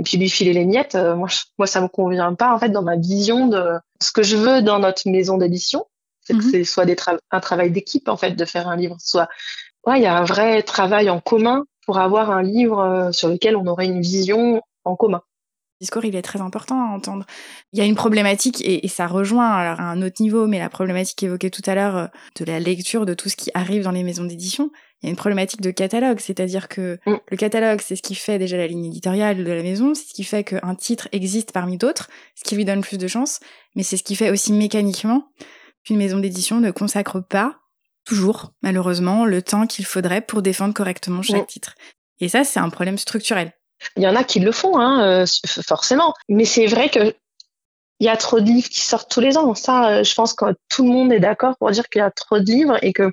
et 0.00 0.02
puis 0.04 0.16
lui 0.16 0.30
filer 0.30 0.52
les 0.52 0.64
miettes, 0.64 0.94
moi, 0.94 1.28
moi 1.58 1.66
ça 1.66 1.80
me 1.80 1.88
convient 1.88 2.34
pas 2.34 2.54
en 2.54 2.58
fait 2.58 2.68
dans 2.68 2.82
ma 2.82 2.96
vision 2.96 3.48
de 3.48 3.64
ce 4.00 4.12
que 4.12 4.22
je 4.22 4.36
veux 4.36 4.62
dans 4.62 4.78
notre 4.78 5.08
maison 5.08 5.38
d'édition, 5.38 5.86
c'est 6.22 6.34
que 6.34 6.44
mhm. 6.44 6.50
ce 6.52 6.64
soit 6.64 6.84
des 6.84 6.96
un 7.30 7.40
travail 7.40 7.70
d'équipe 7.70 8.08
en 8.08 8.16
fait 8.16 8.32
de 8.32 8.44
faire 8.44 8.68
un 8.68 8.76
livre, 8.76 8.96
soit 9.00 9.28
ouais, 9.86 9.98
il 9.98 10.02
y 10.02 10.06
a 10.06 10.16
un 10.16 10.24
vrai 10.24 10.62
travail 10.62 11.10
en 11.10 11.20
commun 11.20 11.64
pour 11.88 11.98
avoir 11.98 12.30
un 12.30 12.42
livre 12.42 12.80
euh, 12.80 13.12
sur 13.12 13.30
lequel 13.30 13.56
on 13.56 13.66
aurait 13.66 13.86
une 13.86 14.02
vision 14.02 14.60
en 14.84 14.94
commun. 14.94 15.22
Le 15.80 15.84
discours, 15.86 16.04
il 16.04 16.14
est 16.16 16.22
très 16.22 16.42
important 16.42 16.78
à 16.78 16.94
entendre. 16.94 17.24
Il 17.72 17.78
y 17.78 17.82
a 17.82 17.86
une 17.86 17.94
problématique, 17.94 18.60
et, 18.62 18.86
ça 18.88 19.06
rejoint 19.06 19.48
alors 19.48 19.80
à 19.80 19.84
un 19.84 20.02
autre 20.02 20.20
niveau, 20.20 20.46
mais 20.46 20.58
la 20.58 20.68
problématique 20.68 21.22
évoquée 21.22 21.50
tout 21.50 21.62
à 21.64 21.74
l'heure 21.74 21.96
euh, 21.96 22.06
de 22.38 22.44
la 22.44 22.60
lecture 22.60 23.06
de 23.06 23.14
tout 23.14 23.30
ce 23.30 23.36
qui 23.36 23.50
arrive 23.54 23.84
dans 23.84 23.90
les 23.90 24.02
maisons 24.02 24.24
d'édition, 24.24 24.70
il 25.00 25.06
y 25.06 25.08
a 25.08 25.10
une 25.10 25.16
problématique 25.16 25.62
de 25.62 25.70
catalogue, 25.70 26.20
c'est-à-dire 26.20 26.68
que 26.68 26.98
mm. 27.06 27.14
le 27.26 27.36
catalogue, 27.38 27.80
c'est 27.80 27.96
ce 27.96 28.02
qui 28.02 28.14
fait 28.14 28.38
déjà 28.38 28.58
la 28.58 28.66
ligne 28.66 28.84
éditoriale 28.84 29.42
de 29.42 29.50
la 29.50 29.62
maison, 29.62 29.94
c'est 29.94 30.08
ce 30.08 30.12
qui 30.12 30.24
fait 30.24 30.44
qu'un 30.44 30.74
titre 30.74 31.08
existe 31.12 31.52
parmi 31.52 31.78
d'autres, 31.78 32.10
ce 32.34 32.44
qui 32.44 32.54
lui 32.54 32.66
donne 32.66 32.82
plus 32.82 32.98
de 32.98 33.08
chance, 33.08 33.40
mais 33.76 33.82
c'est 33.82 33.96
ce 33.96 34.04
qui 34.04 34.14
fait 34.14 34.28
aussi 34.28 34.52
mécaniquement 34.52 35.30
qu'une 35.86 35.96
maison 35.96 36.18
d'édition 36.18 36.60
ne 36.60 36.70
consacre 36.70 37.22
pas 37.26 37.60
toujours, 38.08 38.52
malheureusement, 38.62 39.26
le 39.26 39.42
temps 39.42 39.66
qu'il 39.66 39.84
faudrait 39.84 40.22
pour 40.22 40.40
défendre 40.40 40.72
correctement 40.72 41.20
chaque 41.20 41.46
titre. 41.46 41.74
Et 42.20 42.30
ça, 42.30 42.42
c'est 42.42 42.58
un 42.58 42.70
problème 42.70 42.96
structurel. 42.96 43.52
Il 43.96 44.02
y 44.02 44.08
en 44.08 44.16
a 44.16 44.24
qui 44.24 44.40
le 44.40 44.50
font, 44.50 44.78
hein, 44.78 45.02
euh, 45.02 45.26
forcément. 45.66 46.14
Mais 46.30 46.46
c'est 46.46 46.66
vrai 46.66 46.88
que 46.88 47.14
il 48.00 48.06
y 48.06 48.08
a 48.08 48.16
trop 48.16 48.40
de 48.40 48.46
livres 48.46 48.68
qui 48.68 48.80
sortent 48.80 49.10
tous 49.10 49.20
les 49.20 49.36
ans. 49.36 49.54
Ça, 49.54 49.90
euh, 49.90 50.04
je 50.04 50.14
pense 50.14 50.32
que 50.32 50.46
tout 50.70 50.84
le 50.84 50.90
monde 50.90 51.12
est 51.12 51.20
d'accord 51.20 51.56
pour 51.58 51.70
dire 51.70 51.86
qu'il 51.90 51.98
y 51.98 52.02
a 52.02 52.10
trop 52.10 52.38
de 52.38 52.44
livres 52.44 52.78
et 52.82 52.94
que 52.94 53.12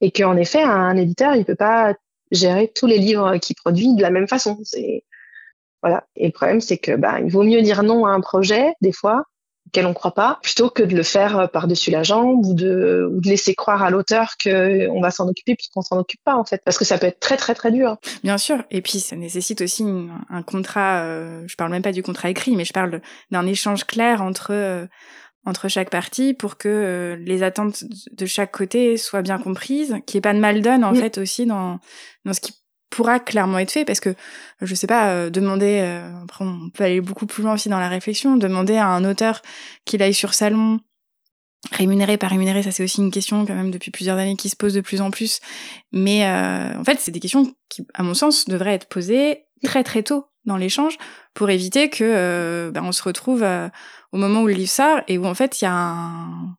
et 0.00 0.12
qu'en 0.12 0.36
effet, 0.36 0.62
un 0.62 0.96
éditeur, 0.96 1.34
il 1.34 1.44
peut 1.44 1.56
pas 1.56 1.94
gérer 2.30 2.70
tous 2.74 2.86
les 2.86 2.98
livres 2.98 3.36
qu'il 3.38 3.56
produit 3.56 3.94
de 3.94 4.02
la 4.02 4.10
même 4.10 4.28
façon. 4.28 4.60
C'est 4.62 5.04
voilà. 5.82 6.04
Et 6.14 6.26
le 6.26 6.32
problème, 6.32 6.60
c'est 6.60 6.78
que 6.78 6.94
bah, 6.94 7.18
il 7.20 7.30
vaut 7.30 7.42
mieux 7.42 7.62
dire 7.62 7.82
non 7.82 8.06
à 8.06 8.10
un 8.10 8.20
projet 8.20 8.72
des 8.82 8.92
fois 8.92 9.24
auquel 9.72 9.86
on 9.86 9.94
croit 9.94 10.12
pas, 10.14 10.38
plutôt 10.42 10.68
que 10.68 10.82
de 10.82 10.94
le 10.94 11.02
faire 11.02 11.38
euh, 11.38 11.46
par-dessus 11.46 11.90
la 11.90 12.02
jambe 12.02 12.44
ou 12.44 12.54
de, 12.54 13.08
ou 13.10 13.20
de 13.20 13.28
laisser 13.28 13.54
croire 13.54 13.82
à 13.82 13.90
l'auteur 13.90 14.34
qu'on 14.42 15.00
va 15.00 15.10
s'en 15.10 15.26
occuper 15.28 15.54
puisqu'on 15.54 15.80
s'en 15.80 15.98
occupe 15.98 16.20
pas 16.24 16.36
en 16.36 16.44
fait, 16.44 16.60
parce 16.64 16.76
que 16.76 16.84
ça 16.84 16.98
peut 16.98 17.06
être 17.06 17.20
très 17.20 17.38
très 17.38 17.54
très 17.54 17.72
dur. 17.72 17.96
Bien 18.22 18.36
sûr, 18.36 18.62
et 18.70 18.82
puis 18.82 19.00
ça 19.00 19.16
nécessite 19.16 19.62
aussi 19.62 19.84
un 20.28 20.42
contrat. 20.42 21.02
Euh, 21.04 21.44
je 21.46 21.56
parle 21.56 21.70
même 21.70 21.82
pas 21.82 21.92
du 21.92 22.02
contrat 22.02 22.28
écrit, 22.28 22.54
mais 22.54 22.64
je 22.64 22.72
parle 22.72 23.00
d'un 23.30 23.46
échange 23.46 23.84
clair 23.84 24.22
entre 24.22 24.52
euh, 24.52 24.86
entre 25.44 25.68
chaque 25.68 25.90
partie 25.90 26.34
pour 26.34 26.56
que 26.56 26.68
euh, 26.68 27.16
les 27.16 27.42
attentes 27.42 27.84
de 28.12 28.26
chaque 28.26 28.52
côté 28.52 28.96
soient 28.96 29.22
bien 29.22 29.38
comprises, 29.38 29.96
qu'il 30.06 30.16
n'y 30.16 30.18
ait 30.18 30.20
pas 30.20 30.34
de 30.34 30.38
mal 30.38 30.60
donne 30.60 30.84
en 30.84 30.94
fait 30.94 31.18
aussi 31.18 31.46
dans 31.46 31.80
dans 32.24 32.32
ce 32.32 32.40
qui 32.40 32.52
pourra 32.92 33.18
clairement 33.18 33.58
être 33.58 33.72
fait 33.72 33.84
parce 33.84 34.00
que 34.00 34.14
je 34.60 34.74
sais 34.74 34.86
pas 34.86 35.08
euh, 35.08 35.30
demander 35.30 35.80
euh, 35.80 36.22
après 36.22 36.44
on 36.44 36.68
peut 36.68 36.84
aller 36.84 37.00
beaucoup 37.00 37.26
plus 37.26 37.42
loin 37.42 37.54
aussi 37.54 37.70
dans 37.70 37.80
la 37.80 37.88
réflexion 37.88 38.36
demander 38.36 38.76
à 38.76 38.86
un 38.86 39.04
auteur 39.04 39.40
qu'il 39.86 40.02
aille 40.02 40.14
sur 40.14 40.34
salon 40.34 40.78
rémunéré 41.72 42.18
pas 42.18 42.28
rémunéré 42.28 42.62
ça 42.62 42.70
c'est 42.70 42.84
aussi 42.84 43.00
une 43.00 43.10
question 43.10 43.46
quand 43.46 43.54
même 43.54 43.70
depuis 43.70 43.90
plusieurs 43.90 44.18
années 44.18 44.36
qui 44.36 44.50
se 44.50 44.56
pose 44.56 44.74
de 44.74 44.82
plus 44.82 45.00
en 45.00 45.10
plus 45.10 45.40
mais 45.90 46.26
euh, 46.26 46.78
en 46.78 46.84
fait 46.84 47.00
c'est 47.00 47.12
des 47.12 47.20
questions 47.20 47.54
qui 47.70 47.86
à 47.94 48.02
mon 48.02 48.14
sens 48.14 48.44
devraient 48.44 48.74
être 48.74 48.88
posées 48.88 49.46
très 49.64 49.82
très 49.82 50.02
tôt 50.02 50.26
dans 50.44 50.58
l'échange 50.58 50.98
pour 51.32 51.48
éviter 51.48 51.88
que 51.88 52.70
ben, 52.74 52.84
on 52.84 52.92
se 52.92 53.02
retrouve 53.02 53.42
au 54.12 54.18
moment 54.18 54.42
où 54.42 54.48
le 54.48 54.54
livre 54.54 54.70
sort 54.70 55.00
et 55.08 55.16
où 55.16 55.24
en 55.24 55.34
fait 55.34 55.60
il 55.60 55.64
y 55.64 55.68
a 55.68 55.72
un 55.72 56.56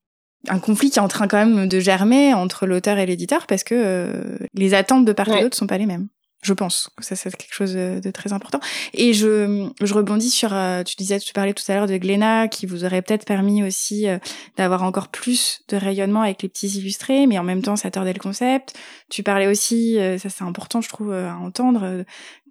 un 0.50 0.60
conflit 0.60 0.90
qui 0.90 1.00
est 1.00 1.02
en 1.02 1.08
train 1.08 1.30
quand 1.30 1.38
même 1.38 1.70
de 1.70 1.80
germer 1.80 2.34
entre 2.34 2.66
l'auteur 2.66 2.98
et 2.98 3.06
l'éditeur 3.06 3.48
parce 3.48 3.64
que 3.64 4.12
les 4.54 4.74
attentes 4.74 5.06
de 5.06 5.14
part 5.14 5.30
et 5.30 5.42
d'autre 5.42 5.56
sont 5.56 5.68
pas 5.68 5.78
les 5.78 5.86
mêmes. 5.86 6.10
Je 6.44 6.54
pense 6.54 6.90
que 6.98 7.04
ça 7.04 7.16
c'est 7.16 7.36
quelque 7.36 7.54
chose 7.54 7.74
de, 7.74 8.12
très 8.12 8.34
important. 8.34 8.60
Et 8.94 9.14
je, 9.14 9.70
je 9.82 9.94
rebondis 9.94 10.30
sur, 10.30 10.54
euh, 10.54 10.84
tu 10.84 10.96
disais, 10.98 11.20
tu 11.20 11.34
parlais 11.34 11.54
tout 11.54 11.64
à 11.70 11.76
l'heure 11.76 11.88
de 11.88 11.98
Glénat, 11.98 12.50
qui 12.50 12.66
vous 12.66 12.84
aurait 12.84 13.02
peut-être 13.02 13.26
permis 13.26 13.64
aussi 13.64 14.08
euh, 14.08 14.18
d'avoir 14.58 14.84
encore 14.84 15.08
plus 15.08 15.62
de 15.70 15.78
rayonnement 15.78 16.22
avec 16.22 16.44
les 16.44 16.50
petits 16.50 16.68
illustrés, 16.68 17.26
mais 17.28 17.40
en 17.40 17.44
même 17.44 17.62
temps 17.62 17.78
ça 17.78 17.90
tordait 17.90 18.14
le 18.14 18.20
concept. 18.20 18.74
Tu 19.10 19.24
parlais 19.24 19.48
aussi, 19.48 19.98
euh, 19.98 20.18
ça 20.18 20.30
c'est 20.30 20.44
important 20.44 20.82
je 20.82 20.90
trouve 20.90 21.14
à 21.14 21.38
entendre, 21.38 22.04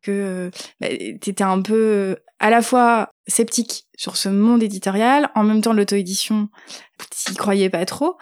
que 0.03 0.51
bah, 0.81 0.89
tu 0.89 1.31
étais 1.31 1.45
un 1.45 1.61
peu 1.61 2.17
à 2.41 2.51
la 2.51 2.63
fois 2.63 3.11
sceptique 3.27 3.87
sur 3.97 4.17
ce 4.17 4.29
monde 4.29 4.63
éditorial, 4.63 5.31
en 5.35 5.45
même 5.45 5.61
temps 5.61 5.73
l'auto-édition, 5.73 6.49
t'y 7.11 7.35
croyais 7.35 7.71
pas 7.71 7.85
trop. 7.85 8.17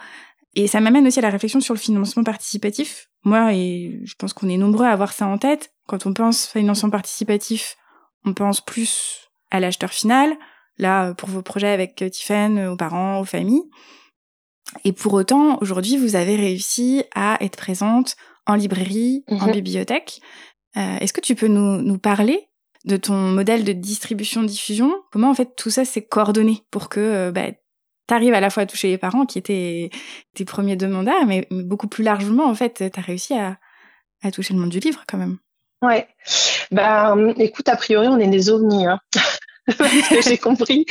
Et 0.55 0.67
ça 0.67 0.81
m'amène 0.81 1.07
aussi 1.07 1.19
à 1.19 1.21
la 1.21 1.29
réflexion 1.29 1.61
sur 1.61 1.73
le 1.73 1.79
financement 1.79 2.23
participatif. 2.23 3.09
Moi, 3.23 3.53
et 3.53 4.01
je 4.03 4.15
pense 4.15 4.33
qu'on 4.33 4.49
est 4.49 4.57
nombreux 4.57 4.85
à 4.85 4.91
avoir 4.91 5.13
ça 5.13 5.27
en 5.27 5.37
tête. 5.37 5.73
Quand 5.87 6.05
on 6.05 6.13
pense 6.13 6.47
financement 6.47 6.89
participatif, 6.89 7.77
on 8.25 8.33
pense 8.33 8.61
plus 8.61 9.29
à 9.49 9.59
l'acheteur 9.59 9.91
final. 9.91 10.35
Là, 10.77 11.13
pour 11.13 11.29
vos 11.29 11.41
projets 11.41 11.69
avec 11.69 12.03
Tiffen, 12.11 12.67
aux 12.67 12.75
parents, 12.75 13.19
aux 13.19 13.25
familles. 13.25 13.63
Et 14.83 14.93
pour 14.93 15.13
autant, 15.13 15.57
aujourd'hui, 15.61 15.97
vous 15.97 16.15
avez 16.15 16.35
réussi 16.35 17.03
à 17.13 17.37
être 17.43 17.57
présente 17.57 18.15
en 18.47 18.55
librairie, 18.55 19.23
en 19.27 19.47
mhm. 19.47 19.51
bibliothèque. 19.51 20.21
Euh, 20.77 20.97
Est-ce 20.99 21.13
que 21.13 21.21
tu 21.21 21.35
peux 21.35 21.47
nous, 21.47 21.81
nous 21.81 21.97
parler 21.97 22.47
de 22.85 22.97
ton 22.97 23.15
modèle 23.15 23.63
de 23.63 23.73
distribution-diffusion? 23.73 24.93
Comment 25.11 25.29
en 25.29 25.35
fait 25.35 25.55
tout 25.55 25.69
ça 25.69 25.85
s'est 25.85 26.05
coordonné 26.05 26.63
pour 26.71 26.89
que 26.89 26.99
euh, 26.99 27.31
bah, 27.31 27.51
t'arrives 28.11 28.33
à 28.33 28.41
la 28.41 28.49
fois 28.49 28.63
à 28.63 28.65
toucher 28.65 28.89
les 28.89 28.97
parents 28.97 29.25
qui 29.25 29.37
étaient 29.37 29.89
tes 30.35 30.43
premiers 30.43 30.75
demandeurs, 30.75 31.25
mais 31.25 31.47
beaucoup 31.49 31.87
plus 31.87 32.03
largement, 32.03 32.45
en 32.45 32.53
fait, 32.53 32.91
t'as 32.91 33.01
réussi 33.01 33.35
à, 33.35 33.57
à 34.21 34.31
toucher 34.31 34.53
le 34.53 34.59
monde 34.59 34.69
du 34.69 34.79
livre 34.79 35.05
quand 35.07 35.17
même. 35.17 35.37
Ouais. 35.81 36.09
Bah, 36.71 37.15
écoute, 37.37 37.69
a 37.69 37.77
priori, 37.77 38.09
on 38.09 38.19
est 38.19 38.27
des 38.27 38.49
ovnis, 38.49 38.85
hein. 38.85 38.99
j'ai 40.25 40.37
compris. 40.37 40.85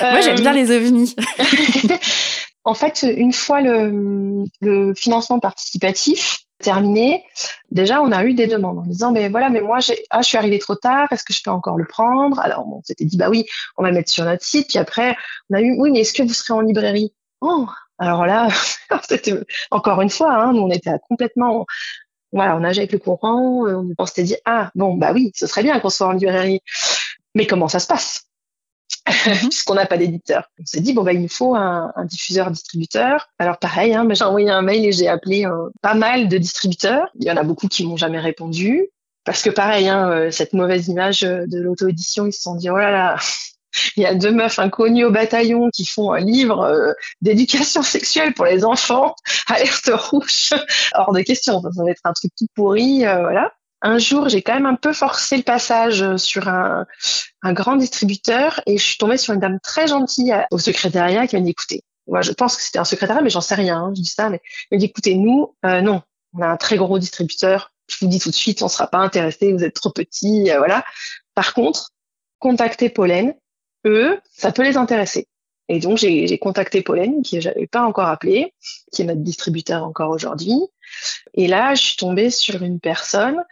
Moi, 0.00 0.22
j'aime 0.22 0.40
bien 0.40 0.54
les 0.54 0.74
ovnis. 0.74 1.14
en 2.64 2.72
fait, 2.72 3.02
une 3.02 3.34
fois 3.34 3.60
le, 3.60 4.44
le 4.62 4.94
financement 4.94 5.40
participatif, 5.40 6.38
terminé, 6.62 7.24
déjà 7.70 8.00
on 8.00 8.10
a 8.12 8.24
eu 8.24 8.32
des 8.34 8.46
demandes 8.46 8.78
en 8.78 8.82
disant 8.82 9.12
mais 9.12 9.28
voilà 9.28 9.50
mais 9.50 9.60
moi 9.60 9.78
ah 10.10 10.22
je 10.22 10.26
suis 10.26 10.38
arrivée 10.38 10.58
trop 10.58 10.74
tard 10.74 11.08
est-ce 11.10 11.24
que 11.24 11.34
je 11.34 11.42
peux 11.42 11.50
encore 11.50 11.76
le 11.76 11.84
prendre? 11.84 12.40
Alors 12.40 12.66
on 12.66 12.82
s'était 12.82 13.04
dit 13.04 13.18
bah 13.18 13.28
oui 13.28 13.44
on 13.76 13.82
va 13.82 13.90
le 13.90 13.96
mettre 13.96 14.10
sur 14.10 14.24
notre 14.24 14.44
site 14.44 14.68
puis 14.68 14.78
après 14.78 15.16
on 15.50 15.56
a 15.56 15.60
eu 15.60 15.76
oui 15.78 15.90
mais 15.90 16.00
est-ce 16.00 16.14
que 16.14 16.22
vous 16.22 16.32
serez 16.32 16.54
en 16.54 16.60
librairie? 16.60 17.12
Oh! 17.42 17.66
Alors 17.98 18.24
là 18.24 18.48
encore 19.70 20.00
une 20.00 20.10
fois 20.10 20.32
hein, 20.32 20.54
on 20.54 20.70
était 20.70 20.92
complètement 21.08 21.66
voilà 22.32 22.56
on 22.56 22.60
nageait 22.60 22.80
avec 22.82 22.92
le 22.92 22.98
courant 22.98 23.66
on 23.98 24.06
s'était 24.06 24.22
dit 24.22 24.36
ah 24.46 24.70
bon 24.74 24.94
bah 24.94 25.12
oui 25.12 25.32
ce 25.34 25.46
serait 25.46 25.62
bien 25.62 25.78
qu'on 25.80 25.90
soit 25.90 26.06
en 26.06 26.12
librairie. 26.12 26.60
Mais 27.34 27.46
comment 27.46 27.68
ça 27.68 27.78
se 27.78 27.86
passe? 27.86 28.31
puisqu'on 29.40 29.74
n'a 29.74 29.86
pas 29.86 29.98
d'éditeur. 29.98 30.48
On 30.60 30.64
s'est 30.64 30.80
dit 30.80 30.92
bon 30.92 31.02
bah 31.02 31.12
il 31.12 31.20
nous 31.20 31.28
faut 31.28 31.54
un, 31.54 31.92
un 31.96 32.04
diffuseur 32.04 32.50
distributeur. 32.50 33.28
Alors 33.38 33.58
pareil, 33.58 33.94
hein, 33.94 34.06
j'ai 34.10 34.24
envoyé 34.24 34.50
un 34.50 34.62
mail 34.62 34.86
et 34.86 34.92
j'ai 34.92 35.08
appelé 35.08 35.46
euh, 35.46 35.70
pas 35.80 35.94
mal 35.94 36.28
de 36.28 36.38
distributeurs. 36.38 37.08
Il 37.18 37.26
y 37.26 37.30
en 37.30 37.36
a 37.36 37.42
beaucoup 37.42 37.68
qui 37.68 37.86
m'ont 37.86 37.96
jamais 37.96 38.20
répondu 38.20 38.88
parce 39.24 39.42
que 39.42 39.50
pareil, 39.50 39.88
hein, 39.88 40.10
euh, 40.10 40.30
cette 40.30 40.52
mauvaise 40.52 40.88
image 40.88 41.24
euh, 41.24 41.46
de 41.46 41.58
l'auto-édition, 41.60 42.26
ils 42.26 42.32
se 42.32 42.42
sont 42.42 42.54
dit 42.54 42.70
oh 42.70 42.76
là 42.76 42.90
là. 42.90 43.16
Il 43.96 44.02
y 44.02 44.06
a 44.06 44.14
deux 44.14 44.30
meufs 44.30 44.58
inconnues 44.58 45.06
au 45.06 45.10
bataillon 45.10 45.70
qui 45.72 45.86
font 45.86 46.12
un 46.12 46.20
livre 46.20 46.94
d'éducation 47.22 47.82
sexuelle 47.82 48.34
pour 48.34 48.44
les 48.44 48.66
enfants. 48.66 49.14
Alerte 49.46 49.90
rouge, 49.94 50.50
hors 50.94 51.12
de 51.14 51.22
question. 51.22 51.62
Ça 51.62 51.82
va 51.82 51.90
être 51.90 52.02
un 52.04 52.12
truc 52.12 52.32
tout 52.36 52.46
pourri, 52.54 52.98
voilà 52.98 53.50
un 53.82 53.98
jour, 53.98 54.28
j'ai 54.28 54.42
quand 54.42 54.54
même 54.54 54.66
un 54.66 54.76
peu 54.76 54.92
forcé 54.92 55.36
le 55.36 55.42
passage 55.42 56.02
euh, 56.02 56.16
sur 56.16 56.48
un, 56.48 56.86
grand 57.44 57.76
distributeur 57.76 58.60
et 58.66 58.78
je 58.78 58.82
suis 58.82 58.98
tombée 58.98 59.16
sur 59.16 59.34
une 59.34 59.40
dame 59.40 59.58
très 59.60 59.88
gentille 59.88 60.34
au 60.50 60.58
secrétariat 60.58 61.26
qui 61.26 61.36
m'a 61.36 61.42
dit 61.42 61.50
écoutez, 61.50 61.82
moi 62.06 62.22
je 62.22 62.32
pense 62.32 62.56
que 62.56 62.62
c'était 62.62 62.78
un 62.78 62.84
secrétariat, 62.84 63.22
mais 63.22 63.30
j'en 63.30 63.40
sais 63.40 63.56
rien, 63.56 63.78
hein, 63.78 63.92
je 63.94 64.00
dis 64.00 64.08
ça, 64.08 64.30
mais 64.30 64.40
elle 64.70 64.76
m'a 64.76 64.80
dit 64.80 64.86
écoutez, 64.86 65.16
nous, 65.16 65.54
euh, 65.66 65.80
non, 65.80 66.02
on 66.34 66.42
a 66.42 66.46
un 66.46 66.56
très 66.56 66.76
gros 66.76 66.98
distributeur, 66.98 67.72
je 67.88 67.96
vous 68.00 68.06
dis 68.06 68.20
tout 68.20 68.30
de 68.30 68.34
suite, 68.34 68.62
on 68.62 68.66
ne 68.66 68.70
sera 68.70 68.86
pas 68.86 68.98
intéressé, 68.98 69.52
vous 69.52 69.64
êtes 69.64 69.74
trop 69.74 69.90
petit, 69.90 70.50
euh, 70.50 70.58
voilà. 70.58 70.84
Par 71.34 71.52
contre, 71.52 71.90
contactez 72.38 72.88
Pollen, 72.88 73.34
eux, 73.84 74.20
ça 74.30 74.52
peut 74.52 74.62
les 74.62 74.76
intéresser. 74.76 75.26
Et 75.72 75.78
donc, 75.78 75.96
j'ai 75.96 76.38
contacté 76.38 76.82
Pollen, 76.82 77.22
qui 77.22 77.40
j'avais 77.40 77.66
pas 77.66 77.80
encore 77.80 78.06
appelé, 78.06 78.52
qui 78.92 79.00
est 79.00 79.04
notre 79.06 79.22
distributeur 79.22 79.84
encore 79.84 80.10
aujourd'hui. 80.10 80.58
Et 81.32 81.46
là, 81.46 81.74
je 81.74 81.80
suis 81.80 81.96
tombée 81.96 82.28
sur 82.28 82.62
une 82.62 82.78
personne 82.78 83.42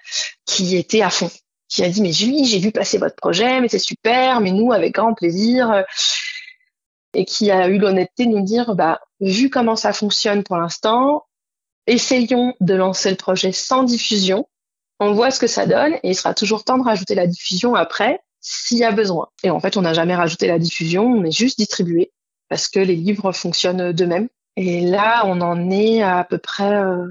qui 0.45 0.77
était 0.77 1.01
à 1.01 1.09
fond, 1.09 1.31
qui 1.67 1.83
a 1.83 1.89
dit, 1.89 2.03
mais 2.03 2.13
Julie, 2.13 2.45
j'ai 2.45 2.59
vu 2.59 2.73
passer 2.73 2.99
votre 2.99 3.17
projet, 3.17 3.63
mais 3.63 3.69
c'est 3.69 3.79
super, 3.79 4.43
mais 4.43 4.51
nous, 4.51 4.71
avec 4.71 4.97
grand 4.97 5.15
plaisir. 5.15 5.87
Et 7.15 7.25
qui 7.25 7.51
a 7.51 7.69
eu 7.69 7.79
l'honnêteté 7.79 8.27
de 8.27 8.33
nous 8.33 8.45
dire, 8.45 8.75
bah, 8.75 9.01
vu 9.21 9.49
comment 9.49 9.75
ça 9.75 9.95
fonctionne 9.95 10.43
pour 10.43 10.59
l'instant, 10.59 11.25
essayons 11.87 12.55
de 12.61 12.75
lancer 12.75 13.09
le 13.09 13.17
projet 13.17 13.53
sans 13.53 13.83
diffusion. 13.83 14.47
on 14.99 15.15
voit 15.15 15.31
ce 15.31 15.41
que 15.41 15.47
ça 15.47 15.65
donne 15.65 15.95
et 15.95 16.11
il 16.11 16.15
sera 16.15 16.35
toujours 16.35 16.65
temps 16.65 16.77
de 16.77 16.85
rajouter 16.85 17.15
la 17.15 17.27
diffusion 17.27 17.75
après 17.75 18.21
s'il 18.41 18.79
y 18.79 18.85
a 18.85 18.93
besoin. 18.93 19.29
Et 19.43 19.51
en 19.51 19.61
fait, 19.61 19.77
on 19.77 19.83
n'a 19.83 19.93
jamais 19.93 20.15
rajouté 20.15 20.47
la 20.47 20.59
diffusion, 20.59 21.05
on 21.05 21.25
est 21.25 21.31
juste 21.31 21.59
distribué 21.59 22.11
parce 22.49 22.69
que 22.69 22.81
les 22.81 22.97
livres 22.97 23.33
fonctionnent 23.33 23.93
d'eux-mêmes. 23.93 24.29
Et 24.57 24.81
là, 24.81 25.23
on 25.27 25.41
en 25.41 25.71
est 25.71 26.03
à, 26.03 26.25
peu 26.25 26.39
près, 26.39 26.75
euh, 26.75 27.07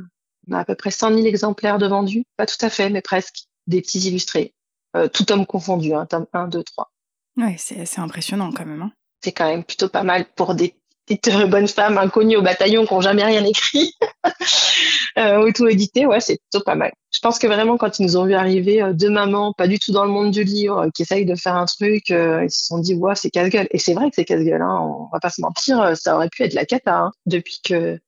on 0.49 0.53
a 0.53 0.59
à 0.59 0.65
peu 0.65 0.75
près 0.75 0.91
100 0.91 1.15
000 1.15 1.25
exemplaires 1.25 1.77
de 1.77 1.87
vendus, 1.87 2.25
pas 2.37 2.45
tout 2.45 2.63
à 2.63 2.69
fait, 2.69 2.89
mais 2.89 3.01
presque, 3.01 3.45
des 3.67 3.81
petits 3.81 3.99
illustrés, 3.99 4.53
euh, 4.95 5.07
tout 5.07 5.31
homme 5.31 5.45
confondu, 5.45 5.93
hein, 5.93 6.05
tome 6.05 6.27
1, 6.33 6.47
2, 6.47 6.63
3. 6.63 6.91
Ouais, 7.37 7.55
c'est 7.57 7.99
impressionnant 7.99 8.51
quand 8.51 8.65
même. 8.65 8.81
Hein. 8.81 8.91
C'est 9.23 9.31
quand 9.31 9.47
même 9.47 9.63
plutôt 9.63 9.89
pas 9.89 10.03
mal 10.03 10.25
pour 10.35 10.55
des 10.55 10.75
petites 11.17 11.49
bonnes 11.49 11.67
femmes 11.67 11.97
inconnues 11.97 12.37
au 12.37 12.41
bataillon 12.41 12.85
qui 12.85 12.93
n'ont 12.93 13.01
jamais 13.01 13.23
rien 13.23 13.43
écrit. 13.43 13.93
euh, 15.17 15.37
auto-édité, 15.37 16.05
ouais, 16.05 16.19
c'est 16.19 16.37
plutôt 16.37 16.63
pas 16.63 16.75
mal. 16.75 16.91
Je 17.11 17.19
pense 17.19 17.39
que 17.39 17.47
vraiment, 17.47 17.77
quand 17.77 17.99
ils 17.99 18.03
nous 18.03 18.17
ont 18.17 18.25
vu 18.25 18.33
arriver 18.33 18.81
euh, 18.81 18.93
deux 18.93 19.09
mamans, 19.09 19.53
pas 19.53 19.67
du 19.67 19.79
tout 19.79 19.91
dans 19.91 20.05
le 20.05 20.11
monde 20.11 20.31
du 20.31 20.43
livre, 20.43 20.85
euh, 20.85 20.89
qui 20.93 21.01
essayent 21.01 21.25
de 21.25 21.35
faire 21.35 21.55
un 21.55 21.65
truc, 21.65 22.11
euh, 22.11 22.43
ils 22.43 22.51
se 22.51 22.65
sont 22.65 22.77
dit, 22.77 22.93
ouais, 22.95 23.15
c'est 23.15 23.29
casse-gueule. 23.31 23.67
Et 23.71 23.79
c'est 23.79 23.93
vrai 23.93 24.09
que 24.09 24.15
c'est 24.15 24.25
casse-gueule, 24.25 24.61
hein, 24.61 24.79
on 24.81 25.09
va 25.11 25.19
pas 25.19 25.29
se 25.29 25.41
mentir, 25.41 25.97
ça 25.97 26.15
aurait 26.15 26.29
pu 26.29 26.43
être 26.43 26.53
la 26.53 26.65
cata. 26.65 26.97
Hein. 26.97 27.11
Depuis 27.25 27.59
que 27.63 27.99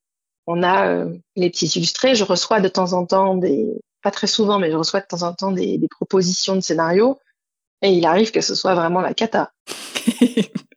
on 0.47 0.63
a 0.63 1.05
les 1.35 1.49
petits 1.49 1.67
illustrés, 1.67 2.15
je 2.15 2.23
reçois 2.23 2.59
de 2.59 2.67
temps 2.67 2.93
en 2.93 3.05
temps 3.05 3.35
des, 3.35 3.67
pas 4.01 4.11
très 4.11 4.27
souvent, 4.27 4.59
mais 4.59 4.71
je 4.71 4.75
reçois 4.75 4.99
de 4.99 5.05
temps 5.05 5.21
en 5.21 5.33
temps 5.33 5.51
des 5.51 5.79
propositions 5.89 6.55
de 6.55 6.61
scénarios. 6.61 7.19
Et 7.81 7.91
il 7.91 8.05
arrive 8.05 8.31
que 8.31 8.41
ce 8.41 8.55
soit 8.55 8.75
vraiment 8.75 9.01
la 9.01 9.13
cata. 9.13 9.51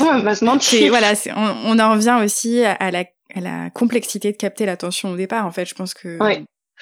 on 0.00 0.18
va 0.20 0.34
se 0.34 0.44
mentir. 0.44 0.88
Voilà, 0.88 1.12
on, 1.34 1.76
on 1.76 1.78
en 1.78 1.92
revient 1.92 2.18
aussi 2.22 2.64
à 2.64 2.90
la 2.90 3.04
la 3.40 3.70
complexité 3.70 4.32
de 4.32 4.36
capter 4.36 4.66
l'attention 4.66 5.10
au 5.10 5.16
départ. 5.16 5.46
En 5.46 5.50
fait, 5.50 5.66
je 5.66 5.74
pense 5.74 5.94
que 5.94 6.18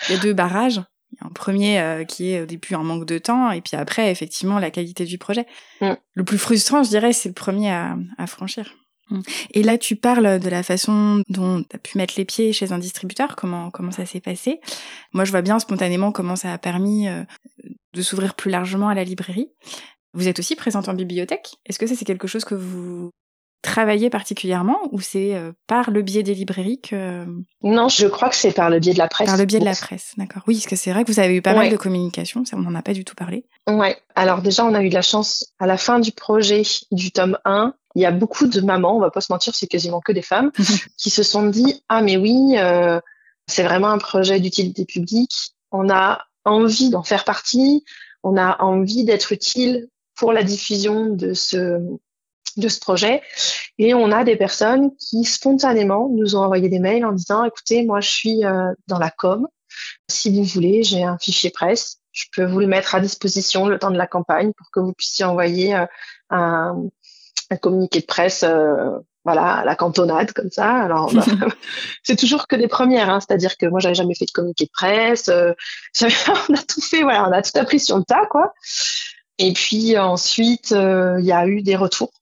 il 0.09 0.15
y 0.15 0.19
a 0.19 0.21
deux 0.21 0.33
barrages. 0.35 0.83
Un 1.21 1.29
premier 1.29 1.79
euh, 1.79 2.03
qui 2.03 2.33
est 2.33 2.43
au 2.43 2.47
début 2.47 2.75
un 2.75 2.83
manque 2.83 3.05
de 3.05 3.19
temps, 3.19 3.53
et 3.53 3.61
puis 3.61 3.77
après, 3.77 4.11
effectivement, 4.11 4.59
la 4.59 4.73
qualité 4.73 5.05
du 5.05 5.17
projet. 5.17 5.47
Mm. 5.81 5.93
Le 6.15 6.25
plus 6.25 6.39
frustrant, 6.39 6.83
je 6.83 6.89
dirais, 6.89 7.13
c'est 7.13 7.29
le 7.29 7.35
premier 7.35 7.71
à, 7.71 7.97
franchir. 8.27 8.75
Mm. 9.11 9.21
Et 9.53 9.63
là, 9.63 9.79
tu 9.79 9.95
parles 9.95 10.41
de 10.41 10.49
la 10.49 10.65
façon 10.65 11.23
dont 11.29 11.63
tu 11.63 11.77
as 11.77 11.79
pu 11.79 11.99
mettre 11.99 12.15
les 12.17 12.25
pieds 12.25 12.53
chez 12.53 12.73
un 12.73 12.79
distributeur, 12.79 13.37
comment, 13.37 13.71
comment 13.71 13.93
ça 13.93 14.07
s'est 14.07 14.21
passé? 14.21 14.61
Moi, 15.13 15.25
je 15.25 15.31
vois 15.31 15.43
bien 15.43 15.61
spontanément 15.61 16.11
comment 16.11 16.35
ça 16.35 16.53
a 16.53 16.59
permis 16.59 17.07
euh, 17.07 17.23
de 17.93 18.03
s'ouvrir 18.03 18.35
plus 18.35 18.51
largement 18.51 18.89
à 18.89 18.95
la 18.95 19.05
librairie. 19.05 19.51
Vous 20.15 20.29
êtes 20.29 20.39
aussi 20.39 20.57
présente 20.57 20.89
en 20.89 20.95
bibliothèque. 20.95 21.57
Est-ce 21.67 21.79
que 21.79 21.87
ça, 21.87 21.95
c'est 21.97 22.05
quelque 22.05 22.29
chose 22.29 22.45
que 22.45 22.55
vous 22.55 23.11
travailler 23.65 24.11
particulièrement 24.11 24.79
ou 24.93 25.01
c'est 25.01 25.35
euh, 25.35 25.53
par 25.67 25.91
le 25.91 26.03
biais 26.03 26.23
des 26.23 26.35
librairies 26.35 26.81
que... 26.81 27.25
Non, 27.63 27.89
je 27.89 28.07
crois 28.07 28.29
que 28.29 28.37
c'est 28.37 28.53
par 28.53 28.69
le 28.69 28.79
biais 28.79 28.93
de 28.93 28.99
la 28.99 29.09
presse. 29.09 29.27
Par 29.27 29.39
le 29.39 29.47
biais 29.47 29.59
de 29.59 29.65
la 29.65 29.75
presse, 29.75 30.13
d'accord. 30.19 30.43
Oui, 30.47 30.57
parce 30.57 30.67
que 30.67 30.77
c'est 30.77 30.93
vrai 30.93 31.03
que 31.03 31.11
vous 31.11 31.19
avez 31.19 31.35
eu 31.35 31.43
pas 31.43 31.55
mal 31.55 31.71
de 31.71 31.77
communication, 31.77 32.45
ça 32.45 32.57
on 32.59 32.61
n'en 32.61 32.75
a 32.75 32.83
pas 32.83 32.93
du 32.93 33.05
tout 33.05 33.15
parlé. 33.15 33.47
Ouais, 33.67 33.97
alors 34.15 34.43
déjà 34.43 34.67
on 34.67 34.75
a 34.75 34.83
eu 34.83 34.91
de 34.91 34.95
la 34.95 35.03
chance 35.03 35.47
à 35.59 35.67
la 35.67 35.79
fin 35.79 35.99
du 35.99 36.13
projet 36.13 36.63
du 36.93 37.11
tome 37.11 37.39
1, 37.47 37.73
il 37.95 38.03
y 38.03 38.07
a 38.07 38.13
beaucoup 38.13 38.47
de 38.47 38.61
mamans, 38.61 38.97
on 38.97 39.01
va 39.01 39.11
pas 39.11 39.23
se 39.23 39.33
mentir, 39.33 39.55
c'est 39.55 39.67
quasiment 39.67 40.01
que 40.01 40.13
des 40.13 40.23
femmes, 40.23 40.53
qui 40.99 41.09
se 41.09 41.23
sont 41.23 41.47
dit 41.47 41.83
«Ah 41.89 42.03
mais 42.03 42.19
oui, 42.19 42.57
euh, 42.59 43.01
c'est 43.47 43.63
vraiment 43.63 43.89
un 43.89 43.99
projet 43.99 44.41
d'utilité 44.41 44.85
publique, 44.85 45.55
on 45.73 45.89
a 45.89 46.21
envie 46.45 46.91
d'en 46.91 47.03
faire 47.03 47.25
partie, 47.25 47.83
on 48.23 48.37
a 48.37 48.63
envie 48.63 49.05
d'être 49.05 49.33
utile 49.33 49.89
pour 50.17 50.33
la 50.33 50.43
diffusion 50.43 51.07
de 51.07 51.35
ce 51.35 51.81
de 52.57 52.69
ce 52.69 52.79
projet. 52.81 53.23
Et 53.79 53.95
on 53.95 54.13
a 54.13 54.25
des 54.25 54.37
personnes 54.37 54.95
qui 54.97 55.25
spontanément 55.25 56.09
nous 56.11 56.37
ont 56.37 56.41
envoyé 56.41 56.69
des 56.69 56.79
mails 56.79 57.05
en 57.05 57.13
disant, 57.13 57.45
écoutez, 57.45 57.85
moi 57.85 58.01
je 58.01 58.09
suis 58.09 58.45
euh, 58.45 58.73
dans 58.87 58.99
la 58.99 59.11
com. 59.11 59.47
Si 60.09 60.35
vous 60.35 60.45
voulez, 60.45 60.83
j'ai 60.83 61.03
un 61.03 61.19
fichier 61.19 61.51
presse. 61.51 61.99
Je 62.13 62.27
peux 62.35 62.45
vous 62.45 62.61
le 62.61 62.69
mettre 62.69 62.95
à 62.95 63.01
disposition 63.01 63.67
le 63.67 63.79
temps 63.79 63.91
de 63.91 63.97
la 63.97 64.07
campagne 64.07 64.53
pour 64.57 64.71
que 64.71 64.79
vous 64.79 64.93
puissiez 64.93 65.25
envoyer 65.25 65.75
euh, 65.75 65.87
un, 66.31 66.85
un, 67.51 67.57
communiqué 67.57 68.01
de 68.01 68.07
presse 68.07 68.45
euh, 68.45 68.99
voilà, 69.25 69.55
à 69.55 69.65
la 69.65 69.75
cantonade 69.75 70.33
comme 70.33 70.51
ça. 70.51 70.71
Alors, 70.71 71.13
bah, 71.13 71.25
c'est 72.05 72.17
toujours 72.17 72.47
que 72.47 72.55
des 72.55 72.69
premières, 72.69 73.11
hein, 73.11 73.19
c'est-à-dire 73.19 73.57
que 73.57 73.67
moi, 73.67 73.81
j'avais 73.81 73.97
jamais 73.97 74.15
fait 74.15 74.27
de 74.27 74.31
communiqué 74.31 74.67
de 74.67 74.71
presse. 74.71 75.29
on 76.49 76.55
a 76.55 76.63
tout 76.63 76.81
fait, 76.83 77.03
voilà, 77.03 77.29
on 77.29 77.33
a 77.33 77.43
tout 77.43 77.59
appris 77.59 77.81
sur 77.81 77.97
le 77.97 78.05
tas, 78.05 78.27
quoi. 78.27 78.55
Et 79.39 79.53
puis 79.53 79.99
ensuite, 79.99 80.71
il 80.71 81.25
y 81.25 81.33
a 81.33 81.47
eu 81.47 81.63
des 81.63 81.77
retours 81.77 82.13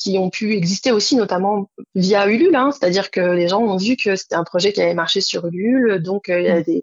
qui 0.00 0.18
ont 0.18 0.30
pu 0.30 0.54
exister 0.56 0.92
aussi, 0.92 1.14
notamment 1.14 1.70
via 1.94 2.26
Ulule. 2.26 2.56
Hein, 2.56 2.70
C'est-à-dire 2.72 3.10
que 3.10 3.20
les 3.20 3.48
gens 3.48 3.60
ont 3.60 3.76
vu 3.76 3.96
que 3.96 4.16
c'était 4.16 4.34
un 4.34 4.44
projet 4.44 4.72
qui 4.72 4.80
avait 4.80 4.94
marché 4.94 5.20
sur 5.20 5.46
Ulule. 5.46 6.02
Donc, 6.02 6.30
euh, 6.30 6.40
il 6.40 6.46
y, 6.46 6.50
a 6.50 6.58
mm. 6.58 6.82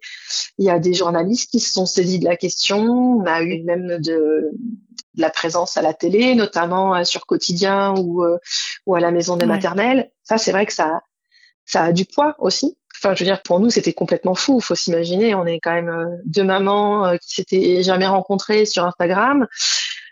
y 0.60 0.70
a 0.70 0.80
des 0.80 0.94
journalistes 0.94 1.50
qui 1.50 1.60
se 1.60 1.74
sont 1.74 1.88
saisis 1.88 2.20
de 2.20 2.26
la 2.26 2.38
question. 2.38 2.78
On 2.78 3.26
a 3.26 3.42
eu 3.42 3.64
même 3.64 3.98
de, 4.00 4.52
la 5.16 5.32
présence 5.32 5.78
à 5.78 5.82
la 5.82 5.96
télé, 5.96 6.36
notamment 6.36 6.96
euh, 6.96 7.04
sur 7.04 7.26
Quotidien 7.26 7.96
ou, 7.98 8.24
euh, 8.24 8.38
ou 8.86 8.94
à 8.94 9.00
la 9.00 9.10
maison 9.10 9.36
des 9.36 9.48
maternelles. 9.48 10.12
Ça, 10.22 10.38
c'est 10.38 10.52
vrai 10.52 10.68
que 10.68 10.74
ça, 10.74 11.02
ça 11.66 11.86
a 11.86 11.92
du 11.92 12.06
poids 12.06 12.36
aussi. 12.38 12.78
Enfin, 12.98 13.14
je 13.16 13.24
veux 13.24 13.30
dire, 13.30 13.42
pour 13.44 13.60
nous, 13.60 13.70
c'était 13.70 13.94
complètement 13.94 14.36
fou. 14.36 14.60
Faut 14.60 14.76
s'imaginer, 14.76 15.36
on 15.36 15.46
est 15.46 15.60
quand 15.60 15.74
même 15.74 16.20
deux 16.26 16.44
mamans 16.44 17.18
qui 17.18 17.36
s'étaient 17.36 17.84
jamais 17.84 18.08
rencontrées 18.08 18.66
sur 18.66 18.86
Instagram 18.86 19.48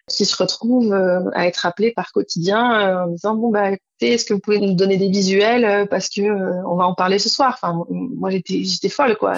qui 0.07 0.25
se 0.25 0.35
retrouvent 0.35 0.93
euh, 0.93 1.21
à 1.33 1.47
être 1.47 1.65
appelés 1.65 1.91
par 1.91 2.11
quotidien 2.11 2.79
euh, 2.79 3.03
en 3.05 3.07
disant 3.07 3.35
bon 3.35 3.49
bah 3.49 3.71
écoutez 3.71 4.13
est-ce 4.13 4.25
que 4.25 4.33
vous 4.33 4.39
pouvez 4.39 4.59
nous 4.59 4.73
donner 4.73 4.97
des 4.97 5.09
visuels 5.09 5.65
euh, 5.65 5.85
parce 5.85 6.09
que 6.09 6.21
on 6.21 6.75
va 6.75 6.85
en 6.85 6.93
parler 6.93 7.17
ce 7.17 7.29
soir. 7.29 7.57
Enfin 7.59 7.83
moi 7.89 8.29
j'étais 8.29 8.63
j'étais 8.63 8.89
folle 8.89 9.17
quoi. 9.17 9.35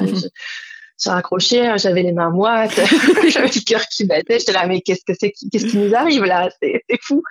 J'ai 1.00 1.12
raccroché 1.12 1.76
j'avais 1.78 2.02
les 2.02 2.12
mains 2.12 2.32
moites 2.32 2.76
j'avais 3.30 3.48
le 3.48 3.66
cœur 3.66 3.82
qui 3.88 4.06
battait. 4.06 4.40
J'étais 4.40 4.52
là 4.52 4.68
mais 4.68 4.82
qu'est-ce 4.82 5.06
que 5.06 5.14
c'est 5.18 5.32
qu'est-ce 5.52 5.68
qui 5.68 5.78
nous 5.78 5.96
arrive 5.96 6.24
là? 6.24 6.50
C'est 6.62 6.82
fou 7.02 7.24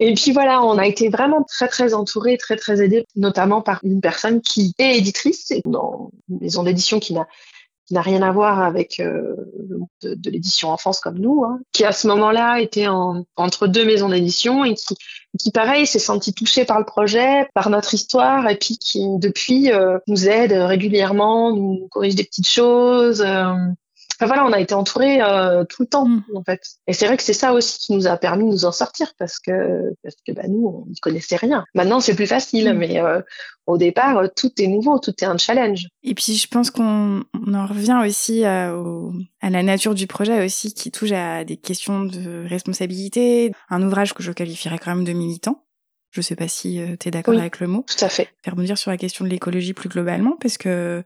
et 0.00 0.14
puis 0.14 0.32
voilà, 0.32 0.62
on 0.62 0.76
a 0.76 0.86
été 0.86 1.08
vraiment 1.08 1.44
très 1.44 1.68
très 1.68 1.94
entourés, 1.94 2.36
très 2.36 2.56
très 2.56 2.82
aidés, 2.82 3.04
notamment 3.14 3.62
par 3.62 3.80
une 3.84 4.00
personne 4.00 4.40
qui 4.40 4.74
est 4.78 4.98
éditrice 4.98 5.52
dans 5.64 6.10
une 6.28 6.38
maison 6.40 6.64
d'édition 6.64 6.98
qui 6.98 7.14
n'a 7.14 8.02
rien 8.02 8.22
à 8.22 8.32
voir 8.32 8.60
avec 8.60 8.98
euh, 8.98 9.36
de, 10.02 10.14
de 10.14 10.30
l'édition 10.30 10.70
en 10.70 10.76
France 10.76 10.98
comme 10.98 11.18
nous, 11.18 11.44
hein, 11.44 11.60
qui 11.72 11.84
à 11.84 11.92
ce 11.92 12.08
moment-là 12.08 12.60
était 12.60 12.88
en, 12.88 13.24
entre 13.36 13.68
deux 13.68 13.84
maisons 13.84 14.08
d'édition 14.08 14.64
et 14.64 14.74
qui, 14.74 14.96
qui 15.38 15.52
pareil 15.52 15.86
s'est 15.86 16.00
senti 16.00 16.34
touché 16.34 16.64
par 16.64 16.80
le 16.80 16.84
projet, 16.84 17.48
par 17.54 17.70
notre 17.70 17.94
histoire 17.94 18.48
et 18.48 18.56
puis 18.56 18.78
qui 18.78 19.06
depuis 19.18 19.70
euh, 19.70 19.98
nous 20.08 20.28
aide 20.28 20.52
régulièrement, 20.52 21.54
nous 21.54 21.86
corrige 21.90 22.16
des 22.16 22.24
petites 22.24 22.48
choses. 22.48 23.22
Euh, 23.22 23.54
Enfin, 24.18 24.26
voilà, 24.26 24.46
on 24.46 24.52
a 24.52 24.60
été 24.60 24.74
entouré 24.74 25.20
euh, 25.20 25.64
tout 25.64 25.82
le 25.82 25.88
temps 25.88 26.06
mm. 26.06 26.24
en 26.34 26.44
fait. 26.44 26.60
Et 26.86 26.92
c'est 26.92 27.06
vrai 27.06 27.16
que 27.16 27.22
c'est 27.22 27.32
ça 27.32 27.52
aussi 27.52 27.78
qui 27.78 27.92
nous 27.92 28.06
a 28.06 28.16
permis 28.16 28.44
de 28.44 28.50
nous 28.50 28.64
en 28.64 28.72
sortir 28.72 29.12
parce 29.18 29.38
que 29.38 29.92
parce 30.02 30.16
que 30.26 30.32
bah, 30.32 30.48
nous 30.48 30.66
on 30.66 30.88
n'y 30.88 30.98
connaissait 31.00 31.36
rien. 31.36 31.64
Maintenant 31.74 32.00
c'est 32.00 32.14
plus 32.14 32.26
facile, 32.26 32.72
mm. 32.72 32.78
mais 32.78 33.00
euh, 33.00 33.20
au 33.66 33.78
départ 33.78 34.22
tout 34.36 34.50
est 34.58 34.66
nouveau, 34.66 34.98
tout 34.98 35.14
est 35.20 35.26
un 35.26 35.38
challenge. 35.38 35.86
Et 36.02 36.14
puis 36.14 36.34
je 36.34 36.48
pense 36.48 36.70
qu'on 36.70 37.24
en 37.34 37.66
revient 37.66 38.00
aussi 38.04 38.44
à, 38.44 38.74
à, 39.40 39.50
la 39.50 39.62
nature 39.62 39.94
du 39.94 40.06
projet 40.06 40.44
aussi 40.44 40.74
qui 40.74 40.90
touche 40.90 41.12
à 41.12 41.44
des 41.44 41.56
questions 41.56 42.04
de 42.04 42.46
responsabilité. 42.48 43.52
Un 43.70 43.82
ouvrage 43.82 44.14
que 44.14 44.22
je 44.22 44.32
qualifierais 44.32 44.78
quand 44.78 44.94
même 44.94 45.04
de 45.04 45.12
militant. 45.12 45.64
Je 46.14 46.20
sais 46.20 46.36
pas 46.36 46.46
si 46.46 46.80
euh, 46.80 46.94
tu 46.98 47.08
es 47.08 47.10
d'accord 47.10 47.34
avec 47.34 47.58
le 47.58 47.66
mot. 47.66 47.84
Tout 47.88 48.04
à 48.04 48.08
fait. 48.08 48.28
Faire 48.44 48.52
rebondir 48.52 48.78
sur 48.78 48.92
la 48.92 48.96
question 48.96 49.24
de 49.24 49.30
l'écologie 49.30 49.72
plus 49.72 49.88
globalement 49.88 50.36
parce 50.40 50.58
que 50.58 51.02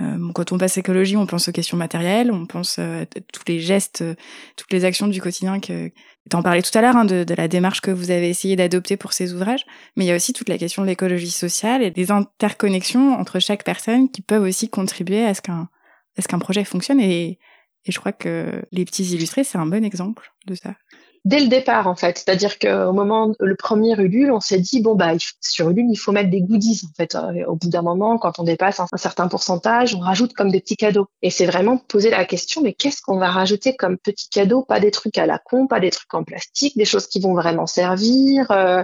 euh, 0.00 0.32
quand 0.32 0.50
on 0.50 0.58
passe 0.58 0.76
écologie, 0.76 1.16
on 1.16 1.26
pense 1.26 1.48
aux 1.48 1.52
questions 1.52 1.76
matérielles, 1.76 2.32
on 2.32 2.46
pense 2.46 2.78
euh, 2.78 3.02
à 3.02 3.06
tous 3.06 3.42
les 3.46 3.60
gestes, 3.60 4.02
euh, 4.02 4.14
toutes 4.56 4.72
les 4.72 4.84
actions 4.84 5.06
du 5.06 5.20
quotidien 5.20 5.60
que 5.60 5.90
en 6.32 6.42
parlais 6.42 6.62
tout 6.62 6.76
à 6.76 6.80
l'heure 6.80 6.96
hein, 6.96 7.04
de, 7.04 7.22
de, 7.22 7.34
la 7.34 7.48
démarche 7.48 7.80
que 7.80 7.90
vous 7.90 8.10
avez 8.10 8.30
essayé 8.30 8.56
d'adopter 8.56 8.96
pour 8.96 9.12
ces 9.12 9.34
ouvrages, 9.34 9.64
mais 9.94 10.04
il 10.04 10.08
y 10.08 10.10
a 10.10 10.16
aussi 10.16 10.32
toute 10.32 10.48
la 10.48 10.58
question 10.58 10.82
de 10.82 10.88
l'écologie 10.88 11.30
sociale 11.30 11.82
et 11.82 11.90
des 11.90 12.10
interconnexions 12.10 13.12
entre 13.12 13.38
chaque 13.40 13.62
personne 13.62 14.10
qui 14.10 14.22
peuvent 14.22 14.42
aussi 14.42 14.68
contribuer 14.68 15.24
à 15.24 15.34
ce 15.34 15.42
qu'un 15.42 15.68
à 16.16 16.22
ce 16.22 16.28
qu'un 16.28 16.38
projet 16.38 16.64
fonctionne. 16.64 16.98
Et, 16.98 17.38
et 17.84 17.92
je 17.92 17.98
crois 18.00 18.12
que 18.12 18.62
les 18.72 18.84
petits 18.84 19.04
illustrés 19.14 19.44
c'est 19.44 19.58
un 19.58 19.66
bon 19.66 19.84
exemple 19.84 20.32
de 20.46 20.54
ça 20.54 20.74
dès 21.24 21.40
le 21.40 21.48
départ 21.48 21.86
en 21.86 21.96
fait. 21.96 22.18
C'est-à-dire 22.18 22.58
qu'au 22.58 22.92
moment 22.92 23.32
le 23.38 23.56
premier 23.56 23.94
Ulule, 23.98 24.30
on 24.30 24.40
s'est 24.40 24.58
dit 24.58 24.80
bon 24.80 24.94
bah 24.94 25.12
sur 25.40 25.70
Ulule 25.70 25.90
il 25.90 25.96
faut 25.96 26.12
mettre 26.12 26.30
des 26.30 26.42
goodies 26.42 26.82
en 26.84 26.94
fait. 26.94 27.14
Euh, 27.14 27.44
au 27.46 27.56
bout 27.56 27.68
d'un 27.68 27.82
moment, 27.82 28.18
quand 28.18 28.38
on 28.38 28.44
dépasse 28.44 28.80
un, 28.80 28.86
certain 28.96 29.28
pourcentage, 29.28 29.94
on 29.94 30.00
rajoute 30.00 30.34
comme 30.34 30.50
des 30.50 30.60
petits 30.60 30.76
cadeaux. 30.76 31.06
Et 31.22 31.30
c'est 31.30 31.46
vraiment 31.46 31.78
poser 31.78 32.10
la 32.10 32.24
question 32.24 32.62
mais 32.62 32.74
qu'est-ce 32.74 33.02
qu'on 33.02 33.18
va 33.18 33.30
rajouter 33.30 33.74
comme 33.76 33.96
petits 33.98 34.28
cadeaux? 34.28 34.62
Pas 34.62 34.80
des 34.80 34.90
trucs 34.90 35.18
à 35.18 35.26
la 35.26 35.38
con, 35.38 35.66
pas 35.66 35.80
des 35.80 35.90
trucs 35.90 36.12
en 36.14 36.24
plastique, 36.24 36.76
des 36.76 36.84
choses 36.84 37.06
qui 37.06 37.20
vont 37.20 37.34
vraiment 37.34 37.66
servir. 37.66 38.50
Euh, 38.50 38.82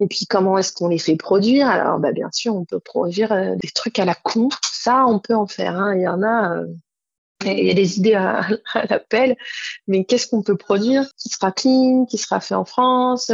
et 0.00 0.06
puis 0.06 0.26
comment 0.28 0.58
est-ce 0.58 0.72
qu'on 0.72 0.88
les 0.88 0.98
fait 0.98 1.16
produire? 1.16 1.68
Alors 1.68 1.98
bah 1.98 2.12
bien 2.12 2.30
sûr 2.32 2.54
on 2.56 2.64
peut 2.64 2.80
produire 2.80 3.32
euh, 3.32 3.54
des 3.56 3.68
trucs 3.68 3.98
à 3.98 4.04
la 4.04 4.14
con. 4.14 4.48
Ça 4.62 5.06
on 5.06 5.18
peut 5.18 5.34
en 5.34 5.46
faire. 5.46 5.76
Hein. 5.76 5.94
Il 5.96 6.02
y 6.02 6.08
en 6.08 6.22
a 6.22 6.62
il 7.44 7.66
y 7.66 7.70
a 7.70 7.74
des 7.74 7.98
idées 7.98 8.14
à, 8.14 8.46
l'appel, 8.88 9.36
mais 9.86 10.04
qu'est-ce 10.04 10.26
qu'on 10.28 10.42
peut 10.42 10.56
produire 10.56 11.06
qui 11.16 11.28
sera 11.28 11.52
clean, 11.52 12.06
qui 12.06 12.18
sera 12.18 12.40
fait 12.40 12.54
en 12.54 12.64
France, 12.64 13.30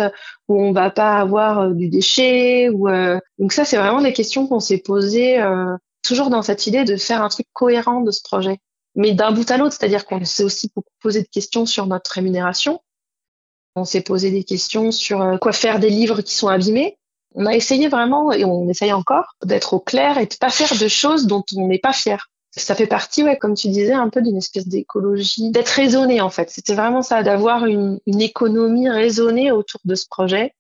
où 0.49 0.61
on 0.61 0.73
va 0.73 0.91
pas 0.91 1.19
avoir 1.19 1.61
euh, 1.61 1.71
du 1.73 1.89
déchet 1.89 2.69
euh, 2.69 3.19
donc 3.39 3.53
ça 3.53 3.65
c'est 3.65 3.77
vraiment 3.77 4.03
des 4.03 4.13
questions 4.13 4.47
qu'on 4.47 4.61
s'est 4.61 4.79
posées 4.79 5.41
euh, 5.41 5.77
toujours 6.03 6.31
dans 6.31 6.43
cette 6.43 6.67
idée 6.67 6.85
de 6.85 6.97
faire 6.97 7.23
un 7.23 7.29
truc 7.29 7.47
cohérent 7.53 8.03
de 8.03 8.11
ce 8.11 8.23
projet. 8.23 8.59
mais 8.95 9.13
d'un 9.13 9.33
bout 9.33 9.51
à 9.51 9.57
l'autre, 9.57 9.75
c'est-à-dire 9.79 10.05
qu'on 10.07 10.25
s'est 10.25 10.45
aussi 10.45 10.71
beaucoup 10.75 10.93
posé 11.01 11.23
de 11.23 11.29
questions 11.29 11.67
sur 11.67 11.87
notre 11.87 12.11
rémunération. 12.13 12.81
On 13.77 13.85
s'est 13.85 14.03
posé 14.03 14.31
des 14.31 14.45
questions 14.45 14.93
sur 14.93 15.39
quoi 15.41 15.53
faire 15.53 15.81
des 15.81 15.91
livres 15.91 16.23
qui 16.23 16.35
sont 16.35 16.47
abîmés. 16.47 16.97
On 17.35 17.47
a 17.47 17.55
essayé 17.55 17.89
vraiment, 17.89 18.31
et 18.31 18.45
on 18.45 18.69
essaye 18.69 18.93
encore, 18.93 19.35
d'être 19.45 19.73
au 19.73 19.81
clair 19.81 20.19
et 20.19 20.27
de 20.27 20.37
pas 20.37 20.51
faire 20.51 20.79
de 20.79 20.87
choses 20.87 21.27
dont 21.27 21.43
on 21.57 21.67
n'est 21.67 21.81
pas 21.81 21.93
fier. 21.93 22.29
Ça 22.57 22.77
fait 22.77 22.87
partie, 22.87 23.25
ouais, 23.25 23.37
comme 23.37 23.55
tu 23.55 23.69
disais, 23.69 23.93
un 23.93 24.09
peu 24.09 24.23
d'une 24.23 24.37
espèce 24.37 24.69
d'écologie, 24.69 25.51
d'être 25.51 25.71
raisonné 25.71 26.21
en 26.21 26.31
fait. 26.31 26.51
C'était 26.51 26.75
vraiment 26.75 27.03
ça, 27.03 27.23
d'avoir 27.25 27.67
une, 27.67 27.99
une, 28.07 28.21
économie 28.21 28.89
raisonnée 28.89 29.51
autour 29.51 29.81
de 29.85 29.97
ce 29.97 30.07
projet 30.09 30.55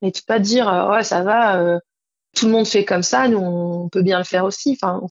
et 0.00 0.10
de 0.10 0.18
pas 0.26 0.38
dire 0.38 0.68
euh, 0.68 0.90
ouais 0.90 1.04
ça 1.04 1.22
va, 1.22 1.60
euh, 1.60 1.78
tout 2.34 2.46
le 2.46 2.52
monde 2.52 2.66
fait 2.66 2.84
comme 2.84 3.02
ça, 3.02 3.28
nous 3.28 3.38
on 3.38 3.88
peut 3.90 4.02
bien 4.02 4.18
le 4.18 4.24
faire 4.24 4.44
aussi. 4.44 4.78
Enfin, 4.80 5.02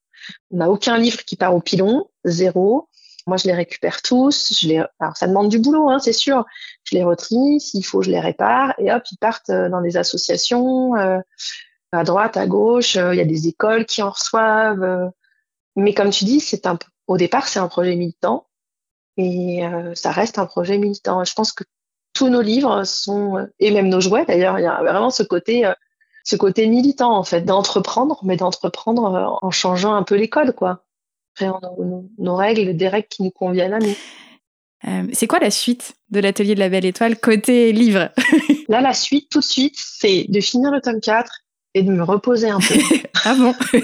on 0.51 0.57
n'a 0.57 0.69
aucun 0.69 0.97
livre 0.97 1.23
qui 1.23 1.35
part 1.35 1.55
au 1.55 1.61
pilon, 1.61 2.09
zéro. 2.25 2.89
Moi, 3.25 3.37
je 3.37 3.45
les 3.47 3.53
récupère 3.53 4.01
tous. 4.01 4.59
Je 4.59 4.67
les, 4.67 4.83
alors 4.99 5.15
ça 5.15 5.27
demande 5.27 5.49
du 5.49 5.59
boulot, 5.59 5.89
hein, 5.89 5.99
c'est 5.99 6.13
sûr. 6.13 6.45
Je 6.83 6.95
les 6.95 7.03
retrie, 7.03 7.59
s'il 7.59 7.85
faut, 7.85 8.01
je 8.01 8.09
les 8.09 8.19
répare, 8.19 8.73
et 8.79 8.91
hop, 8.91 9.03
ils 9.11 9.17
partent 9.17 9.49
euh, 9.49 9.69
dans 9.69 9.81
des 9.81 9.97
associations, 9.97 10.95
euh, 10.95 11.19
à 11.91 12.03
droite, 12.03 12.37
à 12.37 12.47
gauche. 12.47 12.95
Il 12.95 13.15
y 13.15 13.21
a 13.21 13.25
des 13.25 13.47
écoles 13.47 13.85
qui 13.85 14.01
en 14.01 14.09
reçoivent. 14.09 15.11
Mais 15.75 15.93
comme 15.93 16.09
tu 16.09 16.25
dis, 16.25 16.39
c'est 16.39 16.65
un, 16.65 16.77
au 17.07 17.17
départ, 17.17 17.47
c'est 17.47 17.59
un 17.59 17.67
projet 17.67 17.95
militant, 17.95 18.47
et 19.17 19.61
ça 19.93 20.11
reste 20.11 20.39
un 20.39 20.45
projet 20.45 20.77
militant. 20.77 21.23
Je 21.23 21.33
pense 21.33 21.51
que 21.51 21.63
tous 22.13 22.29
nos 22.29 22.41
livres 22.41 22.83
sont, 22.83 23.47
et 23.59 23.71
même 23.71 23.89
nos 23.89 24.01
jouets 24.01 24.25
d'ailleurs, 24.25 24.59
il 24.59 24.63
y 24.63 24.67
a 24.67 24.81
vraiment 24.81 25.11
ce 25.11 25.23
côté 25.23 25.71
ce 26.23 26.35
côté 26.35 26.67
militant 26.67 27.15
en 27.15 27.23
fait, 27.23 27.41
d'entreprendre, 27.41 28.19
mais 28.23 28.37
d'entreprendre 28.37 29.13
euh, 29.13 29.45
en 29.45 29.51
changeant 29.51 29.93
un 29.93 30.03
peu 30.03 30.15
les 30.15 30.29
codes, 30.29 30.55
quoi. 30.55 30.83
Créant 31.35 31.59
nos, 31.77 32.09
nos, 32.17 32.35
règles, 32.35 32.75
des 32.77 32.87
règles 32.87 33.07
qui 33.07 33.23
nous 33.23 33.31
conviennent 33.31 33.73
à 33.73 33.79
nous. 33.79 33.95
Euh, 34.87 35.07
c'est 35.13 35.27
quoi 35.27 35.39
la 35.39 35.51
suite 35.51 35.95
de 36.09 36.19
l'atelier 36.19 36.55
de 36.55 36.59
la 36.59 36.69
Belle 36.69 36.85
Étoile 36.85 37.17
côté 37.17 37.71
livre? 37.71 38.09
Là, 38.69 38.81
la 38.81 38.93
suite, 38.93 39.29
tout 39.29 39.39
de 39.39 39.43
suite, 39.43 39.75
c'est 39.75 40.25
de 40.29 40.39
finir 40.39 40.71
le 40.71 40.79
tome 40.81 41.01
4 41.01 41.31
et 41.73 41.81
de 41.81 41.91
me 41.91 42.03
reposer 42.03 42.49
un 42.49 42.59
peu. 42.59 42.75
ah 43.25 43.35
bon? 43.35 43.53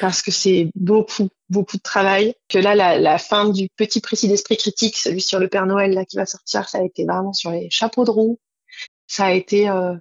Parce 0.00 0.22
que 0.22 0.30
c'est 0.30 0.70
beaucoup, 0.74 1.28
beaucoup 1.48 1.76
de 1.76 1.82
travail. 1.82 2.34
Que 2.48 2.58
là, 2.58 2.74
la, 2.74 2.98
la 2.98 3.18
fin 3.18 3.48
du 3.48 3.68
petit 3.76 4.00
précis 4.00 4.28
d'esprit 4.28 4.56
critique, 4.56 4.96
celui 4.96 5.20
sur 5.20 5.38
le 5.38 5.48
Père 5.48 5.66
Noël 5.66 5.92
là 5.92 6.04
qui 6.04 6.16
va 6.16 6.26
sortir, 6.26 6.68
ça 6.68 6.78
a 6.78 6.82
été 6.82 7.04
vraiment 7.04 7.32
sur 7.32 7.50
les 7.50 7.68
chapeaux 7.70 8.04
de 8.04 8.10
roue. 8.10 8.38
Ça 9.06 9.26
a 9.26 9.32
été 9.32 9.68
euh, 9.68 9.94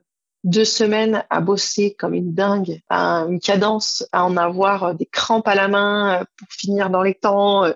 deux 0.43 0.65
semaines 0.65 1.23
à 1.29 1.41
bosser 1.41 1.95
comme 1.97 2.13
une 2.13 2.33
dingue, 2.33 2.81
à 2.89 3.25
une 3.29 3.39
cadence, 3.39 4.07
à 4.11 4.25
en 4.25 4.37
avoir 4.37 4.83
euh, 4.83 4.93
des 4.93 5.05
crampes 5.05 5.47
à 5.47 5.55
la 5.55 5.67
main 5.67 6.21
euh, 6.21 6.23
pour 6.37 6.47
finir 6.51 6.89
dans 6.89 7.01
les 7.01 7.15
temps. 7.15 7.65
Euh. 7.65 7.73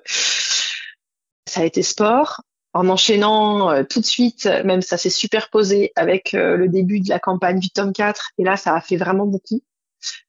Ça 1.47 1.61
a 1.61 1.65
été 1.65 1.83
sport. 1.83 2.41
En 2.75 2.89
enchaînant 2.89 3.83
tout 3.83 3.99
de 3.99 4.05
suite, 4.05 4.47
même 4.65 4.81
ça 4.81 4.97
s'est 4.97 5.11
superposé 5.11 5.91
avec 5.95 6.31
le 6.31 6.67
début 6.67 7.01
de 7.01 7.09
la 7.09 7.19
campagne 7.19 7.59
du 7.59 7.69
tome 7.69 7.93
4. 7.93 8.31
Et 8.39 8.43
là, 8.43 8.57
ça 8.57 8.73
a 8.73 8.81
fait 8.81 8.97
vraiment 8.97 9.27
beaucoup. 9.27 9.61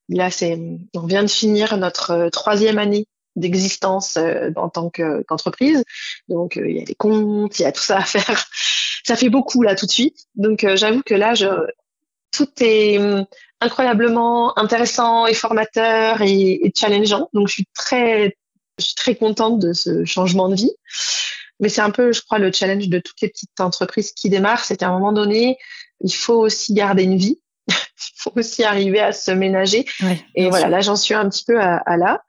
Là, 0.08 0.28
on 0.94 1.06
vient 1.06 1.22
de 1.22 1.30
finir 1.30 1.76
notre 1.76 2.28
troisième 2.30 2.78
année 2.78 3.06
d'existence 3.36 4.18
en 4.56 4.68
tant 4.68 4.90
qu'entreprise. 4.90 5.84
Donc, 6.28 6.56
il 6.56 6.76
y 6.76 6.82
a 6.82 6.84
des 6.84 6.94
comptes, 6.94 7.58
il 7.58 7.62
y 7.62 7.66
a 7.66 7.72
tout 7.72 7.82
ça 7.82 7.98
à 7.98 8.04
faire. 8.04 8.46
Ça 9.06 9.16
fait 9.16 9.28
beaucoup 9.28 9.62
là 9.62 9.74
tout 9.74 9.86
de 9.86 9.90
suite. 9.90 10.16
Donc, 10.34 10.66
j'avoue 10.76 11.02
que 11.02 11.14
là, 11.14 11.34
tout 12.30 12.48
est 12.60 12.98
hum, 12.98 13.26
incroyablement 13.60 14.58
intéressant 14.58 15.26
et 15.26 15.34
formateur 15.34 16.20
et, 16.22 16.72
challengeant. 16.76 17.28
Donc, 17.32 17.48
je 17.48 17.54
suis 17.54 17.68
très, 17.74 18.36
je 18.78 18.84
suis 18.84 18.94
très 18.94 19.14
contente 19.14 19.58
de 19.58 19.72
ce 19.72 20.04
changement 20.04 20.48
de 20.48 20.56
vie. 20.56 20.72
Mais 21.60 21.68
c'est 21.68 21.80
un 21.80 21.90
peu, 21.90 22.12
je 22.12 22.20
crois, 22.20 22.38
le 22.38 22.52
challenge 22.52 22.88
de 22.88 22.98
toutes 22.98 23.20
les 23.22 23.28
petites 23.28 23.60
entreprises 23.60 24.12
qui 24.12 24.28
démarrent, 24.28 24.64
c'est 24.64 24.76
qu'à 24.76 24.88
un 24.88 24.92
moment 24.92 25.12
donné, 25.12 25.56
il 26.00 26.12
faut 26.12 26.40
aussi 26.40 26.74
garder 26.74 27.04
une 27.04 27.16
vie. 27.16 27.40
il 28.16 28.20
faut 28.20 28.32
aussi 28.36 28.64
arriver 28.64 29.00
à 29.00 29.12
se 29.12 29.30
ménager. 29.30 29.86
et 30.34 30.48
voilà, 30.48 30.68
là, 30.68 30.80
j'en 30.80 30.96
suis 30.96 31.14
un 31.14 31.28
petit 31.28 31.44
peu 31.44 31.60
à, 31.60 31.96
là. 31.96 32.22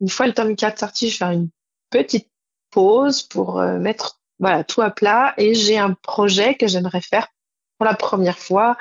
Une 0.00 0.08
fois 0.08 0.26
le 0.26 0.34
tome 0.34 0.56
4 0.56 0.78
sorti, 0.78 1.08
je 1.08 1.14
vais 1.14 1.18
faire 1.18 1.30
une 1.30 1.48
petite 1.90 2.28
pause 2.70 3.22
pour 3.22 3.60
euh, 3.60 3.78
mettre 3.78 4.20
voilà 4.38 4.64
tout 4.64 4.82
à 4.82 4.90
plat 4.90 5.32
et 5.38 5.54
j'ai 5.54 5.78
un 5.78 5.94
projet 5.94 6.54
que 6.56 6.66
j'aimerais 6.66 7.00
faire 7.00 7.28
pour 7.78 7.86
la 7.86 7.94
première 7.94 8.38
fois 8.38 8.76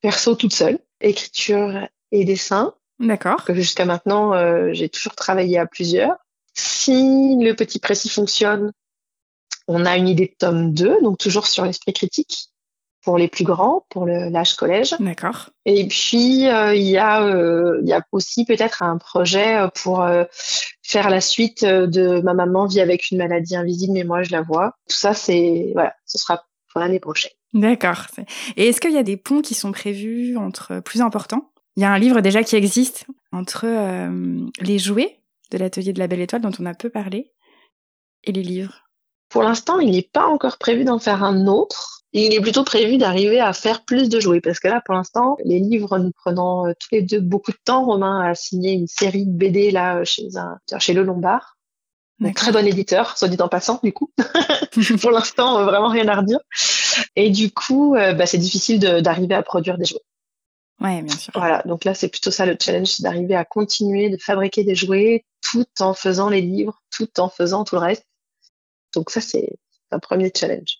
perso 0.00 0.34
toute 0.34 0.54
seule, 0.54 0.78
écriture 1.00 1.86
et 2.12 2.24
dessin. 2.24 2.74
D'accord. 2.98 3.44
Que 3.44 3.54
jusqu'à 3.54 3.84
maintenant, 3.84 4.34
euh, 4.34 4.70
j'ai 4.72 4.88
toujours 4.88 5.14
travaillé 5.14 5.58
à 5.58 5.66
plusieurs. 5.66 6.16
Si 6.54 7.36
le 7.38 7.52
petit 7.52 7.78
précis 7.78 8.08
fonctionne, 8.08 8.72
on 9.68 9.84
a 9.84 9.96
une 9.96 10.08
idée 10.08 10.26
de 10.26 10.34
tome 10.36 10.72
2, 10.72 11.02
donc 11.02 11.18
toujours 11.18 11.46
sur 11.46 11.64
l'esprit 11.64 11.92
critique 11.92 12.50
pour 13.08 13.16
les 13.16 13.28
plus 13.28 13.44
grands, 13.44 13.86
pour 13.88 14.04
l'âge 14.04 14.54
collège. 14.54 14.94
D'accord. 15.00 15.48
Et 15.64 15.88
puis 15.88 16.46
euh, 16.46 16.74
il 16.74 16.82
y 16.82 16.98
a 16.98 17.24
euh, 17.24 17.78
il 17.80 17.88
y 17.88 17.94
a 17.94 18.02
aussi 18.12 18.44
peut-être 18.44 18.82
un 18.82 18.98
projet 18.98 19.56
pour 19.82 20.06
faire 20.82 21.08
la 21.08 21.22
suite 21.22 21.64
de 21.64 22.20
ma 22.20 22.34
maman 22.34 22.66
vit 22.66 22.82
avec 22.82 23.10
une 23.10 23.16
maladie 23.16 23.56
invisible 23.56 23.94
mais 23.94 24.04
moi 24.04 24.24
je 24.24 24.32
la 24.32 24.42
vois. 24.42 24.74
Tout 24.90 24.96
ça 24.96 25.14
c'est 25.14 25.70
voilà, 25.72 25.94
ce 26.04 26.18
sera 26.18 26.42
pour 26.70 26.82
l'année 26.82 27.00
prochaine. 27.00 27.32
D'accord. 27.54 28.08
Et 28.58 28.68
est-ce 28.68 28.78
qu'il 28.78 28.92
y 28.92 28.98
a 28.98 29.02
des 29.02 29.16
ponts 29.16 29.40
qui 29.40 29.54
sont 29.54 29.72
prévus 29.72 30.36
entre 30.36 30.80
plus 30.80 31.00
importants? 31.00 31.50
Il 31.78 31.80
y 31.80 31.86
a 31.86 31.90
un 31.90 31.98
livre 31.98 32.20
déjà 32.20 32.42
qui 32.42 32.56
existe 32.56 33.06
entre 33.32 33.64
euh, 33.64 34.46
les 34.60 34.78
jouets 34.78 35.22
de 35.50 35.56
l'atelier 35.56 35.94
de 35.94 35.98
la 35.98 36.08
Belle 36.08 36.20
Étoile 36.20 36.42
dont 36.42 36.52
on 36.60 36.66
a 36.66 36.74
peu 36.74 36.90
parlé 36.90 37.32
et 38.24 38.32
les 38.32 38.42
livres. 38.42 38.84
Pour 39.30 39.42
l'instant, 39.42 39.78
il 39.78 39.92
n'est 39.92 40.10
pas 40.12 40.26
encore 40.26 40.58
prévu 40.58 40.84
d'en 40.84 40.98
faire 40.98 41.24
un 41.24 41.46
autre. 41.46 41.97
Il 42.12 42.32
est 42.32 42.40
plutôt 42.40 42.64
prévu 42.64 42.96
d'arriver 42.96 43.38
à 43.38 43.52
faire 43.52 43.84
plus 43.84 44.08
de 44.08 44.18
jouets 44.18 44.40
parce 44.40 44.60
que 44.60 44.68
là, 44.68 44.80
pour 44.84 44.94
l'instant, 44.94 45.36
les 45.44 45.58
livres 45.58 45.98
nous 45.98 46.12
prenant 46.12 46.66
euh, 46.66 46.72
tous 46.78 46.88
les 46.92 47.02
deux 47.02 47.20
beaucoup 47.20 47.52
de 47.52 47.58
temps. 47.62 47.84
Romain 47.84 48.20
a 48.22 48.34
signé 48.34 48.72
une 48.72 48.86
série 48.86 49.26
de 49.26 49.32
BD 49.32 49.70
là 49.70 50.04
chez 50.04 50.36
un 50.36 50.58
chez 50.78 50.94
Le 50.94 51.02
Lombard. 51.02 51.58
Un 52.24 52.32
très 52.32 52.50
bon 52.50 52.66
éditeur, 52.66 53.16
soit 53.16 53.28
dit 53.28 53.40
en 53.40 53.48
passant, 53.48 53.78
du 53.84 53.92
coup. 53.92 54.10
pour 55.00 55.10
l'instant, 55.12 55.64
vraiment 55.64 55.88
rien 55.88 56.08
à 56.08 56.16
redire. 56.16 56.40
Et 57.14 57.30
du 57.30 57.52
coup, 57.52 57.94
euh, 57.94 58.12
bah, 58.12 58.26
c'est 58.26 58.38
difficile 58.38 58.80
d'arriver 58.80 59.36
à 59.36 59.42
produire 59.42 59.78
des 59.78 59.84
jouets. 59.84 60.02
Ouais, 60.80 61.02
bien 61.02 61.16
sûr. 61.16 61.32
Voilà, 61.34 61.62
donc 61.64 61.84
là, 61.84 61.94
c'est 61.94 62.08
plutôt 62.08 62.30
ça 62.30 62.46
le 62.46 62.56
challenge, 62.60 62.88
c'est 62.88 63.02
d'arriver 63.02 63.34
à 63.34 63.44
continuer 63.44 64.10
de 64.10 64.16
fabriquer 64.16 64.64
des 64.64 64.74
jouets 64.74 65.24
tout 65.40 65.66
en 65.80 65.94
faisant 65.94 66.28
les 66.28 66.40
livres, 66.40 66.82
tout 66.90 67.20
en 67.20 67.28
faisant 67.28 67.64
tout 67.64 67.76
le 67.76 67.80
reste. 67.80 68.06
Donc 68.94 69.10
ça, 69.10 69.20
c'est 69.20 69.58
un 69.90 69.98
premier 69.98 70.32
challenge. 70.34 70.77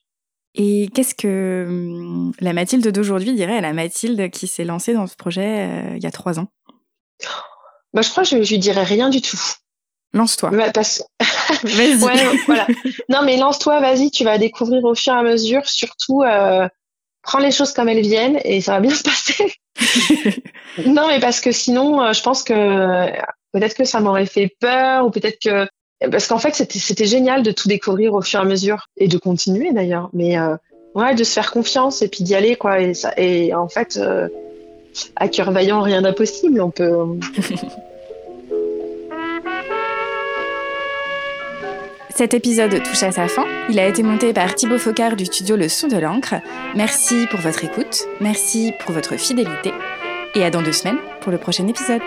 Et 0.61 0.91
qu'est-ce 0.93 1.15
que 1.15 1.67
hum, 1.69 2.33
la 2.41 2.53
Mathilde 2.53 2.87
d'aujourd'hui 2.89 3.33
dirait 3.33 3.57
à 3.57 3.61
la 3.61 3.73
Mathilde 3.73 4.29
qui 4.31 4.49
s'est 4.49 4.65
lancée 4.65 4.93
dans 4.93 5.07
ce 5.07 5.15
projet 5.15 5.69
euh, 5.69 5.97
il 5.97 6.03
y 6.03 6.07
a 6.07 6.11
trois 6.11 6.41
ans? 6.41 6.49
Bah, 7.95 8.03
Je 8.03 8.11
crois 8.11 8.25
que 8.25 8.31
je, 8.31 8.37
lui 8.37 8.59
dirais 8.59 8.83
rien 8.83 9.09
du 9.09 9.23
tout. 9.23 9.41
Lance-toi. 10.13 10.51
Bah, 10.51 10.73
vas-y. 11.63 11.95
voilà. 11.95 12.67
Non, 13.09 13.23
mais 13.25 13.37
lance-toi, 13.37 13.81
vas-y, 13.81 14.11
tu 14.11 14.25
vas 14.25 14.37
découvrir 14.37 14.85
au 14.85 14.95
fur 14.97 15.13
et 15.13 15.17
à 15.17 15.23
mesure. 15.23 15.67
Surtout, 15.67 16.23
euh, 16.23 16.69
prends 17.23 17.39
les 17.39 17.53
choses 17.53 17.73
comme 17.73 17.89
elles 17.89 18.03
viennent 18.03 18.41
et 18.45 18.61
ça 18.61 18.73
va 18.73 18.81
bien 18.81 18.95
se 18.95 19.05
passer. 19.05 19.55
non, 20.87 21.07
mais 21.07 21.21
parce 21.21 21.41
que 21.41 21.53
sinon, 21.53 22.03
euh, 22.03 22.13
je 22.13 22.23
pense 22.23 22.43
que 22.43 23.13
peut-être 23.53 23.77
que 23.77 23.85
ça 23.85 24.01
m'aurait 24.01 24.27
fait 24.27 24.57
peur 24.61 25.07
ou 25.07 25.11
peut-être 25.11 25.39
que 25.41 25.69
parce 26.11 26.29
qu'en 26.29 26.39
fait, 26.39 26.55
c'était 26.55 27.07
génial 27.07 27.43
de 27.43 27.51
tout 27.51 27.69
découvrir 27.69 28.15
au 28.15 28.23
fur 28.23 28.41
et 28.41 28.43
à 28.43 28.47
mesure 28.47 28.87
et 28.97 29.09
de 29.09 29.19
continuer 29.19 29.73
d'ailleurs. 29.73 30.11
Mais 30.13 30.39
euh, 30.39 30.57
ouais, 30.95 31.15
de 31.15 31.25
se 31.25 31.33
faire 31.33 31.51
confiance 31.51 32.03
et 32.03 32.09
puis 32.09 32.23
d'y 32.25 32.35
aller 32.35 32.57
quoi. 32.57 32.79
Et 33.17 33.55
en 33.55 33.69
fait, 33.69 33.97
euh, 33.97 34.29
à 35.17 35.29
cœur 35.29 35.51
vaillant, 35.51 35.83
rien 35.83 36.03
d'impossible. 36.03 36.61
On 36.61 36.71
peut 36.71 36.93
Cet 42.19 42.35
épisode 42.35 42.83
touche 42.83 43.05
à 43.05 43.13
sa 43.13 43.29
fin. 43.29 43.45
Il 43.71 43.79
a 43.79 43.87
été 43.87 44.03
monté 44.03 44.33
par 44.33 44.53
Thibaut 44.57 44.79
Focard 44.79 45.15
du 45.15 45.25
studio 45.25 45.55
Le 45.55 45.69
Son 45.69 45.87
de 45.87 45.99
l'encre. 45.99 46.35
Merci 46.75 47.27
pour 47.31 47.39
votre 47.39 47.63
écoute, 47.63 48.07
merci 48.21 48.73
pour 48.81 48.93
votre 48.93 49.17
fidélité 49.17 49.73
et 50.35 50.43
à 50.43 50.51
dans 50.51 50.63
deux 50.63 50.73
semaines 50.73 50.99
pour 51.21 51.31
le 51.31 51.39
prochain 51.39 51.69
épisode. 51.69 52.03